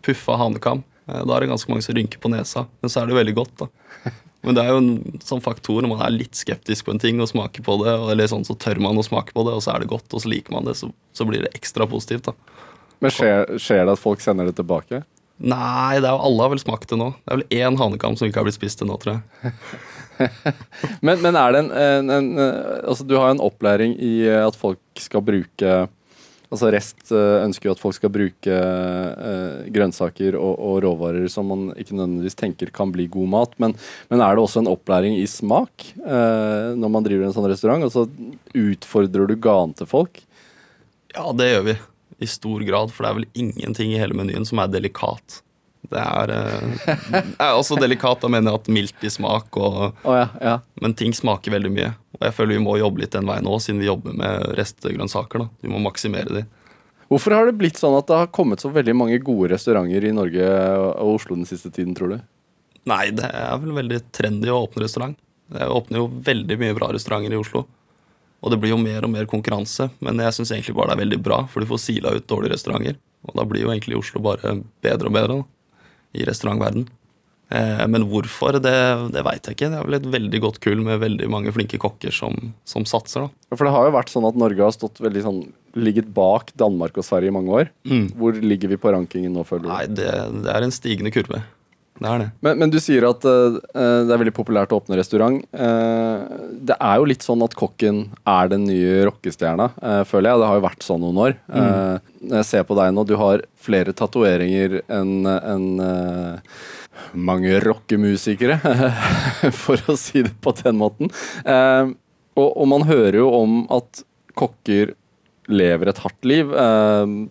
Puffa 0.05 0.37
hanekam. 0.39 0.85
Eh, 1.09 1.19
Da 1.25 1.35
er 1.35 1.43
det 1.45 1.51
ganske 1.51 1.69
mange 1.71 1.83
som 1.85 1.97
rynker 1.97 2.21
på 2.23 2.31
nesa, 2.31 2.65
men 2.81 2.89
så 2.93 3.01
er 3.03 3.09
det 3.11 3.17
veldig 3.19 3.35
godt, 3.41 3.55
da. 3.65 3.69
Men 4.39 4.55
det 4.55 4.61
er 4.63 4.69
jo 4.71 4.77
en 4.79 5.19
sånn 5.19 5.41
faktor 5.43 5.81
når 5.83 5.91
man 5.91 6.01
er 6.05 6.13
litt 6.15 6.37
skeptisk 6.39 6.85
på 6.87 6.93
en 6.93 7.01
ting 7.03 7.17
og 7.19 7.27
smaker 7.27 7.59
på 7.65 7.73
det, 7.81 7.91
eller 8.13 8.29
sånn 8.31 8.45
så 8.47 8.53
tør 8.55 8.79
man 8.79 8.95
å 8.95 9.03
smake 9.03 9.33
på 9.35 9.43
det, 9.43 9.51
og 9.57 9.65
så 9.65 9.73
er 9.73 9.83
det 9.83 9.89
godt, 9.91 10.07
og 10.15 10.21
så 10.23 10.31
liker 10.31 10.55
man 10.55 10.63
det, 10.63 10.77
så, 10.79 10.87
så 11.11 11.25
blir 11.27 11.43
det 11.43 11.49
ekstra 11.59 11.83
positivt, 11.91 12.29
da. 12.29 12.61
Men 13.03 13.11
skjer, 13.11 13.51
skjer 13.59 13.83
det 13.83 13.97
at 13.97 13.99
folk 13.99 14.23
sender 14.23 14.47
det 14.47 14.55
tilbake? 14.61 15.01
Nei, 15.43 15.99
det 15.99 16.07
er 16.07 16.15
jo 16.15 16.23
alle 16.29 16.45
har 16.47 16.53
vel 16.55 16.63
smakt 16.63 16.87
det 16.87 17.01
nå. 17.03 17.09
Det 17.19 17.35
er 17.35 17.41
vel 17.41 17.59
én 17.59 17.81
hanekam 17.83 18.15
som 18.15 18.29
ikke 18.31 18.39
har 18.39 18.47
blitt 18.47 18.55
spist 18.61 18.79
til 18.79 18.87
nå, 18.87 18.95
tror 19.03 19.17
jeg. 19.19 19.51
Men, 21.05 21.21
men 21.23 21.37
er 21.39 21.53
det 21.53 21.61
en, 21.63 21.69
en, 21.71 22.09
en 22.11 22.27
eh, 22.43 22.73
Altså, 22.83 23.05
du 23.07 23.15
har 23.15 23.31
en 23.31 23.41
opplæring 23.43 23.95
i 23.95 24.13
eh, 24.27 24.41
at 24.43 24.57
folk 24.59 24.81
skal 24.99 25.23
bruke 25.23 25.77
Altså 26.49 26.71
Rest 26.73 27.11
eh, 27.13 27.43
ønsker 27.45 27.69
jo 27.69 27.75
at 27.75 27.81
folk 27.81 27.93
skal 27.93 28.09
bruke 28.13 28.53
eh, 28.53 29.67
grønnsaker 29.69 30.37
og, 30.39 30.55
og 30.57 30.79
råvarer 30.85 31.27
som 31.29 31.45
man 31.51 31.67
ikke 31.77 31.93
nødvendigvis 31.93 32.39
tenker 32.39 32.71
kan 32.73 32.89
bli 32.93 33.05
god 33.11 33.29
mat. 33.29 33.53
Men, 33.61 33.75
men 34.09 34.23
er 34.25 34.33
det 34.33 34.41
også 34.41 34.63
en 34.63 34.71
opplæring 34.71 35.19
i 35.19 35.27
smak 35.29 35.91
eh, 35.99 36.71
når 36.73 36.93
man 36.95 37.05
driver 37.05 37.27
en 37.27 37.35
sånn 37.35 37.49
restaurant? 37.51 37.85
Altså 37.85 38.07
Utfordrer 38.57 39.29
du 39.29 39.35
ganen 39.37 39.77
til 39.77 39.89
folk? 39.89 40.23
Ja, 41.13 41.29
det 41.37 41.51
gjør 41.51 41.67
vi. 41.69 41.77
I 42.19 42.27
stor 42.33 42.65
grad, 42.65 42.89
for 42.95 43.05
det 43.05 43.11
er 43.11 43.19
vel 43.21 43.29
ingenting 43.45 43.93
i 43.93 44.01
hele 44.01 44.17
menyen 44.17 44.47
som 44.49 44.59
er 44.63 44.73
delikat. 44.73 45.43
Det 45.89 46.01
er, 46.01 46.31
eh, 46.35 47.15
er 47.45 47.55
også 47.57 47.79
delikat, 47.79 48.21
da 48.21 48.29
mener 48.31 48.53
jeg 48.53 48.61
at 48.61 48.71
mildt 48.77 49.05
i 49.07 49.11
smak 49.13 49.57
og 49.57 49.79
oh, 50.03 50.15
ja, 50.15 50.27
ja. 50.43 50.55
Men 50.81 50.93
ting 50.97 51.15
smaker 51.17 51.55
veldig 51.55 51.71
mye. 51.73 51.91
Og 52.19 52.27
jeg 52.27 52.35
føler 52.37 52.57
vi 52.57 52.65
må 52.65 52.77
jobbe 52.77 53.03
litt 53.03 53.15
den 53.15 53.29
veien 53.29 53.49
òg, 53.49 53.61
siden 53.63 53.81
vi 53.81 53.89
jobber 53.89 54.15
med 54.17 54.49
restgrønnsaker. 54.59 55.45
da. 55.45 55.49
Vi 55.65 55.71
må 55.71 55.81
maksimere 55.83 56.41
de. 56.41 56.45
Hvorfor 57.09 57.33
har 57.33 57.49
det 57.49 57.57
blitt 57.57 57.79
sånn 57.81 57.97
at 57.97 58.05
det 58.05 58.19
har 58.19 58.29
kommet 58.35 58.61
så 58.61 58.69
veldig 58.69 58.93
mange 58.93 59.17
gode 59.25 59.49
restauranter 59.55 60.05
i 60.05 60.13
Norge 60.13 60.45
og 60.77 61.15
Oslo 61.15 61.39
den 61.39 61.49
siste 61.49 61.71
tiden, 61.73 61.95
tror 61.97 62.13
du? 62.13 62.19
Nei, 62.89 63.09
det 63.15 63.25
er 63.33 63.57
vel 63.61 63.73
veldig 63.79 64.03
trendy 64.13 64.51
å 64.53 64.61
åpne 64.67 64.85
restaurant. 64.85 65.17
Det 65.49 65.65
åpner 65.65 66.03
jo 66.03 66.09
veldig 66.27 66.57
mye 66.61 66.75
bra 66.77 66.91
restauranter 66.93 67.33
i 67.33 67.39
Oslo. 67.39 67.65
Og 68.39 68.53
det 68.53 68.59
blir 68.61 68.75
jo 68.75 68.79
mer 68.79 69.03
og 69.03 69.11
mer 69.11 69.27
konkurranse, 69.29 69.89
men 70.05 70.21
jeg 70.21 70.37
syns 70.37 70.53
egentlig 70.53 70.77
bare 70.77 70.93
det 70.93 70.99
er 70.99 71.03
veldig 71.03 71.19
bra, 71.25 71.39
for 71.51 71.63
du 71.63 71.69
får 71.71 71.81
sila 71.83 72.13
ut 72.15 72.27
dårlige 72.29 72.53
restauranter. 72.53 72.99
Og 73.27 73.35
da 73.35 73.45
blir 73.47 73.65
jo 73.65 73.71
egentlig 73.73 73.97
Oslo 73.99 74.21
bare 74.23 74.59
bedre 74.85 75.09
og 75.09 75.17
bedre 75.17 75.33
da, 75.33 75.47
i 76.17 76.25
restaurantverden. 76.27 76.87
Eh, 77.49 77.85
men 77.89 78.05
hvorfor, 78.11 78.59
det, 78.61 78.73
det 79.13 79.23
veit 79.25 79.47
jeg 79.47 79.57
ikke. 79.57 79.69
Det 79.73 79.79
er 79.79 79.87
vel 79.87 79.97
et 79.97 80.09
veldig 80.17 80.41
godt 80.45 80.59
kull 80.63 80.83
med 80.85 81.01
veldig 81.01 81.29
mange 81.33 81.53
flinke 81.55 81.79
kokker 81.81 82.13
som, 82.13 82.35
som 82.69 82.85
satser. 82.89 83.25
da. 83.25 83.55
For 83.57 83.65
det 83.65 83.73
har 83.73 83.89
jo 83.89 83.95
vært 83.97 84.13
sånn 84.13 84.27
at 84.29 84.37
Norge 84.39 84.65
har 84.65 84.75
stått 84.75 85.01
veldig 85.01 85.25
sånn 85.25 85.39
ligget 85.77 86.09
bak 86.13 86.53
Danmark 86.57 86.97
og 86.97 87.05
Sverige 87.05 87.33
i 87.33 87.35
mange 87.35 87.53
år. 87.53 87.71
Hvor 88.17 88.37
ligger 88.41 88.71
vi 88.73 88.81
på 88.81 88.93
rankingen 88.93 89.33
nå, 89.37 89.45
føler 89.45 89.65
du? 89.65 89.71
Nei, 89.71 89.85
det, 89.99 90.11
det 90.45 90.53
er 90.53 90.65
en 90.65 90.73
stigende 90.73 91.13
kurve. 91.13 91.41
Det 91.99 92.07
er 92.07 92.21
det. 92.21 92.27
Men, 92.45 92.59
men 92.61 92.71
du 92.71 92.77
sier 92.79 93.03
at 93.09 93.25
uh, 93.27 93.57
det 93.59 94.13
er 94.13 94.21
veldig 94.21 94.35
populært 94.35 94.71
å 94.71 94.79
åpne 94.79 94.97
restaurant. 94.99 95.41
Uh, 95.51 96.23
det 96.69 96.77
er 96.79 96.99
jo 96.99 97.07
litt 97.11 97.25
sånn 97.25 97.43
at 97.43 97.55
kokken 97.59 98.05
er 98.23 98.51
den 98.53 98.65
nye 98.69 99.01
rockestjerna, 99.09 99.69
uh, 99.83 100.03
føler 100.07 100.31
jeg. 100.31 100.41
Det 100.41 100.49
har 100.49 100.59
jo 100.59 100.65
vært 100.69 100.85
sånn 100.87 101.03
noen 101.03 101.23
år. 101.27 101.35
Mm. 101.49 102.29
jeg 102.37 102.47
ser 102.47 102.63
på 102.67 102.77
deg 102.77 102.93
nå, 102.95 103.03
du 103.07 103.15
har 103.19 103.43
flere 103.59 103.95
tatoveringer 103.95 104.79
enn 104.91 105.27
en, 105.27 105.65
mange 107.15 107.59
rockemusikere, 107.63 108.59
for 109.63 109.91
å 109.91 109.97
si 109.99 110.23
det 110.23 110.33
på 110.43 110.53
den 110.61 110.79
måten. 110.79 111.11
Og, 112.39 112.47
og 112.47 112.65
man 112.69 112.85
hører 112.87 113.21
jo 113.21 113.29
om 113.39 113.61
at 113.75 114.03
kokker 114.39 114.93
lever 115.49 115.89
et 115.89 116.01
hardt 116.03 116.27
liv. 116.27 116.51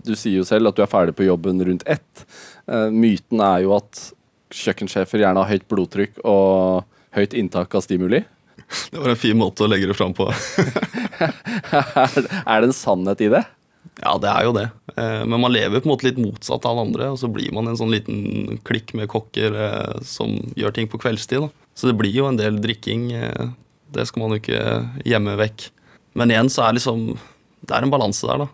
Du 0.04 0.14
sier 0.16 0.40
jo 0.40 0.46
selv 0.48 0.70
at 0.72 0.78
du 0.78 0.82
er 0.84 0.90
ferdig 0.90 1.14
på 1.16 1.28
jobben 1.28 1.60
rundt 1.68 1.84
ett. 1.88 2.24
Myten 2.66 3.44
er 3.44 3.62
jo 3.64 3.76
at 3.76 4.08
kjøkkensjefer 4.54 5.22
gjerne 5.22 5.42
har 5.44 5.52
høyt 5.52 5.68
blodtrykk 5.70 6.18
og 6.24 6.84
høyt 7.16 7.34
inntak 7.36 7.74
av 7.74 7.84
stimuli. 7.84 8.22
Det 8.92 8.98
var 9.00 9.12
en 9.14 9.20
fin 9.20 9.38
måte 9.38 9.64
å 9.64 9.70
legge 9.70 9.88
det 9.88 9.96
fram 9.96 10.12
på. 10.16 10.26
er, 11.18 12.60
det 12.60 12.68
en 12.68 12.76
sannhet 12.76 13.22
i 13.24 13.30
det? 13.32 13.44
Ja, 14.02 14.12
det 14.20 14.28
er 14.30 14.44
jo 14.46 14.52
det. 14.54 14.66
Eh, 14.94 15.22
Men 15.26 15.40
man 15.42 15.52
lever 15.54 15.80
på 15.80 15.88
en 15.88 15.94
måte 15.94 16.06
litt 16.08 16.20
motsatt 16.20 16.66
av 16.66 16.74
alle 16.76 16.84
andre, 16.88 17.08
og 17.14 17.18
så 17.20 17.30
blir 17.32 17.50
man 17.56 17.70
en 17.70 17.78
sånn 17.78 17.92
liten 17.94 18.58
klikk 18.68 18.92
med 18.98 19.10
kokker 19.10 19.56
eh, 19.58 20.02
som 20.06 20.36
gjør 20.58 20.74
ting 20.76 20.90
på 20.90 21.00
kveldstid. 21.02 21.46
Da. 21.46 21.70
Så 21.78 21.90
det 21.90 21.96
blir 21.98 22.14
jo 22.14 22.28
en 22.28 22.38
del 22.38 22.60
drikking. 22.62 23.08
eh, 23.16 23.48
Det 23.94 24.04
skal 24.08 24.22
man 24.22 24.34
jo 24.36 24.42
ikke 24.42 24.62
gjemme 25.08 25.38
vekk. 25.40 25.70
Men 26.18 26.30
igjen 26.34 26.50
så 26.52 26.66
er 26.66 26.76
liksom 26.78 27.16
Det 27.64 27.74
er 27.74 27.82
en 27.86 27.90
balanse 27.92 28.26
der, 28.28 28.44
da. 28.44 28.48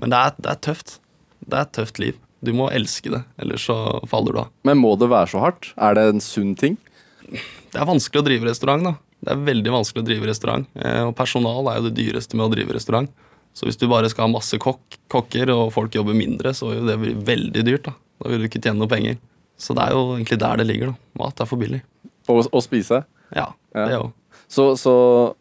Men 0.00 0.10
det 0.12 0.18
er, 0.20 0.36
det 0.38 0.50
er 0.52 0.60
tøft. 0.68 0.98
Det 1.44 1.58
er 1.58 1.66
et 1.66 1.74
tøft 1.76 1.98
liv. 2.02 2.14
Du 2.44 2.52
må 2.56 2.68
elske 2.74 3.10
det, 3.12 3.22
ellers 3.40 3.64
så 3.70 3.76
faller 4.10 4.32
du 4.36 4.38
av. 4.44 4.50
Men 4.68 4.78
må 4.82 4.94
det 5.00 5.08
være 5.12 5.30
så 5.32 5.40
hardt? 5.42 5.72
Er 5.80 5.94
det 5.98 6.04
en 6.12 6.20
sunn 6.24 6.54
ting? 6.60 6.76
Det 7.24 7.80
er 7.80 7.88
vanskelig 7.88 8.20
å 8.22 8.26
drive 8.26 8.48
restaurant, 8.50 8.84
da. 8.84 8.94
Det 9.24 9.32
er 9.32 9.44
veldig 9.46 9.72
vanskelig 9.72 10.02
å 10.02 10.06
drive 10.06 10.28
restaurant. 10.28 10.66
Eh, 10.76 11.02
Og 11.08 11.14
personal 11.16 11.70
er 11.72 11.78
jo 11.80 11.88
det 11.88 11.94
dyreste 11.96 12.36
med 12.36 12.46
å 12.46 12.52
drive 12.52 12.74
restaurant. 12.76 13.08
Så 13.54 13.64
hvis 13.68 13.78
du 13.80 13.86
bare 13.88 14.10
skal 14.10 14.26
ha 14.26 14.32
masse 14.34 14.58
kokk, 14.60 14.98
kokker, 15.08 15.48
og 15.54 15.72
folk 15.72 15.94
jobber 15.94 16.12
mindre, 16.18 16.52
så 16.52 16.68
vil 16.74 16.86
det 16.90 16.98
bli 17.00 17.14
veldig 17.14 17.64
dyrt. 17.64 17.84
Da 17.88 17.94
Da 18.22 18.30
vil 18.30 18.42
du 18.44 18.48
ikke 18.48 18.60
tjene 18.62 18.78
noe 18.82 18.90
penger. 18.90 19.16
Så 19.58 19.74
det 19.74 19.82
er 19.88 19.94
jo 19.94 20.02
egentlig 20.18 20.38
der 20.42 20.56
det 20.60 20.66
ligger. 20.66 20.92
da 20.92 21.22
Mat 21.24 21.40
er 21.40 21.46
for 21.46 21.56
billig. 21.58 21.80
Og, 22.28 22.44
og 22.52 22.62
spise? 22.62 23.04
Ja, 23.34 23.48
Ja. 23.74 23.86
det 23.88 23.98
òg. 24.02 24.12
Så, 24.48 24.76
så 24.78 24.92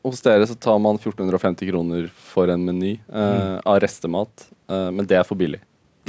hos 0.06 0.22
dere 0.22 0.46
så 0.48 0.56
tar 0.58 0.80
man 0.80 0.98
1450 0.98 1.68
kroner 1.70 2.08
for 2.32 2.48
en 2.50 2.64
meny 2.66 2.94
eh, 3.12 3.60
av 3.66 3.80
restemat, 3.84 4.48
eh, 4.70 4.90
men 4.96 5.06
det 5.06 5.18
er 5.20 5.24
for 5.28 5.36
billig. 5.38 5.60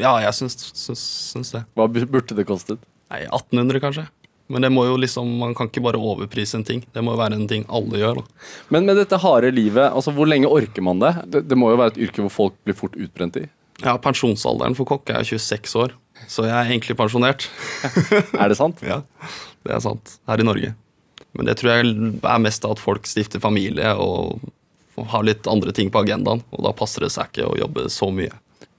Ja, 0.00 0.16
jeg 0.22 0.34
syns, 0.34 0.58
syns, 0.74 1.02
syns 1.30 1.54
det. 1.54 1.64
Hva 1.78 1.86
burde 1.88 2.36
det 2.36 2.46
kostet? 2.48 2.82
Nei, 3.12 3.24
1800 3.28 3.82
kanskje. 3.82 4.06
Men 4.52 4.64
det 4.66 4.70
må 4.74 4.84
jo 4.84 4.96
liksom, 5.00 5.28
man 5.40 5.54
kan 5.56 5.70
ikke 5.70 5.82
bare 5.86 6.00
overprise 6.00 6.58
en 6.58 6.66
ting. 6.68 6.82
Det 6.92 7.00
må 7.04 7.14
jo 7.14 7.20
være 7.22 7.38
en 7.38 7.46
ting 7.48 7.64
alle 7.72 8.00
gjør. 8.02 8.20
da 8.20 8.74
Men 8.74 8.88
med 8.88 8.98
dette 9.00 9.16
harde 9.22 9.52
livet, 9.54 9.86
altså 9.88 10.12
hvor 10.12 10.28
lenge 10.28 10.50
orker 10.50 10.84
man 10.84 11.00
det? 11.00 11.14
det? 11.32 11.44
Det 11.48 11.56
må 11.56 11.70
jo 11.72 11.78
være 11.80 11.94
et 11.94 12.02
yrke 12.08 12.26
hvor 12.26 12.34
folk 12.34 12.58
blir 12.66 12.76
fort 12.76 12.98
utbrent 13.00 13.38
i. 13.40 13.46
Ja, 13.82 13.96
Pensjonsalderen 13.98 14.76
for 14.76 14.86
kokk 14.86 15.10
er 15.10 15.24
26 15.26 15.74
år, 15.80 15.94
så 16.30 16.44
jeg 16.46 16.54
er 16.54 16.68
egentlig 16.70 16.94
pensjonert. 16.98 17.48
Er 18.42 18.52
det 18.52 18.58
sant? 18.60 18.82
Ja, 18.90 19.00
det 19.64 19.78
er 19.78 19.82
sant. 19.82 20.18
Her 20.28 20.42
i 20.42 20.46
Norge. 20.46 20.74
Men 21.34 21.48
det 21.48 21.56
tror 21.58 21.72
jeg 21.72 21.96
er 22.20 22.42
mest 22.44 22.66
av 22.68 22.76
at 22.76 22.82
folk 22.82 23.08
stifter 23.10 23.42
familie 23.42 23.94
og 23.98 24.44
har 25.10 25.24
litt 25.26 25.48
andre 25.50 25.72
ting 25.74 25.88
på 25.90 26.04
agendaen. 26.04 26.44
Og 26.54 26.62
da 26.62 26.70
passer 26.76 27.02
det 27.02 27.10
seg 27.16 27.32
ikke 27.32 27.48
å 27.48 27.56
jobbe 27.58 27.88
så 27.90 28.12
mye. 28.14 28.30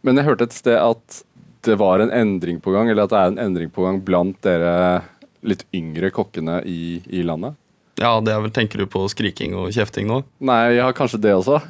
Men 0.06 0.20
jeg 0.20 0.28
hørte 0.28 0.48
et 0.50 0.56
sted 0.56 0.78
at 0.78 1.22
det 1.66 1.76
var 1.82 2.04
en 2.04 2.12
endring 2.14 2.60
på 2.62 2.74
gang, 2.76 2.92
eller 2.92 3.08
at 3.08 3.14
det 3.14 3.20
er 3.20 3.32
en 3.32 3.42
endring 3.48 3.72
på 3.74 3.86
gang 3.88 3.98
blant 4.06 4.38
dere 4.46 5.02
litt 5.46 5.64
yngre 5.74 6.12
kokkene 6.14 6.60
i, 6.70 7.00
i 7.10 7.24
landet. 7.26 7.58
Ja, 8.02 8.18
det 8.22 8.34
er 8.34 8.42
vel, 8.44 8.52
Tenker 8.54 8.82
du 8.82 8.86
på 8.92 9.06
skriking 9.10 9.56
og 9.58 9.72
kjefting 9.74 10.10
nå? 10.10 10.20
Nei, 10.46 10.76
ja, 10.78 10.90
kanskje 10.96 11.22
det 11.24 11.34
også. 11.38 11.62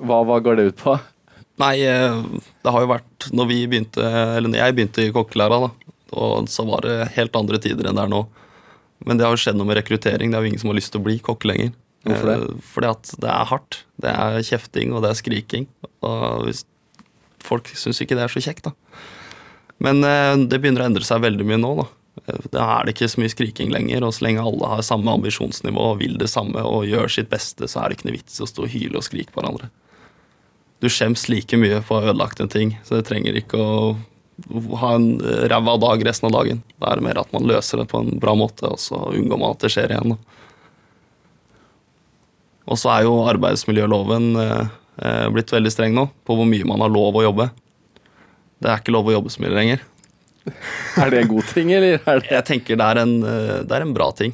Hva, 0.00 0.20
hva 0.26 0.38
går 0.42 0.58
det 0.58 0.68
ut 0.70 0.80
på? 0.80 0.96
Nei, 1.60 1.74
eh, 1.84 2.22
det 2.64 2.72
har 2.72 2.80
jo 2.86 2.88
vært 2.88 3.26
Når 3.36 3.48
vi 3.50 3.58
begynte, 3.68 4.00
eller 4.00 4.48
når 4.48 4.62
jeg 4.62 4.76
begynte 4.78 5.04
i 5.04 5.12
kokkelæra, 5.12 5.58
da, 5.66 5.96
og 6.16 6.48
så 6.50 6.64
var 6.66 6.86
det 6.88 7.10
helt 7.18 7.36
andre 7.38 7.60
tider 7.62 7.90
enn 7.90 7.98
det 8.00 8.06
er 8.06 8.12
nå. 8.14 8.24
Men 9.06 9.20
det 9.20 9.26
har 9.26 9.36
jo 9.36 9.40
skjedd 9.44 9.58
noe 9.60 9.68
med 9.68 9.78
rekruttering. 9.78 10.32
Det 10.32 10.38
er 10.38 10.44
jo 10.44 10.50
ingen 10.50 10.62
som 10.62 10.72
har 10.72 10.78
lyst 10.80 10.90
til 10.94 11.00
å 11.02 11.06
bli 11.06 11.18
kokk 11.24 11.46
lenger. 11.48 11.70
Hvorfor 12.08 12.30
det? 12.30 12.36
Eh, 12.40 12.64
Fordi 12.72 12.90
at 12.90 13.12
det 13.22 13.30
er 13.30 13.48
hardt. 13.52 13.78
Det 14.00 14.12
er 14.24 14.40
kjefting, 14.48 14.94
og 14.96 15.04
det 15.04 15.12
er 15.12 15.20
skriking. 15.20 15.68
Og 16.00 16.46
hvis 16.48 16.64
folk 17.46 17.70
syns 17.74 18.00
ikke 18.02 18.18
det 18.18 18.26
er 18.26 18.32
så 18.32 18.42
kjekt, 18.44 18.68
da. 18.68 18.74
Men 19.80 20.04
eh, 20.04 20.36
det 20.50 20.60
begynner 20.60 20.84
å 20.84 20.90
endre 20.90 21.06
seg 21.06 21.22
veldig 21.24 21.46
mye 21.48 21.60
nå, 21.62 21.72
da. 21.80 21.86
Eh, 22.26 22.40
Da 22.52 22.66
er 22.76 22.84
det 22.86 22.96
ikke 22.96 23.08
så 23.12 23.22
mye 23.22 23.32
skriking 23.32 23.72
lenger, 23.72 24.04
og 24.04 24.14
så 24.16 24.26
lenge 24.26 24.44
alle 24.44 24.72
har 24.74 24.82
samme 24.86 25.12
ambisjonsnivå 25.16 25.86
og 25.94 26.00
vil 26.02 26.18
det 26.20 26.28
samme 26.32 26.62
og 26.66 26.88
gjør 26.90 27.08
sitt 27.08 27.30
beste, 27.32 27.68
så 27.70 27.80
er 27.80 27.88
det 27.88 27.98
ikke 27.98 28.10
noe 28.10 28.18
vits 28.18 28.40
å 28.40 28.48
stå 28.50 28.66
og 28.66 28.74
hyle 28.74 29.00
og 29.00 29.06
skrike 29.06 29.32
på 29.32 29.40
hverandre. 29.40 29.70
Du 30.80 30.88
skjems 30.88 31.26
like 31.28 31.56
mye 31.60 31.82
for 31.84 31.98
å 31.98 32.00
ha 32.00 32.12
ødelagt 32.12 32.40
en 32.40 32.48
ting, 32.52 32.78
så 32.88 32.96
det 32.98 33.08
trenger 33.08 33.36
ikke 33.36 33.58
å 33.60 33.80
ha 34.80 34.94
en 34.96 35.18
ræva 35.52 35.74
dag 35.76 36.00
resten 36.06 36.30
av 36.30 36.32
dagen. 36.38 36.62
Da 36.80 36.88
er 36.88 37.00
det 37.00 37.04
mer 37.04 37.18
at 37.20 37.32
man 37.34 37.44
løser 37.48 37.82
det 37.82 37.90
på 37.90 38.00
en 38.00 38.14
bra 38.22 38.32
måte, 38.38 38.64
og 38.70 38.80
så 38.80 38.96
unngår 39.12 39.40
man 39.42 39.52
at 39.52 39.60
det 39.66 39.72
skjer 39.74 39.92
igjen. 39.92 40.14
Og 42.70 42.78
så 42.80 42.92
er 42.94 43.04
jo 43.04 43.18
arbeidsmiljøloven 43.28 44.30
eh, 44.40 44.70
blitt 45.32 45.52
veldig 45.54 45.70
streng 45.72 45.94
nå 45.96 46.02
på 46.28 46.34
hvor 46.36 46.48
mye 46.48 46.66
man 46.68 46.82
har 46.84 46.90
lov 46.92 47.16
å 47.16 47.22
jobbe. 47.24 47.46
Det 48.60 48.68
er 48.68 48.82
ikke 48.82 48.92
lov 48.92 49.08
å 49.08 49.14
jobbe 49.14 49.32
så 49.32 49.40
mye 49.44 49.54
lenger. 49.56 49.84
Er 51.00 51.10
det 51.12 51.22
en 51.22 51.30
god 51.30 51.46
ting, 51.52 51.70
eller 51.76 51.98
er 52.08 52.20
det 52.22 52.30
Jeg 52.32 52.44
tenker 52.48 52.78
det 52.80 52.86
er 52.92 53.00
en, 53.02 53.10
eh, 53.28 53.58
det 53.68 53.76
er 53.76 53.84
en 53.84 53.92
bra 53.96 54.10
ting. 54.16 54.32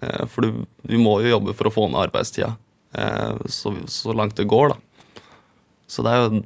Eh, 0.00 0.24
For 0.30 0.42
du, 0.46 0.64
vi 0.90 0.98
må 1.00 1.16
jo 1.24 1.30
jobbe 1.36 1.54
for 1.58 1.70
å 1.70 1.72
få 1.74 1.84
ned 1.88 2.00
arbeidstida 2.08 2.52
eh, 2.98 3.36
så, 3.50 3.72
så 3.90 4.14
langt 4.14 4.34
det 4.38 4.48
går, 4.50 4.74
da. 4.74 5.14
Så 5.90 6.02
det 6.06 6.10
er 6.14 6.22
jo 6.24 6.42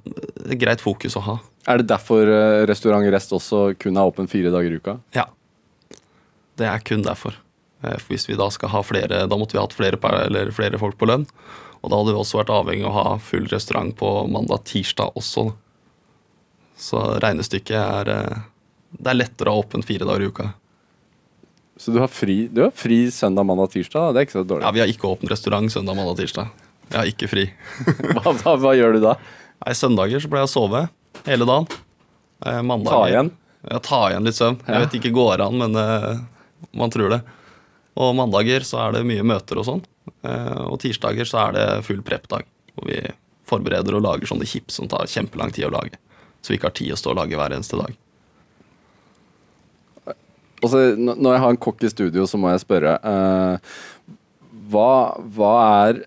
et 0.53 0.59
greit 0.61 0.83
fokus 0.85 1.17
å 1.17 1.25
ha. 1.25 1.37
Er 1.69 1.81
det 1.81 1.89
derfor 1.93 2.29
eh, 2.33 2.63
restaurant 2.69 3.09
Rest 3.13 3.33
også 3.37 3.71
kun 3.81 3.97
er 4.01 4.09
åpen 4.09 4.29
fire 4.31 4.53
dager 4.55 4.73
i 4.73 4.81
uka? 4.81 4.97
Ja. 5.17 5.27
Det 6.59 6.67
er 6.69 6.81
kun 6.85 7.05
derfor. 7.07 7.37
Eh, 7.85 7.97
For 8.01 8.13
hvis 8.15 8.29
vi 8.29 8.37
da 8.41 8.49
skal 8.55 8.73
ha 8.77 8.85
flere, 8.85 9.25
da 9.31 9.41
måtte 9.41 9.57
vi 9.57 9.63
hatt 9.63 9.77
flere, 9.77 10.01
eller 10.27 10.53
flere 10.57 10.81
folk 10.81 10.97
på 11.01 11.09
lønn. 11.09 11.25
Og 11.83 11.91
da 11.91 11.99
hadde 12.01 12.15
vi 12.15 12.21
også 12.21 12.41
vært 12.41 12.53
avhengig 12.55 12.87
av 12.87 12.91
å 12.93 13.03
ha 13.03 13.17
full 13.23 13.47
restaurant 13.53 13.95
på 13.99 14.09
mandag-tirsdag 14.33 15.15
også. 15.19 15.49
Så 16.79 17.03
regnestykket 17.23 17.79
er 17.79 18.11
eh, 18.15 18.39
Det 18.99 19.11
er 19.13 19.19
lettere 19.19 19.51
å 19.53 19.59
ha 19.59 19.63
åpent 19.65 19.87
fire 19.87 20.07
dager 20.09 20.25
i 20.25 20.31
uka. 20.31 20.49
Så 21.79 21.93
du 21.95 22.01
har 22.03 22.11
fri, 22.11 22.49
du 22.51 22.65
har 22.65 22.73
fri 22.75 23.05
søndag, 23.15 23.47
mandag, 23.47 23.71
tirsdag? 23.75 24.15
Det 24.15 24.21
er 24.23 24.27
ikke 24.27 24.39
så 24.41 24.47
dårlig. 24.51 24.65
Ja. 24.67 24.73
Vi 24.75 24.81
har 24.83 24.91
ikke 24.91 25.11
åpen 25.13 25.31
restaurant 25.31 25.71
søndag, 25.71 25.95
mandag, 25.99 26.17
tirsdag. 26.19 26.49
Jeg 26.89 26.99
har 26.99 27.11
ikke 27.11 27.29
fri. 27.31 27.45
Hva, 28.17 28.33
hva, 28.33 28.55
hva 28.59 28.73
gjør 28.75 28.97
du 28.97 29.03
da? 29.05 29.13
Nei, 29.61 29.75
Søndager 29.77 30.23
så 30.23 30.31
pleier 30.33 30.47
jeg 30.47 30.51
å 30.51 30.55
sove 30.55 30.81
hele 31.27 31.47
dagen. 31.47 31.69
Eh, 32.47 32.61
mandager, 32.65 32.95
Ta 32.97 33.11
igjen? 33.13 33.31
Ja, 33.69 33.81
ta 33.85 34.01
igjen 34.09 34.27
litt 34.27 34.39
søvn. 34.39 34.57
Ja. 34.65 34.71
Jeg 34.73 34.87
vet 34.87 34.97
ikke 35.01 35.13
går 35.19 35.43
an, 35.45 35.59
men 35.61 35.77
eh, 35.83 36.21
man 36.79 36.95
tror 36.95 37.13
det. 37.13 37.21
Og 37.99 38.15
mandager 38.17 38.65
så 38.67 38.81
er 38.87 38.97
det 38.97 39.05
mye 39.11 39.27
møter 39.27 39.61
og 39.61 39.67
sånn. 39.69 39.85
Eh, 40.27 40.65
og 40.67 40.79
tirsdager 40.83 41.29
så 41.29 41.47
er 41.47 41.57
det 41.57 41.67
full 41.87 42.03
prep-dag. 42.07 42.47
Hvor 42.75 42.91
vi 42.91 43.01
forbereder 43.49 43.97
og 43.97 44.05
lager 44.05 44.29
sånne 44.29 44.49
chips 44.49 44.77
som 44.79 44.91
tar 44.91 45.09
kjempelang 45.11 45.55
tid 45.55 45.69
å 45.69 45.73
lage. 45.75 45.99
Så 46.43 46.53
vi 46.53 46.59
ikke 46.59 46.71
har 46.71 46.79
tid 46.79 46.95
å 46.95 47.01
stå 47.01 47.15
og 47.15 47.21
lage 47.23 47.39
hver 47.39 47.55
eneste 47.57 47.81
dag. 47.81 47.97
Altså, 50.59 50.83
når 50.99 51.33
jeg 51.33 51.43
har 51.45 51.55
en 51.55 51.65
kokk 51.69 51.85
i 51.87 51.91
studio, 51.93 52.27
så 52.27 52.39
må 52.41 52.51
jeg 52.51 52.65
spørre 52.65 52.97
eh, 52.99 53.75
hva, 54.73 54.93
hva 55.35 55.53
er 55.85 56.05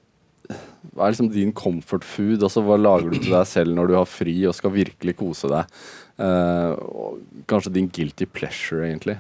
hva 0.91 1.05
er 1.05 1.13
liksom 1.13 1.29
din 1.31 1.53
comfort 1.55 2.03
food? 2.03 2.41
Altså, 2.43 2.63
hva 2.65 2.75
lager 2.75 3.13
du 3.13 3.19
til 3.21 3.31
deg 3.31 3.47
selv 3.47 3.77
når 3.77 3.91
du 3.91 3.95
har 3.95 4.09
fri 4.09 4.33
og 4.49 4.55
skal 4.57 4.73
virkelig 4.75 5.15
kose 5.21 5.47
deg? 5.51 5.77
Eh, 6.21 6.73
kanskje 7.47 7.73
din 7.77 7.87
guilty 7.93 8.27
pleasure, 8.27 8.83
egentlig. 8.89 9.15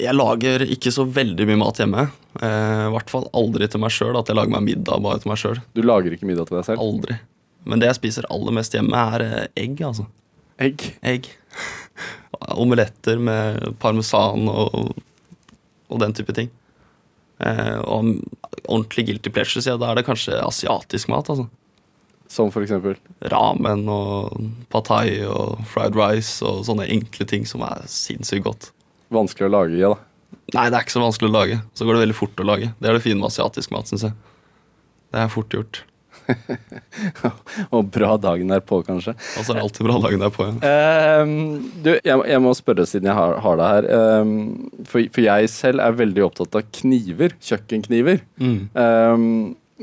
Jeg 0.00 0.16
lager 0.16 0.64
ikke 0.64 0.92
så 0.94 1.04
veldig 1.04 1.48
mye 1.50 1.60
mat 1.60 1.82
hjemme. 1.82 2.06
Eh, 2.42 2.86
I 2.88 2.92
hvert 2.94 3.12
fall 3.12 3.28
aldri 3.36 3.68
til 3.70 3.82
meg 3.82 3.94
sjøl. 3.94 4.16
At 4.18 4.30
jeg 4.30 4.38
lager 4.38 4.54
meg 4.56 4.66
middag 4.66 5.02
bare 5.04 5.22
til 5.22 5.30
meg 5.30 5.40
sjøl. 5.40 5.62
Du 5.76 5.82
lager 5.84 6.14
ikke 6.16 6.28
middag 6.28 6.48
til 6.50 6.58
deg 6.58 6.66
selv? 6.68 6.82
Aldri. 6.84 7.18
Men 7.64 7.80
det 7.80 7.88
jeg 7.92 8.00
spiser 8.00 8.28
aller 8.32 8.52
mest 8.56 8.74
hjemme, 8.76 9.06
er 9.16 9.24
eh, 9.24 9.48
egg, 9.64 9.80
altså. 9.86 10.08
Egg? 10.60 10.84
Egg. 11.02 11.30
Omeletter 12.54 13.18
med 13.22 13.74
parmesan 13.82 14.48
og, 14.50 14.94
og 15.88 16.00
den 16.02 16.14
type 16.16 16.34
ting. 16.36 16.50
Eh, 17.44 17.78
og 17.80 18.14
ordentlig 18.68 19.06
guilty 19.08 19.32
pleasures, 19.34 19.66
ja, 19.68 19.76
da 19.80 19.90
er 19.90 20.00
det 20.00 20.06
kanskje 20.08 20.38
asiatisk 20.44 21.10
mat. 21.12 21.30
altså. 21.30 21.48
Som 22.30 22.50
for 22.50 22.64
eksempel? 22.64 22.96
Ramen 23.30 23.84
og 23.92 24.32
patai 24.72 25.22
og 25.28 25.60
fried 25.70 25.96
rice 25.98 26.44
og 26.46 26.64
sånne 26.66 26.86
enkle 26.90 27.26
ting 27.30 27.44
som 27.46 27.62
er 27.66 27.84
sinnssykt 27.90 28.46
godt. 28.46 28.70
vanskelig 29.14 29.46
å 29.46 29.52
lage 29.54 29.76
i, 29.76 29.82
da. 29.84 29.94
Nei, 30.52 30.68
det 30.68 30.76
er 30.76 30.84
ikke 30.84 30.94
så 30.98 31.02
vanskelig 31.02 31.30
å 31.30 31.34
lage. 31.34 31.58
Så 31.74 31.86
går 31.86 31.96
det 31.96 32.04
veldig 32.04 32.18
fort 32.18 32.40
å 32.42 32.46
lage. 32.46 32.70
Det 32.78 32.90
er 32.90 32.96
det 32.98 33.04
fine 33.06 33.18
med 33.20 33.30
asiatisk 33.30 33.72
mat, 33.74 33.88
syns 33.90 34.04
jeg. 34.08 34.16
Det 35.14 35.22
er 35.22 35.32
fort 35.32 35.56
gjort. 35.56 35.80
Og 37.74 37.88
bra 37.92 38.14
dagen 38.20 38.52
derpå, 38.52 38.80
kanskje. 38.86 39.14
Og 39.14 39.44
så 39.44 39.52
er 39.52 39.58
det 39.58 39.64
alltid 39.64 39.88
bra 39.88 39.98
dagen 40.04 40.24
derpå. 40.24 40.46
Ja. 40.50 41.24
Uh, 41.24 41.34
du, 41.84 41.90
jeg, 41.96 42.20
jeg 42.30 42.44
må 42.44 42.54
spørre 42.56 42.86
siden 42.88 43.10
jeg 43.10 43.18
har, 43.18 43.36
har 43.44 43.60
deg 43.60 43.74
her. 43.74 43.90
Ehm, 43.98 44.38
for, 44.88 45.08
for 45.14 45.24
jeg 45.24 45.50
selv 45.52 45.84
er 45.84 45.98
veldig 46.00 46.26
opptatt 46.28 46.60
av 46.60 46.70
kniver. 46.80 47.36
Kjøkkenkniver. 47.44 48.24
Mm. 48.40 48.58
Ehm, 48.84 49.28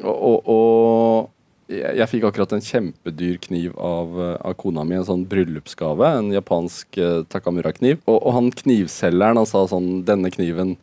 og, 0.02 0.16
og, 0.16 0.52
og 0.56 1.30
jeg, 1.72 1.94
jeg 2.00 2.10
fikk 2.12 2.28
akkurat 2.30 2.56
en 2.56 2.66
kjempedyr 2.66 3.40
kniv 3.46 3.78
av, 3.80 4.18
eh, 4.20 4.36
av 4.50 4.58
kona 4.60 4.84
mi. 4.88 4.98
En 5.00 5.08
sånn 5.08 5.24
bryllupsgave. 5.30 6.12
En 6.20 6.34
japansk 6.36 7.00
uh, 7.02 7.22
Takamura-kniv. 7.32 8.02
Og, 8.06 8.20
og 8.20 8.38
han 8.38 8.52
knivselgeren 8.64 9.42
han 9.42 9.50
sa 9.50 9.64
sånn 9.72 10.04
Denne 10.08 10.32
kniven 10.34 10.78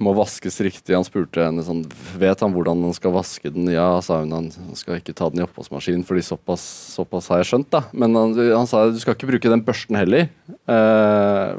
må 0.00 0.14
vaskes 0.14 0.60
riktig. 0.62 0.94
Han 0.94 1.06
spurte 1.06 1.42
henne 1.42 1.64
sånn 1.66 1.82
Vet 2.20 2.44
han 2.44 2.54
hvordan 2.54 2.84
han 2.86 2.94
skal 2.96 3.14
vaske 3.16 3.50
den? 3.52 3.68
Ja, 3.74 3.88
sa 4.06 4.22
hun. 4.22 4.32
Han 4.32 4.76
skal 4.78 5.00
ikke 5.00 5.16
ta 5.18 5.28
den 5.32 5.42
i 5.42 5.46
oppvaskmaskinen, 5.46 6.06
fordi 6.06 6.24
såpass, 6.26 6.64
såpass 6.94 7.30
har 7.32 7.42
jeg 7.42 7.50
skjønt, 7.50 7.70
da. 7.74 7.84
Men 7.90 8.14
han, 8.18 8.36
han 8.54 8.70
sa 8.70 8.86
du 8.88 9.00
skal 9.02 9.18
ikke 9.18 9.32
bruke 9.32 9.52
den 9.52 9.64
børsten 9.66 9.98
heller. 9.98 10.30
Uh, 10.70 11.58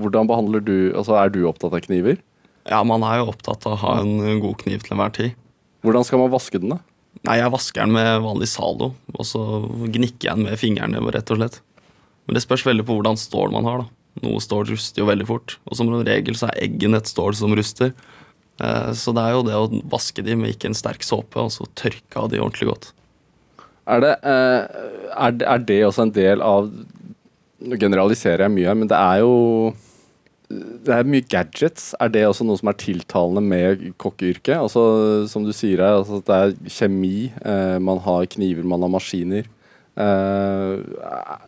hvordan 0.00 0.28
behandler 0.28 0.64
du 0.64 0.76
Altså, 0.90 1.16
er 1.16 1.32
du 1.32 1.46
opptatt 1.48 1.74
av 1.76 1.86
kniver? 1.86 2.20
ja, 2.68 2.80
man 2.86 3.04
er 3.06 3.20
jo 3.20 3.30
opptatt 3.32 3.64
av 3.66 3.74
å 3.74 3.80
ha 3.82 3.94
en 4.02 4.40
god 4.42 4.60
kniv 4.62 4.84
til 4.84 4.94
enhver 4.94 5.14
tid. 5.16 5.36
Hvordan 5.84 6.04
skal 6.06 6.20
man 6.20 6.32
vaske 6.32 6.60
den, 6.60 6.74
da? 6.74 6.80
Nei, 7.26 7.36
jeg 7.36 7.52
vasker 7.52 7.84
den 7.84 7.96
med 7.96 8.22
vanlig 8.24 8.48
Zalo, 8.48 8.94
og 9.12 9.26
så 9.28 9.42
gnikker 9.92 10.30
jeg 10.30 10.38
den 10.38 10.46
med 10.46 10.60
fingrene, 10.60 11.02
rett 11.12 11.32
og 11.34 11.40
slett. 11.40 11.58
Men 12.24 12.36
det 12.38 12.44
spørs 12.44 12.64
veldig 12.64 12.86
på 12.88 12.96
hvordan 12.96 13.18
stål 13.20 13.52
man 13.52 13.68
har, 13.68 13.82
da. 13.82 13.90
Noe 14.24 14.40
stål 14.42 14.66
ruster 14.72 15.02
jo 15.02 15.08
veldig 15.08 15.26
fort, 15.28 15.58
og 15.68 15.76
som 15.78 15.90
regel 16.06 16.36
så 16.38 16.48
er 16.48 16.64
eggen 16.66 16.96
et 16.96 17.10
stål 17.10 17.36
som 17.38 17.52
ruster. 17.56 17.92
Eh, 18.60 18.92
Så 18.96 19.14
det 19.16 19.24
er 19.24 19.36
jo 19.36 19.44
det 19.46 19.58
å 19.58 19.68
vaske 19.92 20.24
de 20.24 20.36
med 20.36 20.54
ikke 20.54 20.70
en 20.70 20.78
sterk 20.78 21.04
såpe, 21.06 21.40
og 21.40 21.52
så 21.54 21.68
tørke 21.78 22.16
av 22.20 22.30
de 22.32 22.40
ordentlig 22.40 22.70
godt. 22.72 22.90
Er 23.90 24.02
det, 24.04 24.14
eh, 24.22 24.80
er, 25.16 25.36
det, 25.36 25.46
er 25.46 25.62
det 25.66 25.78
også 25.86 26.06
en 26.06 26.16
del 26.16 26.42
av 26.44 26.70
Nå 27.60 27.76
generaliserer 27.76 28.46
jeg 28.46 28.52
mye, 28.54 28.72
men 28.72 28.88
det 28.88 28.96
er 28.96 29.18
jo 29.20 29.32
det 30.50 30.94
er 30.94 31.06
mye 31.06 31.22
gadgets. 31.30 31.92
Er 32.02 32.10
det 32.10 32.24
også 32.26 32.44
noe 32.46 32.58
som 32.58 32.72
er 32.72 32.78
tiltalende 32.80 33.42
med 33.44 33.84
kokkeyrket? 34.02 34.56
Altså, 34.56 34.82
som 35.30 35.46
du 35.46 35.52
sier 35.54 35.82
altså, 35.86 36.18
det 36.26 36.36
er 36.36 36.54
kjemi, 36.66 37.30
eh, 37.38 37.78
man 37.78 38.02
har 38.02 38.26
kniver, 38.32 38.66
man 38.66 38.82
har 38.82 38.90
maskiner. 38.90 39.46
Eh, 39.94 40.72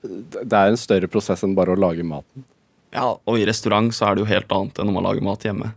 det 0.07 0.55
er 0.55 0.71
en 0.71 0.79
større 0.79 1.11
prosess 1.11 1.43
enn 1.43 1.57
bare 1.59 1.75
å 1.75 1.83
lage 1.83 2.07
maten. 2.07 2.47
Ja, 2.95 3.09
og 3.17 3.41
i 3.41 3.47
restaurant 3.49 3.91
så 3.97 4.07
er 4.07 4.15
det 4.15 4.23
jo 4.23 4.31
helt 4.31 4.55
annet 4.55 4.79
enn 4.79 4.91
når 4.91 4.99
man 4.99 5.09
lager 5.09 5.27
mat 5.27 5.49
hjemme. 5.49 5.73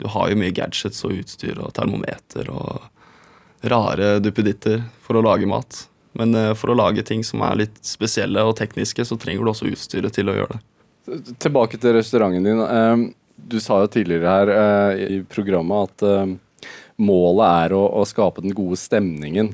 Du 0.00 0.08
har 0.10 0.30
jo 0.30 0.40
mye 0.40 0.54
gadgets 0.56 1.04
og 1.04 1.16
utstyr 1.18 1.60
og 1.60 1.74
termometer 1.76 2.48
og 2.50 2.88
rare 3.68 4.16
duppeditter 4.22 4.80
for 5.04 5.18
å 5.18 5.26
lage 5.28 5.46
mat. 5.50 5.84
Men 6.16 6.32
eh, 6.38 6.54
for 6.56 6.72
å 6.72 6.78
lage 6.78 7.04
ting 7.04 7.20
som 7.26 7.44
er 7.44 7.66
litt 7.66 7.84
spesielle 7.84 8.48
og 8.48 8.56
tekniske, 8.60 9.04
så 9.04 9.20
trenger 9.20 9.44
du 9.44 9.52
også 9.52 9.68
utstyret 9.68 10.16
til 10.16 10.32
å 10.32 10.40
gjøre 10.40 10.56
det. 10.56 10.64
Tilbake 11.42 11.80
til 11.80 11.96
restauranten 11.98 12.46
din. 12.46 12.62
Eh, 12.62 13.10
Du 13.42 13.58
sa 13.60 13.80
jo 13.82 13.88
tidligere 13.90 14.28
her 14.30 14.50
eh, 14.54 15.00
i 15.16 15.22
programmet 15.26 15.88
at 15.90 16.04
eh, 16.06 16.34
målet 17.02 17.48
er 17.66 17.74
å, 17.74 17.80
å 17.98 18.04
skape 18.06 18.44
den 18.44 18.54
gode 18.54 18.78
stemningen. 18.78 19.50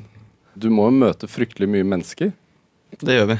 Du 0.59 0.69
må 0.75 0.91
jo 0.91 0.99
møte 0.99 1.31
fryktelig 1.31 1.71
mye 1.71 1.87
mennesker. 1.87 2.35
Det 2.99 3.15
gjør 3.15 3.31
vi. 3.31 3.37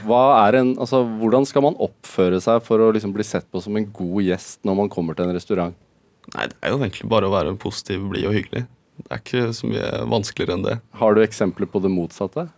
En, 0.59 0.75
altså, 0.79 1.03
hvordan 1.21 1.47
skal 1.49 1.65
man 1.65 1.77
oppføre 1.83 2.41
seg 2.41 2.63
for 2.65 2.81
å 2.81 2.91
liksom 2.95 3.13
bli 3.17 3.25
sett 3.27 3.49
på 3.51 3.61
som 3.65 3.77
en 3.77 3.89
god 3.93 4.23
gjest 4.25 4.65
når 4.69 4.77
man 4.83 4.91
kommer 4.93 5.17
til 5.19 5.29
en 5.29 5.37
restaurant? 5.37 5.77
Nei, 6.35 6.47
det 6.53 6.59
er 6.61 6.75
jo 6.75 6.81
egentlig 6.83 7.09
bare 7.09 7.29
å 7.29 7.33
være 7.33 7.57
positiv, 7.61 8.05
blid 8.13 8.29
og 8.29 8.37
hyggelig. 8.37 8.67
Det 8.99 9.11
er 9.15 9.23
ikke 9.23 9.45
så 9.57 9.69
mye 9.71 9.91
vanskeligere 10.11 10.57
enn 10.57 10.67
det. 10.67 10.77
Har 11.01 11.17
du 11.17 11.23
eksempler 11.25 11.69
på 11.71 11.81
det 11.85 11.91
motsatte? 11.93 12.49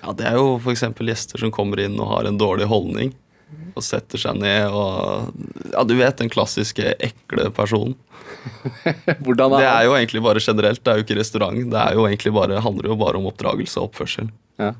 Ja, 0.00 0.14
Det 0.14 0.26
er 0.28 0.38
jo 0.38 0.56
f.eks. 0.58 0.84
gjester 0.98 1.42
som 1.42 1.52
kommer 1.54 1.82
inn 1.82 1.98
og 2.00 2.10
har 2.10 2.28
en 2.28 2.38
dårlig 2.40 2.68
holdning. 2.70 3.14
Og 3.72 3.84
setter 3.84 4.20
seg 4.20 4.36
ned 4.36 4.68
og 4.68 5.32
Ja, 5.72 5.84
du 5.88 5.94
vet 5.96 6.20
den 6.20 6.30
klassiske 6.32 6.94
ekle 7.00 7.48
personen. 7.56 7.96
Hvordan 9.24 9.56
er 9.56 9.62
Det 9.62 9.68
er 9.70 9.84
jo 9.86 9.96
egentlig 9.96 10.22
bare 10.24 10.42
generelt. 10.42 10.82
Det 10.82 10.92
er 10.92 11.00
jo 11.00 11.06
ikke 11.06 11.18
restaurant. 11.18 11.58
Det 11.72 11.84
jo 11.96 12.32
bare, 12.36 12.60
handler 12.60 12.88
jo 12.92 12.96
bare 13.00 13.20
om 13.20 13.28
oppdragelse 13.30 13.80
og 13.80 13.90
oppførsel. 13.90 14.32
Ja. 14.60 14.72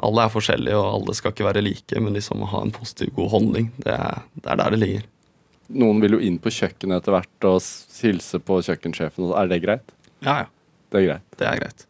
Alle 0.00 0.24
er 0.24 0.32
forskjellige, 0.32 0.76
og 0.80 0.94
alle 0.94 1.14
skal 1.16 1.34
ikke 1.34 1.44
være 1.44 1.62
like, 1.64 2.00
men 2.00 2.16
liksom 2.16 2.44
å 2.44 2.48
ha 2.54 2.62
en 2.64 2.72
positiv, 2.72 3.12
god 3.18 3.34
holdning, 3.34 3.66
det 3.84 3.92
er, 3.92 4.22
det 4.40 4.48
er 4.48 4.60
der 4.62 4.72
det 4.72 4.80
ligger. 4.80 5.02
Noen 5.80 6.00
vil 6.02 6.16
jo 6.16 6.22
inn 6.24 6.38
på 6.42 6.50
kjøkkenet 6.54 7.02
etter 7.02 7.14
hvert 7.14 7.46
og 7.46 7.60
hilse 8.00 8.40
på 8.42 8.58
kjøkkensjefen. 8.66 9.28
Er 9.36 9.50
det 9.50 9.60
greit? 9.62 9.92
Ja, 10.24 10.40
ja. 10.44 10.48
Det 10.90 11.02
er 11.02 11.06
greit. 11.06 11.26
Det 11.38 11.46
er 11.46 11.60
greit. 11.60 11.84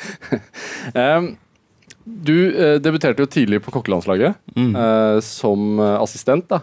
Em, 0.98 1.26
du 2.22 2.34
eh, 2.50 2.78
debuterte 2.82 3.22
jo 3.24 3.26
tidlig 3.30 3.60
på 3.64 3.72
kokkelandslaget 3.74 4.34
Mm. 4.56 4.74
eh, 4.76 5.20
som 5.20 5.78
eh, 5.80 5.96
assistent, 6.02 6.48
da. 6.48 6.60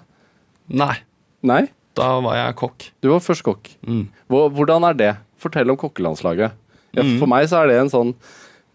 Nei, 0.70 0.95
Nei, 1.43 1.68
da 1.95 2.20
var 2.22 2.36
jeg 2.36 2.56
kokk. 2.60 2.89
du 3.02 3.10
var 3.10 3.20
først 3.24 3.43
kokk. 3.43 3.70
Mm. 3.88 4.08
Hvor, 4.30 4.50
hvordan 4.52 4.84
er 4.89 4.93
det? 5.00 5.14
Fortell 5.39 5.70
om 5.72 5.78
kokkelandslaget. 5.78 6.52
Ja, 6.93 7.04
Mm. 7.04 7.20
For 7.20 7.28
meg 7.30 7.45
så 7.48 7.60
er 7.64 7.68
det 7.68 7.80
en 7.80 7.89
sånn 7.93 8.14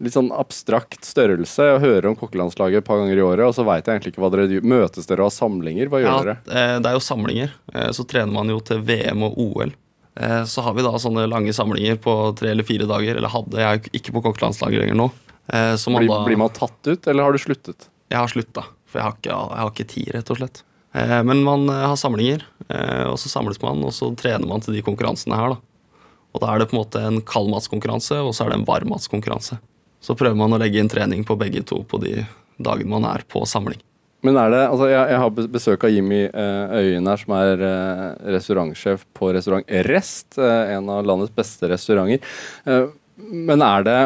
litt 0.03 0.13
sånn 0.13 0.31
abstrakt 0.35 1.03
størrelse 1.05 1.63
å 1.75 1.79
høre 1.79 2.07
om 2.09 2.15
kokkelandslaget 2.15 2.77
et 2.81 2.85
par 2.87 2.97
ganger 2.99 3.17
i 3.19 3.23
året, 3.23 3.45
og 3.47 3.53
så 3.55 3.63
veit 3.67 3.85
jeg 3.85 3.95
egentlig 3.99 4.13
ikke 4.13 4.23
hva 4.23 4.29
dere 4.31 4.47
gjør. 4.51 4.63
Møtes 4.67 5.05
dere 5.07 5.21
og 5.23 5.29
har 5.31 5.35
samlinger? 5.35 5.87
Hva 5.91 5.99
gjør 6.01 6.09
Ja, 6.11 6.23
dere? 6.23 6.37
eh, 6.49 6.79
det 6.79 6.85
er 6.89 6.93
jo 6.97 7.03
samlinger. 7.03 7.51
Eh, 7.73 7.89
Så 7.91 8.03
trener 8.07 8.31
man 8.33 8.47
jo 8.49 8.59
til 8.59 8.79
VM 8.81 9.23
og 9.23 9.37
OL. 9.37 9.71
Eh, 10.17 10.43
Så 10.45 10.61
har 10.63 10.73
vi 10.73 10.81
da 10.83 10.91
sånne 10.97 11.27
lange 11.29 11.53
samlinger 11.53 11.95
på 11.97 12.35
tre 12.35 12.49
eller 12.51 12.63
fire 12.63 12.87
dager. 12.87 13.15
Eller 13.17 13.29
hadde 13.29 13.55
jeg 13.57 13.63
er 13.63 13.79
jo 13.79 13.89
ikke 13.99 14.13
på 14.13 14.23
kokkelandslaget 14.23 14.79
lenger 14.81 14.95
nå. 14.95 15.11
Eh, 15.51 15.73
Blir, 15.75 16.07
da, 16.07 16.21
blir 16.25 16.37
man 16.39 16.49
tatt 16.55 16.87
ut, 16.87 17.07
eller 17.07 17.23
har 17.27 17.33
du 17.35 17.41
sluttet? 17.41 17.89
Jeg 18.09 18.17
har 18.21 18.29
slutta, 18.31 18.63
for 18.87 18.99
jeg 19.01 19.03
har 19.09 19.17
ikke, 19.17 19.33
jeg 19.33 19.59
har 19.63 19.71
ikke 19.73 19.87
tid, 19.91 20.11
rett 20.15 20.29
og 20.31 20.37
slett. 20.39 20.61
Eh, 20.95 21.19
Men 21.27 21.43
man 21.43 21.67
eh, 21.69 21.83
har 21.89 21.97
samlinger, 21.99 22.45
eh, 22.69 23.03
og 23.09 23.17
så 23.19 23.27
samles 23.31 23.59
man, 23.61 23.81
og 23.83 23.91
så 23.91 24.11
trener 24.15 24.47
man 24.47 24.61
til 24.63 24.77
de 24.77 24.83
konkurransene 24.85 25.35
her, 25.35 25.55
da. 25.55 25.99
Og 26.33 26.41
da 26.41 26.53
er 26.53 26.59
det 26.63 26.69
på 26.71 26.77
en 26.77 26.81
måte 26.85 27.01
en 27.05 27.19
kaldmatskonkurranse, 27.21 28.21
og 28.23 28.31
så 28.33 28.45
er 28.45 28.53
det 28.53 28.61
en 28.61 28.65
varmmatskonkurranse. 28.69 29.59
Så 30.01 30.15
prøver 30.17 30.35
man 30.39 30.55
å 30.55 30.57
legge 30.61 30.79
inn 30.81 30.89
trening 30.89 31.21
på 31.27 31.35
begge 31.37 31.61
to 31.69 31.83
på 31.87 31.99
de 32.01 32.23
dagene 32.57 32.89
man 32.89 33.05
er 33.05 33.21
på 33.29 33.43
samling. 33.45 33.77
Men 34.23 34.37
er 34.39 34.49
det, 34.53 34.61
altså 34.71 34.87
jeg, 34.87 35.03
jeg 35.11 35.19
har 35.19 35.29
be- 35.35 35.45
besøk 35.51 35.83
av 35.83 35.91
Jimmy 35.91 36.21
Øyen 36.31 37.07
her, 37.11 37.19
som 37.19 37.33
er 37.35 37.61
restaurantsjef 38.33 39.03
på 39.13 39.29
restaurant 39.35 39.67
Rest, 39.89 40.37
en 40.39 40.89
av 40.89 41.03
landets 41.05 41.33
beste 41.35 41.67
restauranter. 41.71 42.23
Men 43.19 43.61
er 43.65 43.83
det, 43.87 43.97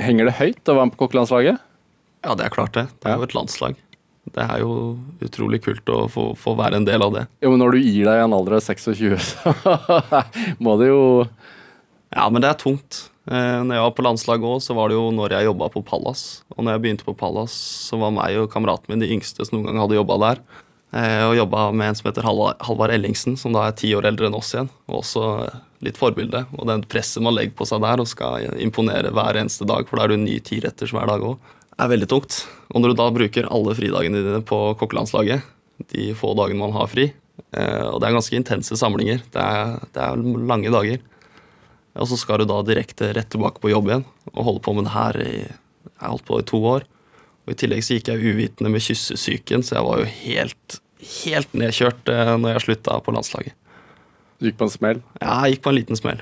henger 0.00 0.28
det 0.30 0.38
høyt 0.40 0.70
å 0.70 0.76
være 0.76 0.88
med 0.88 0.96
på 0.96 1.04
kokkelandslaget? 1.04 1.60
Ja, 2.24 2.34
det 2.36 2.46
er 2.46 2.54
klart 2.54 2.76
det. 2.76 2.88
Det 3.00 3.10
er 3.10 3.20
jo 3.20 3.28
et 3.28 3.36
landslag. 3.36 3.78
Det 4.30 4.44
er 4.44 4.60
jo 4.62 4.72
utrolig 5.24 5.62
kult 5.64 5.88
å 5.90 6.04
få, 6.12 6.30
få 6.38 6.54
være 6.58 6.78
en 6.78 6.86
del 6.86 7.02
av 7.02 7.14
det. 7.14 7.24
Jo, 7.42 7.52
men 7.52 7.62
når 7.62 7.74
du 7.74 7.80
gir 7.80 8.04
deg 8.06 8.20
i 8.20 8.24
en 8.26 8.36
alder 8.36 8.58
av 8.58 8.66
26, 8.66 9.16
så 9.30 9.54
må 10.62 10.76
det 10.80 10.90
jo 10.90 11.00
Ja, 12.10 12.26
men 12.28 12.42
det 12.42 12.50
er 12.50 12.60
tungt. 12.60 13.06
Eh, 13.30 13.60
når 13.62 13.76
jeg 13.76 13.84
var 13.86 13.94
på 13.96 14.04
landslaget 14.04 14.48
òg, 14.50 14.58
så 14.64 14.74
var 14.76 14.90
det 14.90 14.98
jo 14.98 15.06
når 15.14 15.36
jeg 15.36 15.48
jobba 15.48 15.70
på 15.72 15.82
Pallas. 15.86 16.24
Og 16.56 16.64
når 16.64 16.76
jeg 16.76 16.84
begynte 16.84 17.06
på 17.06 17.16
Pallas, 17.18 17.54
så 17.88 18.00
var 18.00 18.14
meg 18.16 18.38
og 18.40 18.50
kameraten 18.52 18.90
min 18.92 19.02
de 19.02 19.10
yngste 19.14 19.46
som 19.46 19.58
noen 19.58 19.70
gang 19.70 19.80
hadde 19.84 19.98
jobba 19.98 20.18
der. 20.24 20.42
Eh, 20.90 21.24
og 21.28 21.38
jobba 21.38 21.68
med 21.70 21.92
en 21.92 21.98
som 21.98 22.10
heter 22.10 22.26
Halvard, 22.26 22.58
Halvard 22.66 22.94
Ellingsen, 22.94 23.38
som 23.38 23.54
da 23.54 23.68
er 23.68 23.76
ti 23.78 23.92
år 23.94 24.08
eldre 24.10 24.26
enn 24.28 24.38
oss 24.38 24.50
igjen. 24.56 24.70
Og 24.90 25.00
også 25.04 25.24
litt 25.84 25.98
forbilde. 26.00 26.44
Og 26.58 26.68
det 26.68 26.82
presset 26.92 27.24
man 27.24 27.36
legger 27.36 27.56
på 27.58 27.68
seg 27.68 27.82
der 27.84 28.02
og 28.02 28.10
skal 28.10 28.50
imponere 28.60 29.12
hver 29.14 29.40
eneste 29.40 29.68
dag, 29.68 29.86
for 29.88 29.98
da 29.98 30.06
er 30.06 30.14
du 30.14 30.22
ny 30.22 30.36
tiretters 30.44 30.92
hver 30.94 31.08
dag 31.10 31.24
òg, 31.24 31.38
er 31.80 31.92
veldig 31.94 32.10
tungt. 32.10 32.42
Og 32.74 32.82
når 32.82 32.92
du 32.92 33.00
da 33.00 33.08
bruker 33.14 33.48
alle 33.48 33.76
fridagene 33.78 34.22
dine 34.24 34.42
på 34.46 34.60
kokkelandslaget, 34.80 35.46
de 35.94 36.10
få 36.18 36.34
dagene 36.36 36.60
man 36.60 36.76
har 36.76 36.90
fri, 36.92 37.08
eh, 37.56 37.86
og 37.88 38.00
det 38.00 38.10
er 38.10 38.18
ganske 38.18 38.36
intense 38.36 38.76
samlinger, 38.76 39.22
det 39.32 39.44
er, 39.44 39.78
det 39.94 40.04
er 40.04 40.24
lange 40.50 40.72
dager. 40.72 41.00
Og 42.00 42.06
så 42.06 42.18
skal 42.20 42.42
du 42.42 42.48
da 42.50 42.60
direkte 42.62 43.10
rett 43.16 43.30
tilbake 43.32 43.62
på 43.62 43.72
jobb 43.72 43.88
igjen 43.90 44.04
og 44.30 44.44
holde 44.46 44.62
på 44.62 44.74
med 44.76 44.86
det 44.86 44.94
her 44.94 45.16
i 45.24 45.32
Jeg 45.40 46.12
holdt 46.12 46.26
på 46.28 46.38
i 46.40 46.44
to 46.46 46.60
år. 46.64 46.84
Og 47.44 47.52
I 47.52 47.56
tillegg 47.58 47.82
så 47.84 47.96
gikk 47.96 48.08
jeg 48.12 48.22
uvitende 48.22 48.70
med 48.72 48.84
kyssesyken, 48.84 49.64
så 49.64 49.78
jeg 49.78 49.86
var 49.86 50.00
jo 50.00 50.10
helt, 50.12 50.76
helt 51.24 51.56
nedkjørt 51.56 52.12
eh, 52.12 52.34
når 52.38 52.54
jeg 52.54 52.64
slutta 52.66 53.00
på 53.04 53.14
landslaget. 53.16 53.56
Du 54.40 54.48
gikk 54.48 54.56
på 54.60 54.66
en 54.66 54.72
smell. 54.72 55.00
Ja, 55.20 55.36
jeg 55.44 55.56
gikk 55.58 55.64
på 55.66 55.72
en 55.74 55.76
liten 55.78 55.98
smell. 55.98 56.20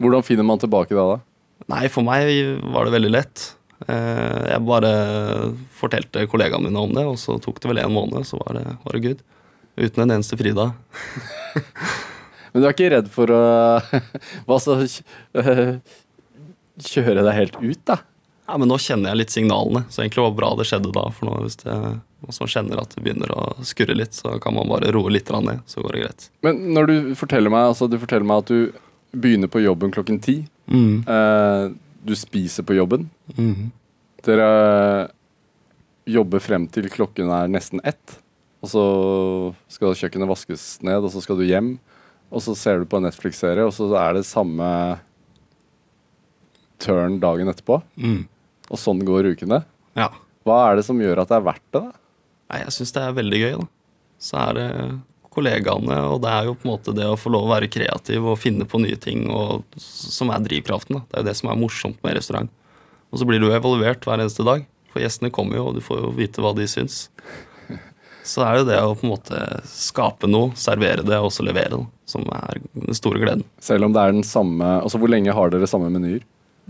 Hvordan 0.00 0.24
finner 0.26 0.46
man 0.48 0.58
tilbake 0.62 0.96
da, 0.96 1.04
da? 1.14 1.18
Nei, 1.70 1.84
for 1.92 2.02
meg 2.06 2.30
var 2.74 2.88
det 2.88 2.94
veldig 2.96 3.10
lett. 3.12 3.44
Eh, 3.86 4.48
Jeg 4.50 4.64
bare 4.66 4.90
fortalte 5.78 6.26
kollegaene 6.30 6.66
mine 6.68 6.82
om 6.82 6.94
det, 6.96 7.04
og 7.06 7.18
så 7.20 7.36
tok 7.42 7.60
det 7.62 7.70
vel 7.70 7.82
en 7.84 7.94
måned, 7.94 8.26
så 8.26 8.40
var 8.42 8.58
det, 8.58 8.64
var 8.84 8.96
det 8.96 9.04
good. 9.06 9.22
Uten 9.80 10.02
en 10.04 10.16
eneste 10.16 10.36
fridag. 10.40 10.74
Men 12.50 12.62
du 12.62 12.66
er 12.66 12.74
ikke 12.74 12.90
redd 12.90 13.10
for 13.14 13.30
å 13.30 13.40
hva 14.48 14.58
så, 14.58 14.80
kjøre 16.90 17.22
deg 17.22 17.36
helt 17.36 17.60
ut, 17.60 17.82
da? 17.86 18.00
Ja, 18.48 18.56
Men 18.58 18.72
nå 18.72 18.80
kjenner 18.82 19.12
jeg 19.12 19.20
litt 19.22 19.34
signalene, 19.36 19.84
så 19.92 20.02
egentlig 20.02 20.24
var 20.24 20.32
det 20.32 20.40
bra 20.40 20.50
det 20.58 20.66
skjedde 20.66 20.94
da. 20.96 21.06
For 21.14 21.28
nå, 21.30 21.36
hvis 21.44 21.60
det 21.62 21.76
Hvis 22.26 22.40
man 22.42 22.50
kjenner 22.52 22.82
at 22.82 22.94
det 22.94 23.02
begynner 23.04 23.32
å 23.32 23.44
skurre 23.64 23.96
litt, 23.96 24.14
så 24.16 24.36
kan 24.42 24.54
man 24.56 24.68
bare 24.68 24.92
roe 24.92 25.12
litt 25.12 25.30
ned, 25.32 25.62
så 25.70 25.82
går 25.84 25.96
det 25.96 26.02
greit. 26.04 26.26
Men 26.44 26.60
når 26.76 26.90
du 26.90 26.96
forteller 27.18 27.52
meg, 27.52 27.70
altså, 27.72 27.88
du 27.88 27.96
forteller 28.00 28.28
meg 28.28 28.44
at 28.44 28.52
du 28.52 28.80
begynner 29.16 29.50
på 29.50 29.62
jobben 29.64 29.92
klokken 29.94 30.20
ti. 30.22 30.36
Eh, 30.70 31.62
du 32.02 32.16
spiser 32.16 32.66
på 32.66 32.76
jobben. 32.76 33.08
Dere 34.26 34.50
jobber 36.10 36.42
frem 36.42 36.66
til 36.72 36.90
klokken 36.92 37.30
er 37.34 37.50
nesten 37.50 37.82
ett. 37.84 38.18
Og 38.60 38.68
så 38.68 38.84
skal 39.72 39.96
kjøkkenet 39.96 40.28
vaskes 40.28 40.64
ned, 40.84 41.00
og 41.00 41.12
så 41.14 41.22
skal 41.24 41.40
du 41.40 41.46
hjem. 41.48 41.78
Og 42.30 42.44
så 42.44 42.54
ser 42.58 42.82
du 42.82 42.88
på 42.88 43.00
en 43.00 43.08
Netflix-serie, 43.08 43.64
og 43.66 43.72
så 43.74 43.88
er 43.98 44.18
det 44.18 44.28
samme 44.28 44.66
turn 46.80 47.18
dagen 47.22 47.50
etterpå. 47.50 47.80
Mm. 47.96 48.26
Og 48.70 48.80
sånn 48.80 49.00
går 49.06 49.32
ukene. 49.34 49.64
Ja. 49.98 50.12
Hva 50.46 50.60
er 50.68 50.78
det 50.78 50.86
som 50.86 51.00
gjør 51.00 51.22
at 51.22 51.32
det 51.32 51.40
er 51.40 51.48
verdt 51.48 51.66
det? 51.74 51.82
da? 51.82 51.99
Nei, 52.50 52.64
jeg 52.64 52.74
syns 52.74 52.94
det 52.96 53.04
er 53.04 53.16
veldig 53.16 53.40
gøy, 53.40 53.52
da. 53.60 53.68
Så 54.20 54.36
er 54.42 54.56
det 54.58 54.68
kollegaene, 55.30 55.98
og 56.10 56.18
det 56.24 56.30
er 56.34 56.48
jo 56.48 56.56
på 56.58 56.66
en 56.66 56.72
måte 56.72 56.94
det 56.96 57.06
å 57.06 57.18
få 57.18 57.30
lov 57.32 57.46
å 57.46 57.52
være 57.52 57.70
kreativ 57.70 58.26
og 58.26 58.40
finne 58.42 58.66
på 58.68 58.80
nye 58.82 58.98
ting 59.00 59.28
og, 59.30 59.62
som 59.78 60.32
er 60.34 60.42
drivkraften. 60.42 60.98
da. 60.98 61.04
Det 61.06 61.16
er 61.16 61.22
jo 61.22 61.28
det 61.30 61.36
som 61.38 61.52
er 61.52 61.60
morsomt 61.60 62.00
med 62.02 62.18
restaurant. 62.18 62.50
Og 63.10 63.20
så 63.20 63.26
blir 63.28 63.40
du 63.42 63.46
jo 63.48 63.54
evaluert 63.54 64.02
hver 64.06 64.18
eneste 64.18 64.46
dag, 64.46 64.66
for 64.90 65.02
gjestene 65.02 65.30
kommer 65.34 65.60
jo, 65.60 65.68
og 65.70 65.78
du 65.78 65.84
får 65.86 66.02
jo 66.02 66.10
vite 66.18 66.42
hva 66.42 66.50
de 66.58 66.66
syns. 66.70 67.04
Så 68.26 68.42
er 68.44 68.58
det 68.58 68.72
det 68.72 68.80
å 68.82 68.96
på 68.98 69.06
en 69.06 69.14
måte 69.14 69.38
skape 69.70 70.28
noe, 70.28 70.50
servere 70.58 71.06
det 71.06 71.16
og 71.18 71.30
også 71.30 71.46
levere 71.46 71.78
det, 71.78 71.86
som 72.10 72.26
er 72.34 72.60
den 72.74 72.98
store 72.98 73.22
gleden. 73.22 73.46
Selv 73.62 73.86
om 73.86 73.94
det 73.94 74.02
er 74.02 74.12
den 74.12 74.26
samme 74.26 74.66
Altså, 74.82 75.00
Hvor 75.00 75.10
lenge 75.10 75.34
har 75.34 75.50
dere 75.54 75.70
samme 75.70 75.88
menyer? 75.94 76.20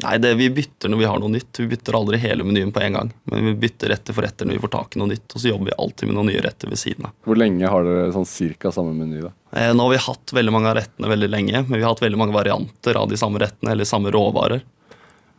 Nei, 0.02 0.16
det 0.18 0.34
Vi 0.38 0.48
bytter 0.50 0.88
når 0.88 0.98
vi 0.98 1.04
har 1.10 1.18
noe 1.20 1.28
nytt. 1.32 1.58
Vi 1.60 1.66
bytter 1.70 1.96
aldri 1.98 2.18
hele 2.22 2.44
menyen 2.46 2.72
på 2.72 2.80
en 2.80 2.92
gang. 2.96 3.12
Men 3.24 3.44
vi 3.44 3.54
bytter 3.66 3.88
retter 3.92 4.16
for 4.16 4.22
retter 4.24 4.46
når 4.48 4.56
vi 4.56 4.62
får 4.64 4.72
tak 4.74 4.96
i 4.96 5.00
noe 5.02 5.08
nytt. 5.12 5.26
Og 5.34 5.40
så 5.42 5.48
jobber 5.52 5.70
vi 5.70 5.76
alltid 5.78 6.08
med 6.08 6.16
noen 6.16 6.30
nye 6.32 6.40
retter 6.44 6.68
ved 6.72 6.78
siden 6.80 7.04
av. 7.08 7.12
Hvor 7.26 7.36
lenge 7.36 7.68
har 7.68 7.84
dere 7.84 8.12
sånn 8.14 8.26
cirka 8.28 8.72
samme 8.72 8.94
meny? 8.96 9.20
da? 9.26 9.32
Eh, 9.52 9.72
Nå 9.74 9.82
har 9.88 9.90
vi 9.90 10.02
hatt 10.06 10.32
veldig 10.32 10.52
mange 10.56 10.70
av 10.72 10.76
rettene 10.80 11.08
veldig 11.12 11.28
lenge, 11.30 11.62
men 11.68 11.76
vi 11.78 11.82
har 11.84 11.92
hatt 11.94 12.02
veldig 12.04 12.18
mange 12.18 12.32
varianter 12.36 12.96
av 12.96 13.08
de 13.12 13.16
samme 13.20 13.38
rettene 13.42 13.72
eller 13.76 13.84
samme 13.84 14.10
råvarer. 14.14 14.62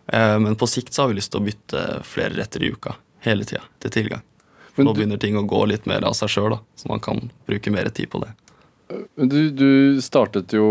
Eh, 0.07 0.39
Men 0.39 0.55
på 0.55 0.67
sikt 0.67 0.93
så 0.93 1.03
har 1.03 1.09
vi 1.09 1.15
lyst 1.21 1.31
til 1.31 1.41
å 1.41 1.45
bytte 1.45 1.85
flere 2.03 2.35
retter 2.37 2.63
i 2.63 2.71
uka. 2.71 2.95
Hele 3.21 3.45
tida. 3.45 3.61
Til 3.79 3.91
tilgang. 3.91 4.21
Men 4.75 4.85
Nå 4.87 4.93
du- 4.93 5.01
begynner 5.01 5.19
ting 5.19 5.35
å 5.35 5.45
gå 5.47 5.65
litt 5.67 5.85
mer 5.85 6.03
av 6.05 6.13
seg 6.13 6.29
sjøl, 6.29 6.59
så 6.75 6.87
man 6.87 6.99
kan 6.99 7.29
bruke 7.47 7.71
mer 7.71 7.89
tid 7.89 8.09
på 8.09 8.21
det. 8.23 8.29
Du, 9.15 9.37
du 9.53 10.01
startet 10.03 10.53
jo 10.55 10.65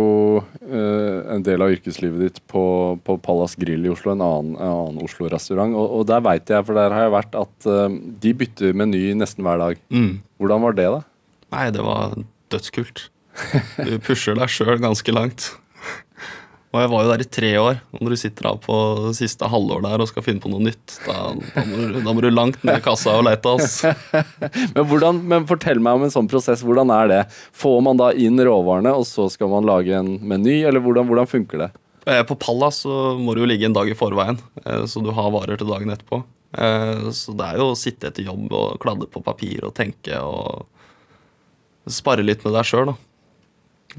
eh, 0.64 1.20
en 1.34 1.44
del 1.46 1.62
av 1.64 1.72
yrkeslivet 1.74 2.24
ditt 2.24 2.40
på, 2.50 2.62
på 3.06 3.16
Pallas 3.24 3.56
Grill 3.60 3.86
i 3.86 3.92
Oslo, 3.92 4.14
en 4.14 4.24
annen, 4.24 4.56
annen 4.60 5.00
Oslo-restaurant. 5.04 5.76
Og, 5.76 6.00
og 6.00 6.08
der 6.10 6.24
veit 6.26 6.50
jeg, 6.50 6.66
for 6.66 6.78
der 6.78 6.94
har 6.96 7.06
jeg 7.06 7.14
vært, 7.16 7.38
at 7.38 7.70
eh, 7.70 7.96
de 8.24 8.34
bytter 8.42 8.76
meny 8.76 9.04
nesten 9.20 9.46
hver 9.46 9.62
dag. 9.62 9.80
Hvordan 10.40 10.66
var 10.66 10.78
det, 10.78 10.90
da? 10.96 11.00
Nei, 11.54 11.66
det 11.74 11.86
var 11.86 12.18
dødskult. 12.52 13.08
Du 13.78 13.96
pusher 14.02 14.36
deg 14.38 14.50
sjøl 14.52 14.80
ganske 14.82 15.14
langt. 15.14 15.52
Og 16.70 16.78
jeg 16.78 16.90
var 16.92 17.02
jo 17.02 17.10
der 17.10 17.22
i 17.24 17.26
tre 17.34 17.48
år. 17.58 17.78
Og 17.96 18.02
når 18.04 18.12
du 18.14 18.18
sitter 18.20 18.46
da 18.46 18.52
på 18.62 18.74
siste 19.18 19.48
halvår 19.50 19.80
der 19.82 20.02
og 20.04 20.06
skal 20.06 20.22
finne 20.22 20.42
på 20.42 20.52
noe 20.52 20.62
nytt, 20.62 20.94
da, 21.02 21.16
da, 21.34 21.64
må, 21.66 21.80
du, 21.80 21.96
da 22.04 22.14
må 22.14 22.22
du 22.22 22.28
langt 22.30 22.62
ned 22.62 22.78
i 22.78 22.84
kassa 22.84 23.16
og 23.18 23.24
leite. 23.26 23.50
Altså. 23.56 23.90
Men, 24.76 24.84
hvordan, 24.86 25.18
men 25.26 25.48
fortell 25.50 25.82
meg 25.82 25.98
om 25.98 26.04
en 26.06 26.14
sånn 26.14 26.30
prosess. 26.30 26.62
Hvordan 26.66 26.92
er 26.94 27.10
det? 27.10 27.20
Får 27.58 27.80
man 27.82 27.98
da 27.98 28.12
inn 28.14 28.38
råvarene, 28.38 28.92
og 28.94 29.02
så 29.08 29.26
skal 29.34 29.50
man 29.50 29.66
lage 29.66 29.96
en 29.98 30.12
meny, 30.30 30.60
eller 30.70 30.82
hvordan, 30.84 31.10
hvordan 31.10 31.30
funker 31.30 31.64
det? 31.64 31.70
Eh, 32.06 32.22
På 32.28 32.38
Pallas 32.38 32.84
så 32.86 33.16
må 33.18 33.34
du 33.34 33.42
jo 33.42 33.50
ligge 33.50 33.66
en 33.66 33.74
dag 33.76 33.90
i 33.90 33.98
forveien, 33.98 34.38
eh, 34.64 34.86
så 34.86 35.02
du 35.04 35.10
har 35.16 35.34
varer 35.34 35.58
til 35.60 35.68
dagen 35.68 35.90
etterpå. 35.92 36.22
Eh, 36.54 37.10
Så 37.14 37.34
det 37.38 37.50
er 37.50 37.58
jo 37.60 37.72
å 37.72 37.78
sitte 37.78 38.08
etter 38.12 38.30
jobb 38.30 38.46
og 38.56 38.78
kladde 38.82 39.10
på 39.10 39.22
papir 39.26 39.66
og 39.66 39.74
tenke 39.76 40.22
og 40.22 40.66
spare 41.90 42.22
litt 42.24 42.46
med 42.46 42.54
deg 42.54 42.66
sjøl, 42.70 42.92
da. 42.94 42.98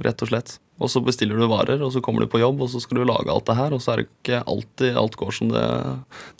Rett 0.07 0.23
og 0.23 0.31
slett. 0.31 0.55
Og 0.81 0.89
så 0.89 1.01
bestiller 1.05 1.37
du 1.37 1.45
varer, 1.45 1.81
og 1.85 1.91
så 1.93 2.01
kommer 2.01 2.23
du 2.23 2.31
på 2.31 2.41
jobb, 2.41 2.63
og 2.65 2.71
så 2.73 2.81
skal 2.81 2.97
du 2.97 3.05
lage 3.05 3.29
alt 3.29 3.45
det 3.45 3.57
her. 3.57 3.75
Og 3.75 3.83
så 3.83 3.93
er 3.93 4.01
det 4.01 4.07
ikke 4.09 4.39
alltid 4.49 4.97
alt 4.97 5.17
går 5.19 5.35
som 5.37 5.51
det 5.53 5.65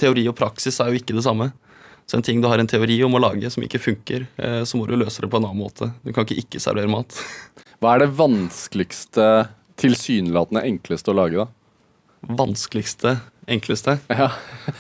Teori 0.02 0.26
og 0.32 0.38
praksis 0.40 0.80
er 0.82 0.90
jo 0.90 1.02
ikke 1.02 1.18
det 1.18 1.26
samme. 1.28 1.52
Så 2.10 2.18
en 2.18 2.26
ting 2.26 2.42
du 2.42 2.48
har 2.50 2.60
en 2.60 2.68
teori 2.68 2.98
om 3.06 3.14
å 3.16 3.22
lage 3.22 3.48
som 3.54 3.64
ikke 3.64 3.80
funker, 3.80 4.26
eh, 4.42 4.64
så 4.68 4.76
må 4.76 4.88
du 4.90 4.98
løse 4.98 5.22
det 5.24 5.30
på 5.32 5.40
en 5.40 5.46
annen 5.48 5.62
måte. 5.62 5.92
Du 6.04 6.12
kan 6.12 6.26
ikke 6.26 6.42
ikke 6.42 6.60
servere 6.60 6.92
mat. 6.92 7.16
Hva 7.80 7.94
er 7.94 8.04
det 8.04 8.12
vanskeligste, 8.18 9.28
tilsynelatende 9.80 10.66
enkleste 10.68 11.14
å 11.14 11.18
lage, 11.22 11.46
da? 11.46 12.34
Vanskeligste, 12.42 13.16
enkleste 13.50 13.96
Ja, 14.12 14.28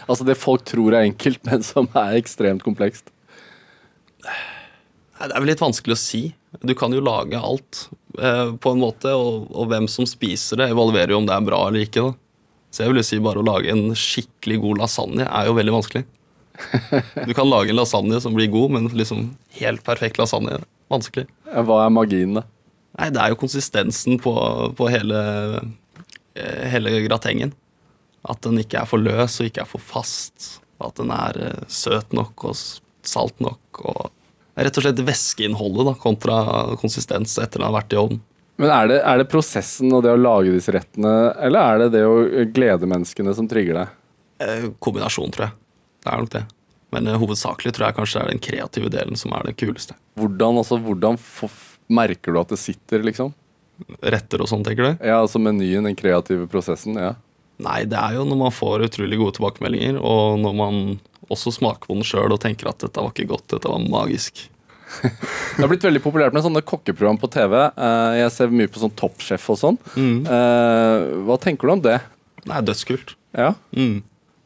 Altså 0.05 0.27
det 0.27 0.35
folk 0.41 0.65
tror 0.67 0.93
er 0.97 1.07
enkelt, 1.07 1.39
men 1.47 1.63
som 1.65 1.87
er 1.95 2.17
ekstremt 2.19 2.65
komplekst. 2.65 3.13
Det 4.21 5.29
er 5.29 5.39
vel 5.39 5.51
litt 5.53 5.63
vanskelig 5.63 5.95
å 5.95 6.01
si. 6.01 6.23
Du 6.65 6.75
kan 6.77 6.93
jo 6.93 7.01
lage 7.05 7.39
alt 7.39 7.85
på 8.11 8.73
en 8.73 8.81
måte, 8.81 9.11
og, 9.15 9.47
og 9.55 9.69
hvem 9.71 9.87
som 9.91 10.07
spiser 10.09 10.59
det, 10.59 10.71
evaluerer 10.73 11.13
jo 11.13 11.21
om 11.21 11.27
det 11.29 11.35
er 11.35 11.45
bra 11.47 11.61
eller 11.67 11.85
ikke. 11.85 12.03
da. 12.09 12.31
Så 12.71 12.83
jeg 12.83 12.91
vil 12.91 13.01
jo 13.01 13.07
si 13.07 13.19
bare 13.23 13.41
å 13.41 13.45
lage 13.45 13.71
en 13.71 13.91
skikkelig 13.97 14.57
god 14.63 14.81
lasagne 14.85 15.27
er 15.27 15.49
jo 15.49 15.55
veldig 15.57 15.75
vanskelig. 15.75 16.05
Du 17.27 17.33
kan 17.35 17.49
lage 17.49 17.71
en 17.71 17.79
lasagne 17.79 18.19
som 18.23 18.35
blir 18.35 18.51
god, 18.51 18.75
men 18.75 18.89
liksom 18.95 19.31
helt 19.59 19.83
perfekt 19.87 20.19
lasagne 20.21 20.61
vanskelig. 20.91 21.27
Hva 21.51 21.85
er 21.85 21.93
magien, 21.93 22.37
da? 22.39 22.45
Nei, 22.99 23.09
det 23.15 23.21
er 23.23 23.33
jo 23.33 23.39
konsistensen 23.39 24.19
på, 24.21 24.33
på 24.77 24.87
hele, 24.91 25.19
eh, 26.35 26.63
hele 26.71 26.95
gratengen. 27.07 27.53
At 28.27 28.43
den 28.45 28.59
ikke 28.61 28.83
er 28.83 28.89
for 28.89 29.01
løs 29.01 29.39
og 29.41 29.49
ikke 29.49 29.63
er 29.63 29.69
for 29.69 29.83
fast. 29.83 30.57
At 30.83 30.99
den 30.99 31.11
er 31.15 31.39
eh, 31.47 31.67
søt 31.71 32.15
nok 32.15 32.47
og 32.47 32.55
salt 32.55 33.39
nok. 33.43 33.83
og 33.83 34.11
Rett 34.59 34.77
og 34.77 34.83
slett 34.83 34.99
væskeinnholdet 35.07 35.87
da, 35.87 35.93
kontra 36.01 36.41
konsistens 36.81 37.37
etter 37.39 37.61
den 37.61 37.69
har 37.69 37.77
vært 37.77 37.95
i 37.95 37.99
ovnen. 38.01 38.21
Men 38.61 38.69
er 38.75 38.89
det, 38.91 38.97
er 39.07 39.21
det 39.21 39.29
prosessen 39.31 39.93
og 39.95 40.03
det 40.05 40.11
å 40.13 40.19
lage 40.19 40.51
disse 40.53 40.73
rettene, 40.75 41.11
eller 41.41 41.59
er 41.61 41.83
det 41.83 41.87
det 41.95 42.01
å 42.05 42.17
glede 42.53 42.89
menneskene 42.89 43.33
som 43.33 43.47
trigger 43.49 43.79
deg? 43.79 43.95
Eh, 44.43 44.67
Kombinasjon, 44.83 45.31
tror 45.33 45.47
jeg. 45.47 45.55
Det 46.03 46.11
er 46.11 46.21
nok 46.21 46.33
det. 46.35 46.43
Men 46.93 47.07
eh, 47.07 47.17
hovedsakelig 47.21 47.73
tror 47.73 47.87
jeg 47.87 47.97
kanskje 47.97 48.19
det 48.19 48.23
er 48.25 48.33
den 48.33 48.43
kreative 48.43 48.91
delen 48.93 49.17
som 49.17 49.33
er 49.37 49.47
det 49.47 49.55
kuleste. 49.61 49.95
Hvordan, 50.19 50.59
altså, 50.61 50.77
hvordan 50.83 51.17
merker 51.91 52.35
du 52.35 52.41
at 52.43 52.53
det 52.53 52.59
sitter, 52.61 53.05
liksom? 53.07 53.33
Retter 54.03 54.43
og 54.43 54.51
sånn, 54.51 54.65
tenker 54.67 54.91
du? 54.91 54.91
Ja, 55.09 55.21
altså 55.23 55.41
menyen, 55.41 55.87
den 55.87 55.97
kreative 55.97 56.45
prosessen. 56.51 56.99
ja. 57.01 57.15
Nei, 57.61 57.81
det 57.89 57.97
er 57.99 58.17
jo 58.17 58.25
når 58.27 58.39
man 58.39 58.53
får 58.55 58.87
utrolig 58.87 59.19
gode 59.21 59.35
tilbakemeldinger, 59.37 59.99
og 60.01 60.39
når 60.41 60.55
man 60.57 60.79
også 61.31 61.53
smaker 61.55 61.87
på 61.87 61.95
den 61.99 62.07
sjøl 62.07 62.33
og 62.33 62.41
tenker 62.43 62.71
at 62.71 62.81
dette 62.83 63.03
var 63.03 63.13
ikke 63.13 63.29
godt, 63.29 63.47
dette 63.53 63.69
var 63.71 63.83
magisk. 63.85 64.47
Det 65.01 65.61
har 65.63 65.69
blitt 65.71 65.85
veldig 65.85 66.01
populært 66.03 66.33
med 66.35 66.43
sånne 66.43 66.63
kokkeprogram 66.67 67.19
på 67.21 67.29
TV. 67.31 67.53
Eh, 67.69 68.15
Jeg 68.19 68.31
ser 68.35 68.51
mye 68.51 68.67
på 68.71 68.81
sånn 68.81 68.91
Toppsjef 68.99 69.45
og 69.53 69.59
sånn. 69.61 69.77
Mm. 69.95 70.17
Hva 71.27 71.37
tenker 71.39 71.69
du 71.69 71.73
om 71.77 71.83
det? 71.85 71.99
Det 72.43 72.51
er 72.57 72.65
dødskult. 72.67 73.13
Ja. 73.37 73.53
Mm. 73.77 74.01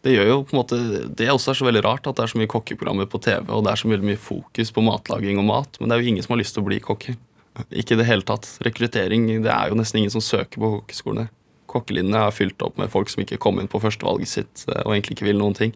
Det 0.05 0.13
gjør 0.13 0.27
jo 0.29 0.35
på 0.45 0.53
en 0.53 0.59
måte 0.59 0.77
Det 1.17 1.31
også 1.33 1.49
er 1.49 1.57
så 1.57 1.65
veldig 1.65 1.81
rart 1.81 2.05
at 2.05 2.17
det 2.19 2.25
er 2.27 2.29
så 2.29 2.37
mye 2.37 2.49
kokkeprogrammer 2.51 3.07
på 3.09 3.17
TV, 3.25 3.47
og 3.49 3.63
det 3.65 3.71
er 3.71 3.81
så 3.81 3.89
veldig 3.89 4.05
mye 4.11 4.21
fokus 4.21 4.69
på 4.75 4.83
matlaging 4.85 5.39
og 5.41 5.47
mat, 5.49 5.79
men 5.79 5.89
det 5.89 5.95
er 5.95 6.03
jo 6.03 6.11
ingen 6.13 6.27
som 6.27 6.35
har 6.35 6.43
lyst 6.43 6.53
til 6.57 6.61
å 6.61 6.67
bli 6.67 6.77
kokker. 6.83 7.17
Ikke 7.81 7.95
i 7.95 8.01
det 8.03 8.05
hele 8.09 8.27
tatt. 8.27 8.45
Rekruttering 8.67 9.25
Det 9.41 9.49
er 9.49 9.71
jo 9.71 9.79
nesten 9.79 10.03
ingen 10.03 10.13
som 10.13 10.21
søker 10.21 10.61
på 10.61 10.71
kokkeskolene. 10.75 11.29
Kokkelinjene 11.75 12.23
er 12.27 12.35
fylt 12.35 12.63
opp 12.65 12.79
med 12.81 12.91
folk 12.93 13.11
som 13.11 13.23
ikke 13.25 13.41
kom 13.41 13.59
inn 13.61 13.71
på 13.71 13.81
førstevalget 13.83 14.31
sitt 14.31 14.63
eh, 14.69 14.81
og 14.85 14.95
egentlig 14.95 15.19
ikke 15.19 15.29
vil 15.29 15.41
noen 15.41 15.57
ting. 15.57 15.75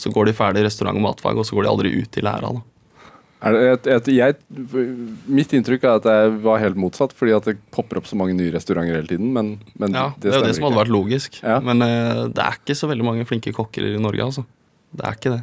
Så 0.00 0.10
går 0.14 0.30
de 0.30 0.36
ferdig 0.36 0.64
restaurant- 0.66 0.98
og 0.98 1.04
matfag, 1.04 1.38
og 1.38 1.46
så 1.46 1.58
går 1.58 1.66
de 1.66 1.74
aldri 1.74 1.92
ut 2.00 2.18
i 2.18 2.24
læra. 2.24 2.54
da. 2.54 2.62
Et, 3.44 3.86
et, 3.92 4.06
jeg, 4.08 4.36
mitt 5.28 5.50
inntrykk 5.52 5.82
er 5.84 5.98
at 5.98 6.06
det 6.06 6.18
var 6.46 6.62
helt 6.62 6.78
motsatt, 6.80 7.12
fordi 7.16 7.34
at 7.36 7.48
det 7.50 7.58
popper 7.74 8.00
opp 8.00 8.06
så 8.08 8.16
mange 8.16 8.36
nye 8.38 8.52
restauranter 8.54 8.96
hele 8.96 9.10
tiden. 9.10 9.34
Men, 9.36 9.58
men 9.80 9.96
Ja, 9.96 10.06
Det 10.16 10.30
er 10.30 10.38
jo 10.38 10.46
det 10.46 10.54
som 10.56 10.68
hadde 10.70 10.80
vært 10.80 10.94
logisk. 10.94 11.40
Ja. 11.44 11.58
Men 11.64 11.84
uh, 11.84 12.24
det 12.32 12.40
er 12.40 12.56
ikke 12.56 12.78
så 12.78 12.88
veldig 12.88 13.04
mange 13.04 13.26
flinke 13.28 13.52
kokker 13.54 13.90
i 13.90 14.00
Norge, 14.00 14.30
altså. 14.30 14.46
Det 14.96 15.04
er 15.04 15.18
ikke 15.18 15.34
det. 15.34 15.42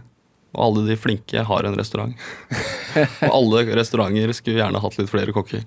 Og 0.55 0.63
alle 0.65 0.87
de 0.89 0.97
flinke 0.99 1.45
har 1.47 1.67
en 1.67 1.77
restaurant. 1.77 2.25
og 3.29 3.35
alle 3.37 3.63
restauranter 3.77 4.33
skulle 4.35 4.63
gjerne 4.63 4.81
hatt 4.83 4.97
litt 4.97 5.11
flere 5.11 5.35
kokker. 5.35 5.63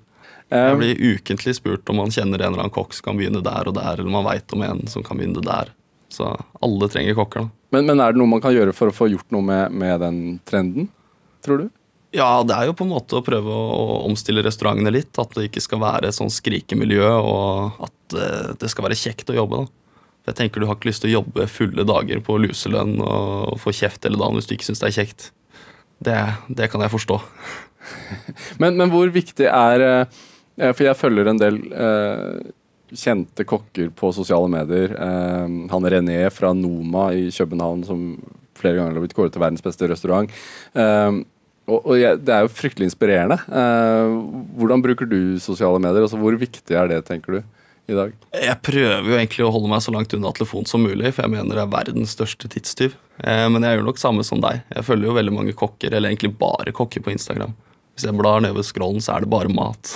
Jeg 0.53 0.75
Um, 0.75 0.79
blir 0.79 0.99
ukentlig 1.01 1.55
spurt 1.57 1.89
om 1.91 1.97
man 1.99 2.13
kjenner 2.15 2.39
en 2.39 2.53
eller 2.53 2.67
annen 2.67 2.75
kokk 2.75 2.93
som 2.95 3.09
kan 3.09 3.17
begynne 3.19 3.41
der 3.43 3.71
og 3.71 3.75
der, 3.79 3.97
eller 3.97 4.13
man 4.13 4.27
veit 4.27 4.53
om 4.55 4.63
en 4.63 4.85
som 4.93 5.03
kan 5.03 5.19
begynne 5.19 5.43
der. 5.43 5.73
Så 6.13 6.29
alle 6.63 6.89
trenger 6.93 7.17
kokker, 7.19 7.47
da. 7.47 7.63
men, 7.75 7.89
men 7.89 8.03
er 8.05 8.13
det 8.13 8.21
noe 8.21 8.31
man 8.31 8.43
kan 8.45 8.55
gjøre 8.55 8.75
for 8.77 8.93
å 8.93 8.95
få 8.95 9.09
gjort 9.11 9.33
noe 9.35 9.43
med, 9.43 9.73
med 9.75 10.05
den 10.05 10.21
trenden, 10.47 10.91
tror 11.43 11.65
du? 11.65 11.73
Ja, 12.15 12.45
det 12.47 12.55
er 12.55 12.69
jo 12.69 12.77
på 12.79 12.85
en 12.87 12.93
måte 12.93 13.19
å 13.19 13.25
prøve 13.27 13.51
å 13.51 13.63
å 13.75 13.95
omstille 14.07 14.45
restaurantene 14.47 14.93
litt. 14.95 15.17
At 15.19 15.33
det 15.35 15.49
ikke 15.49 15.63
skal 15.65 15.81
være 15.83 16.11
et 16.11 16.17
sånn 16.17 16.31
skrikemiljø, 16.31 17.09
og 17.27 17.81
at 17.89 18.15
eh, 18.15 18.53
det 18.61 18.71
skal 18.71 18.87
være 18.87 18.99
kjekt 18.99 19.33
å 19.33 19.39
jobbe. 19.41 19.65
da. 19.65 19.99
For 20.23 20.33
jeg 20.33 20.39
tenker 20.39 20.63
Du 20.63 20.69
har 20.69 20.79
ikke 20.79 20.89
lyst 20.93 21.03
til 21.05 21.11
å 21.11 21.17
jobbe 21.19 21.49
fulle 21.51 21.87
dager 21.89 22.23
på 22.25 22.39
luselønn 22.41 23.01
og 23.03 23.59
få 23.61 23.75
kjeft 23.75 24.07
hele 24.07 24.21
dagen 24.21 24.39
hvis 24.39 24.47
du 24.49 24.55
ikke 24.55 24.69
syns 24.71 24.85
det 24.85 24.93
er 24.93 24.99
kjekt. 25.01 25.27
Det, 26.05 26.21
det 26.49 26.71
kan 26.71 26.85
jeg 26.85 26.95
forstå. 26.95 27.19
Men, 28.63 28.79
men 28.81 28.89
hvor 28.89 29.11
viktig 29.13 29.45
er 29.45 29.83
eh, 29.85 30.23
For 30.57 30.87
jeg 30.87 30.99
følger 31.01 31.31
en 31.31 31.41
del 31.41 31.61
eh, 31.75 32.53
kjente 32.95 33.47
kokker 33.49 33.89
på 33.99 34.13
sosiale 34.15 34.47
medier. 34.53 34.95
Eh, 34.95 35.55
han 35.73 35.89
René 35.91 36.21
fra 36.31 36.53
Noma 36.55 37.09
i 37.17 37.31
København, 37.35 37.83
som 37.89 38.05
flere 38.55 38.79
ganger 38.79 38.95
har 38.95 39.03
blitt 39.03 39.17
kåret 39.19 39.35
til 39.35 39.43
verdens 39.43 39.65
beste 39.65 39.89
restaurant. 39.91 40.31
Eh, 40.75 41.25
Og, 41.65 41.95
det 41.97 42.29
er 42.29 42.43
jo 42.45 42.51
fryktelig 42.53 42.91
inspirerende. 42.91 43.39
Hvordan 43.49 44.83
bruker 44.85 45.09
du 45.09 45.39
sosiale 45.41 45.79
medier? 45.81 46.05
Altså, 46.05 46.19
hvor 46.21 46.37
viktig 46.37 46.77
er 46.77 46.91
det, 46.91 46.99
tenker 47.09 47.39
du, 47.39 47.39
i 47.89 47.97
dag? 47.97 48.13
Jeg 48.37 48.57
prøver 48.61 49.09
jo 49.09 49.17
egentlig 49.17 49.47
å 49.47 49.53
holde 49.55 49.71
meg 49.73 49.81
så 49.81 49.95
langt 49.95 50.13
unna 50.13 50.29
telefonen 50.37 50.69
som 50.69 50.85
mulig, 50.85 51.15
for 51.15 51.25
jeg 51.25 51.33
mener 51.33 51.57
det 51.57 51.63
er 51.63 51.73
verdens 51.73 52.13
største 52.19 52.51
tidstyv. 52.53 52.99
Men 53.25 53.65
jeg 53.65 53.79
gjør 53.79 53.89
nok 53.89 54.03
samme 54.03 54.27
som 54.29 54.45
deg. 54.45 54.61
Jeg 54.77 54.85
følger 54.91 55.09
jo 55.09 55.17
veldig 55.17 55.35
mange 55.39 55.57
kokker, 55.57 55.97
eller 55.97 56.13
egentlig 56.13 56.35
bare 56.37 56.77
kokker 56.77 57.01
på 57.01 57.15
Instagram. 57.17 57.57
Hvis 57.95 58.09
jeg 58.09 58.17
blar 58.19 58.41
nedover 58.43 58.65
scrollen, 58.67 59.03
så 59.03 59.15
er 59.15 59.23
det 59.23 59.31
bare 59.31 59.51
mat. 59.55 59.93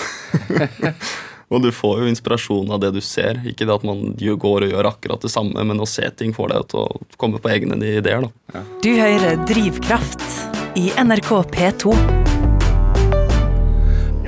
og 1.51 1.65
du 1.65 1.73
får 1.75 2.05
jo 2.05 2.11
inspirasjon 2.13 2.71
av 2.71 2.79
det 2.85 2.93
du 2.95 3.01
ser. 3.03 3.41
Ikke 3.43 3.67
det 3.67 3.75
at 3.75 3.87
man 3.87 4.13
går 4.15 4.67
og 4.67 4.71
gjør 4.71 4.89
akkurat 4.93 5.25
det 5.25 5.31
samme, 5.33 5.65
men 5.67 5.83
å 5.83 5.89
se 5.89 6.07
ting 6.15 6.31
får 6.37 6.53
deg 6.53 6.69
til 6.71 6.85
å 6.85 7.17
komme 7.19 7.41
på 7.43 7.51
egne 7.51 7.75
ideer. 7.83 8.23
da. 8.23 8.63
Du 8.85 8.93
hører 8.95 9.41
Drivkraft 9.51 10.23
i 10.79 10.93
NRK 10.95 11.33
P2. 11.57 11.97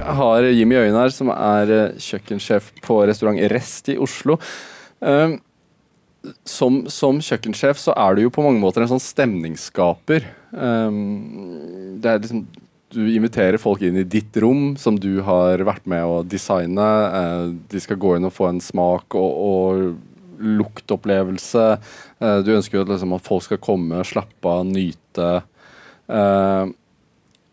Jeg 0.00 0.16
har 0.18 0.48
Jimmy 0.50 0.80
Øyen 0.80 0.98
her, 0.98 1.14
som 1.14 1.30
er 1.30 1.70
eh, 1.70 2.00
kjøkkensjef 2.02 2.72
på 2.82 2.96
restaurant 3.06 3.38
Rest 3.52 3.92
i 3.94 3.96
Oslo. 4.02 4.40
Um, 4.98 5.36
som, 6.42 6.82
som 6.90 7.20
kjøkkensjef 7.22 7.78
så 7.78 7.94
er 7.94 8.18
du 8.18 8.24
jo 8.24 8.34
på 8.34 8.42
mange 8.42 8.58
måter 8.64 8.82
en 8.82 8.90
sånn 8.90 9.04
stemningsskaper. 9.04 10.26
Um, 10.50 12.00
det 12.02 12.10
er 12.10 12.26
liksom 12.26 12.42
Du 12.90 13.04
inviterer 13.06 13.60
folk 13.62 13.84
inn 13.86 14.00
i 14.00 14.06
ditt 14.06 14.34
rom, 14.42 14.74
som 14.74 14.96
du 14.98 15.20
har 15.22 15.62
vært 15.62 15.84
med 15.90 16.02
å 16.02 16.22
designe. 16.26 16.86
Eh, 17.14 17.42
de 17.70 17.82
skal 17.82 18.00
gå 18.02 18.16
inn 18.16 18.26
og 18.26 18.34
få 18.34 18.48
en 18.48 18.58
smak 18.62 19.14
og, 19.18 19.36
og 19.46 20.40
luktopplevelse. 20.58 21.66
Eh, 22.18 22.38
du 22.42 22.50
ønsker 22.56 22.80
jo 22.80 22.88
liksom, 22.88 23.14
at 23.14 23.28
folk 23.28 23.46
skal 23.46 23.60
komme, 23.62 24.02
slappe 24.08 24.50
av, 24.50 24.64
nyte. 24.66 25.28
Eh, 26.10 26.72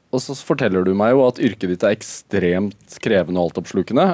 og 0.10 0.24
så 0.24 0.34
forteller 0.42 0.88
du 0.88 0.96
meg 0.98 1.14
jo 1.14 1.28
at 1.28 1.44
yrket 1.44 1.70
ditt 1.70 1.86
er 1.86 1.94
ekstremt 1.94 2.98
krevende 3.04 3.44
og 3.44 3.52
altoppslukende. 3.52 4.08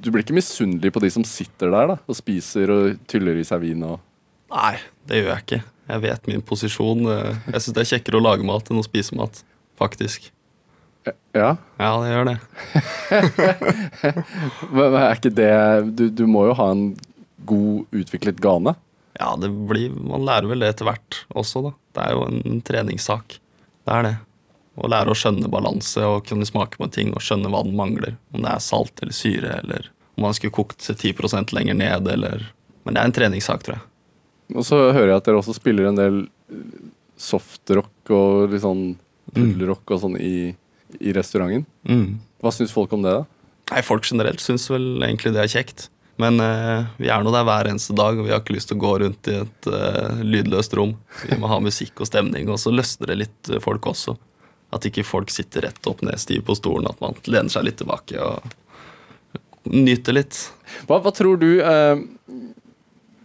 Du 0.00 0.08
blir 0.10 0.24
ikke 0.24 0.34
misunnelig 0.34 0.90
på 0.96 1.04
de 1.04 1.12
som 1.14 1.26
sitter 1.28 1.70
der 1.70 1.92
da, 1.92 1.98
og 2.08 2.18
spiser 2.18 2.72
og 2.74 2.98
tyller 3.10 3.38
i 3.38 3.46
seg 3.46 3.62
vin? 3.68 3.84
og... 3.86 4.00
Nei, 4.50 4.80
det 5.06 5.20
gjør 5.20 5.32
jeg 5.36 5.46
ikke. 5.46 5.62
Jeg 5.92 6.06
vet 6.08 6.28
min 6.32 6.42
posisjon. 6.42 7.06
Jeg 7.06 7.60
syns 7.60 7.70
det 7.76 7.84
er 7.84 7.92
kjekkere 7.92 8.18
å 8.18 8.26
lage 8.32 8.48
mat 8.48 8.72
enn 8.72 8.82
å 8.82 8.86
spise 8.88 9.14
mat. 9.14 9.44
Faktisk. 9.78 10.32
Ja, 11.06 11.56
Ja, 11.80 11.90
det 12.02 12.10
gjør 12.10 12.26
det. 12.28 12.36
men 14.76 14.96
er 14.98 15.14
ikke 15.16 15.32
det 15.32 15.52
du, 15.96 16.08
du 16.12 16.24
må 16.28 16.46
jo 16.50 16.56
ha 16.58 16.70
en 16.74 16.90
god 17.48 17.96
utviklet 17.96 18.40
gane. 18.42 18.74
Ja, 19.20 19.34
det 19.40 19.50
blir, 19.68 19.92
man 19.96 20.24
lærer 20.26 20.48
vel 20.50 20.62
det 20.62 20.74
etter 20.74 20.88
hvert 20.88 21.22
også, 21.36 21.62
da. 21.66 21.72
Det 21.96 22.04
er 22.04 22.16
jo 22.16 22.26
en 22.28 22.60
treningssak. 22.66 23.38
Det 23.84 23.96
er 23.96 24.06
det. 24.06 24.14
Å 24.80 24.88
lære 24.88 25.12
å 25.12 25.18
skjønne 25.18 25.50
balanse 25.52 26.04
og 26.06 26.24
kunne 26.28 26.46
smake 26.48 26.78
på 26.80 26.88
ting 26.94 27.10
og 27.12 27.24
skjønne 27.24 27.50
hva 27.52 27.64
den 27.66 27.76
mangler. 27.76 28.16
Om 28.32 28.44
det 28.44 28.52
er 28.54 28.64
salt 28.64 29.02
eller 29.02 29.16
syre, 29.16 29.58
eller 29.64 29.90
om 30.14 30.24
man 30.28 30.36
skulle 30.36 30.54
kokt 30.56 30.84
10% 30.84 31.54
lenger 31.56 31.76
ned, 31.76 32.08
eller 32.08 32.50
Men 32.84 32.94
det 32.96 33.00
er 33.00 33.08
en 33.10 33.12
treningssak, 33.12 33.64
tror 33.64 33.76
jeg. 33.76 33.84
Og 34.56 34.64
så 34.64 34.78
hører 34.88 35.10
jeg 35.12 35.20
at 35.20 35.26
dere 35.28 35.40
også 35.42 35.52
spiller 35.52 35.90
en 35.90 35.98
del 35.98 36.14
eh, 36.48 36.78
softrock 37.20 38.08
og 38.16 38.54
litt 38.54 38.64
sånn 38.64 38.94
pullerock 39.36 39.92
og 39.92 40.00
sånn 40.00 40.16
i, 40.16 40.54
i 41.00 41.14
restauranten. 41.16 41.66
Mm. 41.88 42.18
Hva 42.42 42.52
syns 42.54 42.74
folk 42.74 42.92
om 42.96 43.04
det, 43.06 43.14
da? 43.20 43.24
Nei, 43.70 43.82
Folk 43.86 44.06
generelt 44.08 44.42
syns 44.42 44.66
vel 44.70 45.02
egentlig 45.06 45.34
det 45.36 45.44
er 45.44 45.52
kjekt. 45.52 45.88
Men 46.20 46.40
eh, 46.44 46.88
vi 47.00 47.08
er 47.08 47.22
nå 47.24 47.32
der 47.32 47.46
hver 47.48 47.70
eneste 47.70 47.94
dag, 47.96 48.18
og 48.18 48.26
vi 48.26 48.32
har 48.34 48.42
ikke 48.42 48.56
lyst 48.56 48.68
til 48.72 48.76
å 48.76 48.82
gå 48.82 48.90
rundt 49.04 49.30
i 49.30 49.38
et 49.40 49.68
eh, 49.70 50.24
lydløst 50.26 50.74
rom. 50.76 50.96
Vi 51.24 51.38
må 51.40 51.48
ha 51.48 51.60
musikk 51.64 52.02
og 52.02 52.10
stemning, 52.10 52.50
og 52.52 52.60
så 52.60 52.72
løsner 52.74 53.12
det 53.12 53.20
litt 53.22 53.52
eh, 53.52 53.62
folk 53.62 53.88
også. 53.88 54.16
At 54.74 54.84
ikke 54.86 55.06
folk 55.06 55.32
sitter 55.32 55.64
rett 55.68 55.88
opp 55.90 56.02
ned 56.06 56.20
stiv 56.20 56.44
på 56.46 56.56
stolen, 56.58 56.90
at 56.90 57.00
man 57.02 57.16
lener 57.24 57.52
seg 57.52 57.64
litt 57.66 57.80
tilbake 57.80 58.20
og 58.20 58.50
nyter 59.70 60.16
litt. 60.16 60.36
Hva, 60.88 61.00
hva 61.00 61.12
tror 61.14 61.40
du 61.40 61.48
eh, 61.62 61.96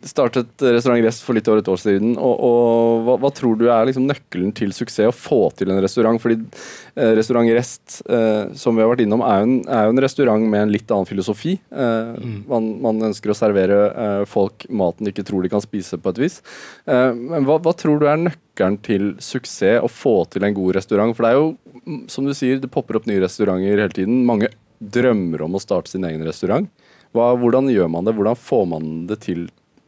startet 0.05 0.61
Restaurant 0.61 1.03
Rest 1.03 1.23
for 1.25 1.37
litt 1.37 1.47
over 1.49 1.61
et 1.61 1.69
år 1.71 1.79
siden. 1.81 2.13
Og, 2.21 2.35
og 2.47 3.05
hva, 3.07 3.15
hva 3.23 3.31
tror 3.33 3.57
du 3.59 3.65
er 3.67 3.87
liksom 3.89 4.05
nøkkelen 4.09 4.53
til 4.55 4.73
suksess 4.75 5.09
å 5.09 5.15
få 5.15 5.39
til 5.57 5.71
en 5.73 5.81
restaurant? 5.83 6.19
Fordi 6.21 6.37
eh, 6.37 7.13
Restaurant 7.17 7.49
Rest, 7.55 7.99
eh, 8.05 8.53
som 8.59 8.77
vi 8.77 8.85
har 8.85 8.91
vært 8.91 9.05
innom, 9.05 9.23
er 9.25 9.41
jo, 9.41 9.49
en, 9.49 9.57
er 9.65 9.87
jo 9.87 9.95
en 9.95 10.03
restaurant 10.05 10.47
med 10.53 10.65
en 10.65 10.73
litt 10.75 10.93
annen 10.93 11.09
filosofi. 11.09 11.57
Eh, 11.71 12.29
man, 12.51 12.71
man 12.85 13.09
ønsker 13.09 13.33
å 13.33 13.37
servere 13.37 13.81
eh, 13.91 14.23
folk 14.29 14.67
maten 14.69 15.07
de 15.07 15.15
ikke 15.15 15.27
tror 15.27 15.45
de 15.45 15.53
kan 15.53 15.63
spise, 15.63 15.99
på 16.01 16.13
et 16.13 16.23
vis. 16.25 16.39
Eh, 16.85 17.11
men 17.15 17.47
hva, 17.47 17.59
hva 17.63 17.75
tror 17.77 18.01
du 18.01 18.09
er 18.11 18.21
nøkkelen 18.21 18.79
til 18.85 19.13
suksess 19.23 19.83
å 19.83 19.91
få 19.91 20.21
til 20.31 20.45
en 20.47 20.55
god 20.55 20.77
restaurant? 20.79 21.15
For 21.17 21.25
det 21.25 21.33
er 21.33 21.41
jo, 21.41 21.81
mm, 21.81 22.01
som 22.11 22.27
du 22.27 22.35
sier, 22.37 22.61
det 22.61 22.71
popper 22.73 23.01
opp 23.01 23.09
nye 23.09 23.23
restauranter 23.25 23.73
hele 23.73 23.91
tiden. 23.95 24.21
Mange 24.27 24.53
drømmer 24.79 25.45
om 25.45 25.55
å 25.57 25.63
starte 25.63 25.91
sin 25.91 26.05
egen 26.07 26.23
restaurant. 26.27 26.69
Hva, 27.15 27.31
hvordan 27.39 27.69
gjør 27.71 27.87
man 27.91 28.07
det? 28.07 28.15
Hvordan 28.17 28.35
får 28.39 28.65
man 28.73 28.89
det 29.09 29.21
til 29.23 29.47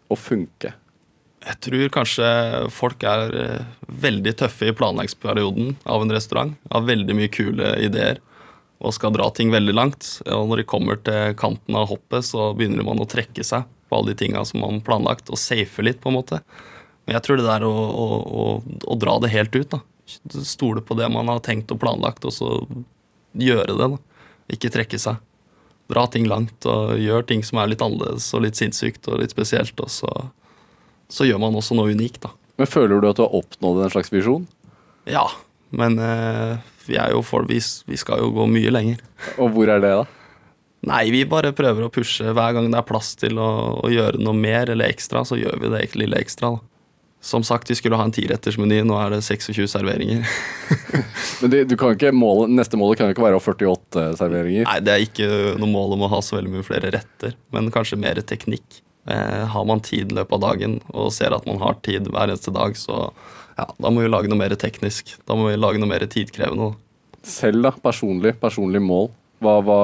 å 0.10 0.18
funke? 0.20 0.74
Jeg 1.48 1.60
tror 1.64 1.92
kanskje 1.94 2.30
folk 2.74 3.04
er 3.08 3.36
eh, 3.38 3.68
veldig 4.04 4.34
tøffe 4.42 4.68
i 4.68 4.76
planleggingsperioden 4.76 5.76
av 5.88 6.04
en 6.04 6.12
restaurant. 6.12 6.56
Har 6.74 6.88
veldig 6.88 7.16
mye 7.16 7.32
kule 7.32 7.76
ideer 7.84 8.20
og 8.78 8.94
skal 8.94 9.14
dra 9.16 9.30
ting 9.34 9.52
veldig 9.54 9.76
langt. 9.76 10.08
Og 10.26 10.50
når 10.50 10.62
de 10.62 10.70
kommer 10.70 11.00
til 11.02 11.36
kanten 11.40 11.78
av 11.78 11.88
hoppet, 11.92 12.26
så 12.28 12.52
begynner 12.58 12.86
man 12.86 13.02
å 13.02 13.10
trekke 13.10 13.46
seg 13.46 13.66
på 13.88 13.98
alle 13.98 14.14
de 14.14 14.20
tinga 14.20 14.44
som 14.46 14.62
man 14.62 14.82
planlagt, 14.84 15.32
og 15.32 15.40
safe 15.40 15.86
litt, 15.86 16.02
på 16.04 16.12
en 16.12 16.18
måte. 16.18 16.42
Men 17.08 17.18
jeg 17.18 17.26
tror 17.26 17.40
det 17.40 17.48
der 17.48 17.64
å, 17.64 17.72
å, 17.72 18.08
å, 18.28 18.48
å 18.84 18.98
dra 19.00 19.16
det 19.24 19.32
helt 19.32 19.56
ut, 19.56 19.70
da. 19.72 19.82
Stole 20.44 20.84
på 20.84 20.96
det 21.00 21.08
man 21.12 21.32
har 21.32 21.40
tenkt 21.44 21.72
og 21.72 21.80
planlagt, 21.82 22.28
og 22.28 22.36
så 22.36 22.52
gjøre 23.38 23.78
det. 23.80 23.88
da. 23.96 24.28
Ikke 24.58 24.72
trekke 24.74 25.00
seg. 25.00 25.24
Dra 25.88 26.04
ting 26.12 26.28
langt 26.28 26.68
og 26.68 26.98
gjør 27.00 27.24
ting 27.30 27.44
som 27.48 27.62
er 27.62 27.72
litt 27.72 27.84
annerledes 27.84 28.28
og 28.36 28.44
litt 28.44 28.60
sinnssykt 28.60 29.08
og 29.08 29.22
litt 29.22 29.34
spesielt. 29.36 29.78
Og 29.80 29.92
så, 29.94 30.12
så 31.12 31.28
gjør 31.28 31.42
man 31.46 31.56
også 31.56 31.78
noe 31.78 31.94
unikt, 31.96 32.22
da. 32.26 32.34
Men 32.58 32.70
Føler 32.70 33.00
du 33.00 33.10
at 33.10 33.20
du 33.20 33.24
har 33.24 33.36
oppnådd 33.38 33.84
en 33.86 33.94
slags 33.94 34.12
visjon? 34.12 34.48
Ja, 35.08 35.28
men 35.70 36.00
eh, 36.02 36.58
vi 36.88 36.98
er 37.00 37.14
jo 37.14 37.24
folk, 37.24 37.48
vi, 37.52 37.62
vi 37.88 38.00
skal 38.00 38.24
jo 38.24 38.32
gå 38.36 38.48
mye 38.52 38.72
lenger. 38.74 39.04
Og 39.38 39.54
hvor 39.56 39.70
er 39.72 39.84
det, 39.84 39.94
da? 40.02 40.06
Nei, 40.88 41.08
vi 41.12 41.24
bare 41.28 41.56
prøver 41.58 41.88
å 41.88 41.92
pushe 41.94 42.32
hver 42.36 42.56
gang 42.56 42.70
det 42.72 42.80
er 42.80 42.88
plass 42.88 43.16
til 43.20 43.40
å, 43.42 43.50
å 43.84 43.92
gjøre 43.92 44.22
noe 44.22 44.38
mer 44.38 44.72
eller 44.72 44.92
ekstra, 44.92 45.24
så 45.26 45.40
gjør 45.40 45.58
vi 45.64 45.72
det 45.74 45.86
lille 46.00 46.20
ekstra. 46.22 46.56
da. 46.58 46.77
Som 47.28 47.44
sagt, 47.44 47.68
vi 47.68 47.76
skulle 47.76 47.98
ha 48.00 48.06
en 48.08 48.14
tirettersmeny, 48.16 48.80
nå 48.88 48.96
er 49.02 49.18
det 49.18 49.20
26 49.26 49.66
serveringer. 49.68 50.24
Men 51.42 51.52
det, 51.52 51.66
du 51.68 51.76
kan 51.80 51.98
ikke 51.98 52.14
måle, 52.16 52.46
Neste 52.56 52.80
målet 52.80 53.00
kan 53.00 53.10
jo 53.10 53.16
ikke 53.18 53.26
være 53.26 53.40
å 53.40 53.44
48 53.44 54.06
serveringer. 54.22 54.64
Nei, 54.70 54.76
det 54.86 54.94
er 54.94 55.04
ikke 55.04 55.28
noe 55.60 55.68
mål 55.74 55.98
om 55.98 56.06
å 56.08 56.12
ha 56.16 56.22
så 56.24 56.38
veldig 56.38 56.54
mye 56.54 56.68
flere 56.68 56.94
retter, 56.96 57.36
men 57.52 57.68
kanskje 57.74 58.00
mer 58.00 58.22
teknikk. 58.24 58.80
Eh, 59.12 59.44
har 59.52 59.66
man 59.68 59.84
tid 59.84 60.14
i 60.14 60.16
løpet 60.16 60.38
av 60.38 60.44
dagen 60.46 60.78
og 60.94 61.12
ser 61.16 61.36
at 61.36 61.44
man 61.48 61.60
har 61.60 61.76
tid 61.84 62.08
hver 62.12 62.32
eneste 62.32 62.54
dag, 62.56 62.76
så 62.80 63.10
ja, 63.58 63.66
da 63.76 63.92
må 63.92 64.06
vi 64.06 64.12
lage 64.12 64.32
noe 64.32 64.40
mer 64.40 64.56
teknisk. 64.60 65.16
Da 65.28 65.36
må 65.36 65.50
vi 65.50 65.58
lage 65.60 65.82
noe 65.82 65.90
mer 65.90 66.06
tidkrevende. 66.08 66.74
Selv, 67.28 67.64
da. 67.66 67.74
Personlig. 67.84 68.38
Personlig 68.40 68.82
mål. 68.84 69.10
Hva, 69.44 69.58
hva, 69.66 69.82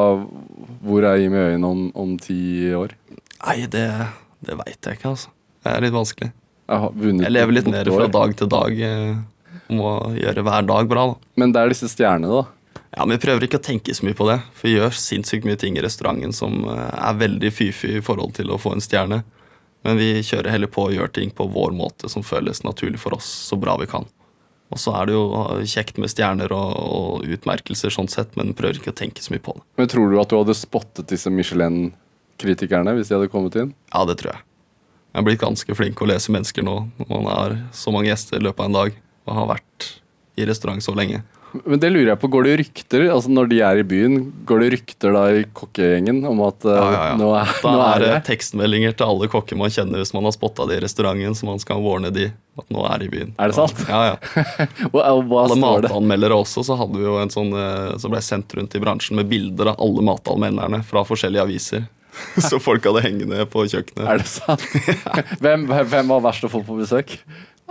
hvor 0.86 1.08
er 1.08 1.20
Jimmy 1.22 1.42
Øyen 1.42 1.68
om, 1.68 1.84
om 1.98 2.16
ti 2.22 2.72
år? 2.78 2.96
Nei, 3.44 3.58
det, 3.68 3.86
det 4.46 4.58
veit 4.64 4.80
jeg 4.80 5.00
ikke, 5.00 5.12
altså. 5.12 5.34
Det 5.64 5.72
er 5.74 5.86
litt 5.86 5.96
vanskelig. 5.96 6.32
Jeg, 6.70 7.20
Jeg 7.22 7.32
lever 7.34 7.54
litt 7.58 7.68
mer 7.70 7.90
fra 7.92 8.08
dag 8.08 8.36
til 8.40 8.50
dag. 8.50 8.80
eh, 8.80 9.16
må 9.74 9.94
gjøre 10.18 10.44
hver 10.46 10.66
dag 10.68 10.88
bra, 10.92 11.06
da. 11.14 11.32
Men 11.40 11.52
det 11.56 11.62
er 11.62 11.72
disse 11.74 11.90
stjernene, 11.92 12.42
da. 12.42 12.82
Ja, 12.96 13.06
men 13.06 13.18
Vi 13.18 13.26
prøver 13.26 13.48
ikke 13.48 13.58
å 13.58 13.64
tenke 13.66 13.94
så 13.96 14.06
mye 14.06 14.14
på 14.18 14.28
det. 14.30 14.40
For 14.54 14.68
vi 14.70 14.76
gjør 14.78 14.94
sinnssykt 14.94 15.48
mye 15.50 15.58
ting 15.60 15.78
i 15.78 15.82
restauranten 15.84 16.34
som 16.36 16.64
eh, 16.70 16.90
er 17.10 17.16
veldig 17.20 17.52
fy-fy 17.52 17.98
i 17.98 18.04
forhold 18.06 18.36
til 18.38 18.52
å 18.54 18.60
få 18.62 18.76
en 18.76 18.84
stjerne. 18.84 19.24
Men 19.84 19.98
vi 20.00 20.12
kjører 20.24 20.54
heller 20.54 20.70
på 20.72 20.86
og 20.88 20.94
gjør 20.96 21.10
ting 21.12 21.32
på 21.36 21.48
vår 21.52 21.74
måte 21.76 22.08
som 22.12 22.24
føles 22.24 22.62
naturlig 22.64 23.02
for 23.02 23.18
oss, 23.18 23.26
så 23.50 23.58
bra 23.60 23.76
vi 23.82 23.88
kan. 23.92 24.06
Og 24.72 24.80
så 24.80 24.94
er 24.98 25.10
det 25.10 25.14
jo 25.18 25.26
eh, 25.58 25.66
kjekt 25.70 25.98
med 26.02 26.10
stjerner 26.14 26.54
og, 26.56 26.72
og 26.78 27.28
utmerkelser, 27.36 27.92
sånn 27.94 28.08
sett, 28.10 28.38
men 28.40 28.54
prøver 28.58 28.80
ikke 28.80 28.94
å 28.94 29.00
tenke 29.04 29.22
så 29.26 29.34
mye 29.34 29.44
på 29.44 29.58
det. 29.58 29.66
Men 29.82 29.92
tror 29.92 30.10
du 30.14 30.20
at 30.22 30.32
du 30.32 30.38
hadde 30.40 30.56
spottet 30.58 31.10
disse 31.12 31.30
Michelin-kritikerne 31.34 32.96
hvis 32.98 33.12
de 33.12 33.18
hadde 33.20 33.32
kommet 33.34 33.58
inn? 33.60 33.74
Ja, 33.94 34.06
det 34.10 34.18
tror 34.22 34.36
jeg. 34.36 34.46
Jeg 35.14 35.22
er 35.22 35.26
blitt 35.28 35.44
ganske 35.44 35.76
flink 35.78 36.02
å 36.02 36.10
lese 36.10 36.34
mennesker 36.34 36.66
nå 36.66 36.80
når 37.04 37.12
man 37.14 37.30
har 37.30 37.58
så 37.78 37.94
mange 37.94 38.10
gjester 38.10 38.40
i 38.40 38.44
løpet 38.48 38.64
av 38.66 38.72
en 38.72 38.80
dag 38.80 38.96
og 39.30 39.38
har 39.38 39.52
vært 39.54 39.92
i 40.42 40.48
restaurant 40.50 40.82
så 40.82 40.96
lenge. 40.98 41.22
Men 41.68 41.78
det 41.78 41.92
lurer 41.94 42.08
jeg 42.10 42.18
på, 42.18 42.30
Går 42.34 42.48
det 42.48 42.54
rykter 42.64 43.04
altså 43.14 43.30
når 43.30 43.52
de 43.52 43.60
er 43.62 43.78
i 43.78 43.86
byen, 43.86 44.16
går 44.50 44.64
det 44.64 44.70
rykter 44.74 45.14
da 45.14 45.22
i 45.38 45.44
kokkegjengen 45.54 46.24
om 46.26 46.42
at 46.48 46.66
uh, 46.66 46.72
Ja, 46.74 46.88
ja, 46.90 47.04
ja. 47.12 47.20
nå 47.20 47.28
er, 47.38 47.52
Da 47.62 47.74
nå 47.76 47.84
er 47.86 48.02
det 48.02 48.08
det 48.10 48.22
tekstmeldinger 48.32 48.96
til 48.98 49.06
alle 49.06 49.30
kokker 49.30 49.60
man 49.62 49.70
kjenner 49.70 50.02
hvis 50.02 50.16
man 50.18 50.26
har 50.26 50.34
spotta 50.34 50.66
det 50.66 50.80
i 50.80 50.84
restauranten, 50.88 51.38
så 51.38 51.46
man 51.46 51.62
skal 51.62 51.84
warne 51.86 52.10
de 52.16 52.32
at 52.34 52.74
nå 52.74 52.82
er 52.90 53.04
de 53.04 53.06
i 53.06 53.14
byen. 53.14 53.36
Er 53.38 53.54
det 53.54 53.58
sant? 53.60 53.86
Ja, 53.86 54.02
ja. 54.16 54.44
Hva, 54.94 55.06
hva 55.22 55.46
Alle 55.46 55.54
det? 55.54 55.62
matanmeldere 55.62 56.42
også, 56.42 56.66
så 56.66 56.78
hadde 56.82 56.98
vi 56.98 57.06
jo 57.06 57.20
en 57.22 57.32
sånn 57.34 57.54
eh, 57.54 57.94
som 58.02 58.14
ble 58.14 58.22
sendt 58.26 58.54
rundt 58.58 58.74
i 58.74 58.82
bransjen 58.82 59.18
med 59.22 59.30
bilder 59.30 59.76
av 59.76 59.82
alle 59.86 60.06
matanmelderne 60.10 60.82
fra 60.90 61.06
forskjellige 61.06 61.46
aviser. 61.46 61.86
Så 62.50 62.60
folk 62.62 62.86
hadde 62.88 63.04
hengende 63.06 63.46
på 63.50 63.66
kjøkkenet. 63.70 64.06
Er 64.06 64.22
det 64.22 64.30
sant? 64.30 64.64
hvem, 65.44 65.66
hvem 65.70 66.14
var 66.14 66.24
verst 66.30 66.46
å 66.46 66.52
få 66.52 66.64
på 66.66 66.78
besøk? 66.80 67.18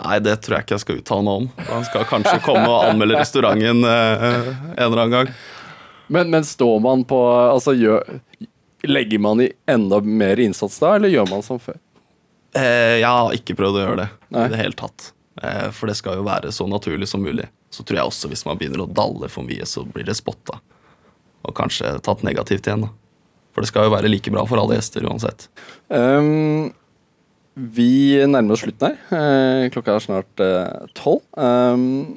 Nei, 0.03 0.19
det 0.25 0.39
tror 0.43 0.57
jeg 0.57 0.67
ikke 0.67 0.77
jeg 0.77 0.85
skal 0.85 1.01
uttale 1.03 1.25
meg 1.27 1.43
om. 1.43 1.49
Han 1.69 1.85
skal 1.87 2.07
kanskje 2.09 2.39
komme 2.45 2.65
og 2.67 2.89
anmelde 2.89 3.19
restauranten 3.21 3.85
eh, 3.87 4.29
en 4.33 4.87
eller 4.87 5.03
annen 5.05 5.17
gang. 5.19 5.33
Men, 6.13 6.33
men 6.33 6.45
står 6.45 6.81
man 6.85 7.05
på 7.09 7.19
Altså, 7.29 7.75
gjør, 7.77 8.03
legger 8.89 9.23
man 9.23 9.45
i 9.45 9.51
enda 9.71 10.01
mer 10.01 10.41
innsats 10.43 10.81
da, 10.83 10.97
eller 10.97 11.13
gjør 11.13 11.29
man 11.31 11.45
som 11.47 11.61
før? 11.63 11.79
Eh, 12.57 12.99
jeg 13.01 13.09
har 13.09 13.37
ikke 13.37 13.57
prøvd 13.57 13.79
å 13.79 13.85
gjøre 13.85 14.01
det 14.03 14.09
Nei. 14.35 14.47
i 14.47 14.53
det 14.53 14.61
hele 14.61 14.77
tatt. 14.77 15.13
Eh, 15.43 15.69
for 15.73 15.89
det 15.89 15.97
skal 16.01 16.19
jo 16.21 16.27
være 16.27 16.53
så 16.53 16.67
naturlig 16.69 17.09
som 17.09 17.23
mulig. 17.25 17.47
Så 17.73 17.85
tror 17.85 18.01
jeg 18.01 18.11
også 18.11 18.33
hvis 18.33 18.45
man 18.49 18.59
begynner 18.61 18.85
å 18.85 18.91
dalle 18.91 19.31
for 19.33 19.47
mye, 19.47 19.69
så 19.69 19.85
blir 19.89 20.09
det 20.09 20.19
spotta. 20.19 20.59
Og 21.47 21.55
kanskje 21.59 21.95
tatt 22.05 22.25
negativt 22.27 22.69
igjen, 22.69 22.89
da. 22.89 22.93
For 23.53 23.65
det 23.65 23.69
skal 23.71 23.87
jo 23.89 23.93
være 23.95 24.09
like 24.11 24.33
bra 24.33 24.45
for 24.49 24.61
alle 24.61 24.79
gjester 24.79 25.05
uansett. 25.05 25.49
Um, 25.93 26.71
vi 27.53 28.17
nærmer 28.25 28.57
oss 28.57 28.63
slutten 28.65 28.95
her. 28.95 29.01
Eh, 29.13 29.67
klokka 29.75 29.97
er 29.99 30.05
snart 30.05 30.41
eh, 30.41 30.87
tolv. 30.97 31.21
Um, 31.37 32.17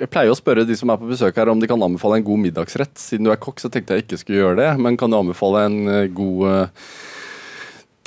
jeg 0.00 0.10
pleier 0.10 0.32
å 0.32 0.38
spørre 0.38 0.64
de 0.66 0.74
som 0.78 0.90
er 0.90 0.98
på 0.98 1.10
besøk 1.10 1.36
her 1.38 1.50
om 1.52 1.60
de 1.60 1.68
kan 1.70 1.82
anbefale 1.86 2.18
en 2.18 2.26
god 2.26 2.42
middagsrett. 2.48 2.96
Siden 2.98 3.28
du 3.28 3.30
er 3.30 3.38
kokk, 3.38 3.62
så 3.62 3.70
tenkte 3.70 3.94
jeg 3.94 4.06
ikke 4.06 4.18
skulle 4.22 4.40
gjøre 4.40 4.58
det. 4.62 4.70
Men 4.82 4.98
kan 4.98 5.12
du 5.12 5.18
anbefale 5.20 5.66
en 5.68 5.78
eh, 5.92 6.08
god 6.10 6.72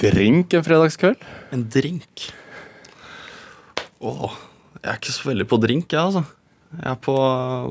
drink 0.04 0.58
en 0.58 0.66
fredagskveld? 0.66 1.22
En 1.54 1.68
drink 1.72 2.32
Åh, 4.04 4.34
jeg 4.82 4.90
er 4.92 4.98
ikke 5.00 5.14
så 5.16 5.30
veldig 5.30 5.46
på 5.48 5.58
drink, 5.64 5.94
jeg, 5.94 6.02
altså. 6.02 6.26
Jeg 6.76 6.90
er 6.92 6.98
på, 7.00 7.14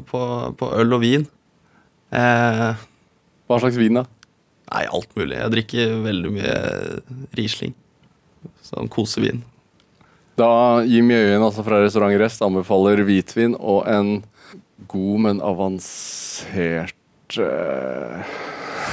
på, 0.09 0.21
på 0.57 0.69
øl 0.81 0.97
og 0.97 1.03
vin. 1.03 1.27
Eh, 2.09 2.85
Hva 3.51 3.59
slags 3.61 3.77
vin, 3.77 3.99
da? 4.01 4.07
Nei, 4.73 4.85
alt 4.89 5.13
mulig. 5.19 5.39
Jeg 5.39 5.55
drikker 5.55 5.97
veldig 6.09 6.35
mye 6.35 6.57
Riesling. 7.39 7.75
Sånn 8.67 8.91
kosevin. 8.93 9.43
Da 10.41 10.83
Jimmy 10.89 11.15
Øyen 11.19 11.45
altså 11.45 11.65
fra 11.67 11.83
Restaurant 11.83 12.17
Rest 12.21 12.43
anbefaler 12.45 13.05
hvitvin 13.05 13.55
og 13.61 13.85
en 13.91 14.23
god, 14.89 15.19
men 15.27 15.43
avansert 15.45 17.37
eh, 17.39 18.37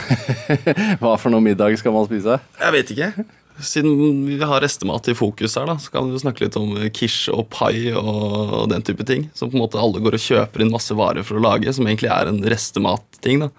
Hva 0.99 1.15
for 1.19 1.31
noe 1.31 1.43
middag 1.43 1.77
skal 1.79 1.95
man 1.95 2.07
spise? 2.09 2.39
Jeg 2.59 2.75
vet 2.75 2.91
ikke. 2.93 3.09
Siden 3.59 4.23
vi 4.27 4.37
har 4.39 4.61
restemat 4.63 5.09
i 5.11 5.15
fokus 5.17 5.57
her, 5.59 5.67
da, 5.67 5.75
så 5.81 5.91
kan 5.91 6.11
vi 6.11 6.21
snakke 6.21 6.45
litt 6.45 6.57
om 6.59 6.77
quiche 6.95 7.33
og 7.33 7.49
pai 7.51 7.91
og 7.91 8.69
den 8.71 8.85
type 8.87 9.03
ting. 9.07 9.27
Som 9.35 9.51
på 9.51 9.57
en 9.57 9.65
måte 9.65 9.81
alle 9.81 9.99
går 10.03 10.15
og 10.15 10.23
kjøper 10.23 10.63
inn 10.63 10.71
masse 10.71 10.95
varer 10.95 11.27
for 11.27 11.39
å 11.39 11.43
lage, 11.43 11.73
som 11.75 11.87
egentlig 11.87 12.11
er 12.13 12.31
en 12.31 12.39
restematting. 12.53 13.43
da. 13.47 13.49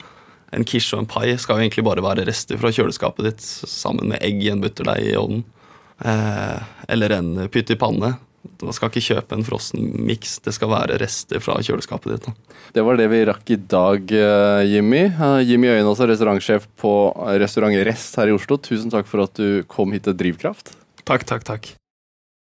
En 0.56 0.66
quiche 0.66 0.96
og 0.96 1.04
en 1.04 1.10
pai 1.10 1.36
skal 1.38 1.58
jo 1.58 1.66
egentlig 1.66 1.86
bare 1.86 2.04
være 2.04 2.26
rester 2.28 2.58
fra 2.60 2.72
kjøleskapet 2.74 3.28
ditt 3.28 3.44
sammen 3.44 4.10
med 4.10 4.22
egg 4.24 4.42
i 4.42 4.50
en 4.52 4.62
butterdeig 4.62 5.12
i 5.12 5.16
ovnen. 5.18 5.44
Eh, 6.00 6.58
eller 6.90 7.14
en 7.14 7.30
pytt 7.52 7.70
i 7.70 7.78
panne. 7.78 8.16
Man 8.60 8.76
skal 8.76 8.88
ikke 8.88 9.04
kjøpe 9.04 9.36
en 9.36 9.44
frossen 9.44 9.90
miks, 10.08 10.38
det 10.44 10.54
skal 10.56 10.72
være 10.72 10.96
rester 11.00 11.42
fra 11.44 11.58
kjøleskapet 11.60 12.14
ditt. 12.14 12.28
da. 12.28 12.60
Det 12.76 12.84
var 12.84 12.96
det 12.96 13.08
vi 13.12 13.24
rakk 13.28 13.52
i 13.52 13.60
dag, 13.60 14.12
eh, 14.12 14.62
Jimmy. 14.74 15.04
Eh, 15.12 15.40
Jimmy 15.48 15.68
Øyenås 15.68 15.98
også 15.98 16.08
restaurantsjef 16.08 16.68
på 16.80 16.94
Restaurant 17.40 17.76
Rest 17.86 18.16
her 18.16 18.28
i 18.28 18.36
Oslo. 18.36 18.56
Tusen 18.56 18.90
takk 18.90 19.06
for 19.06 19.22
at 19.22 19.34
du 19.34 19.62
kom 19.68 19.92
hit 19.92 20.08
til 20.08 20.16
Drivkraft. 20.16 20.74
Takk, 21.04 21.24
takk, 21.24 21.44
takk. 21.44 21.79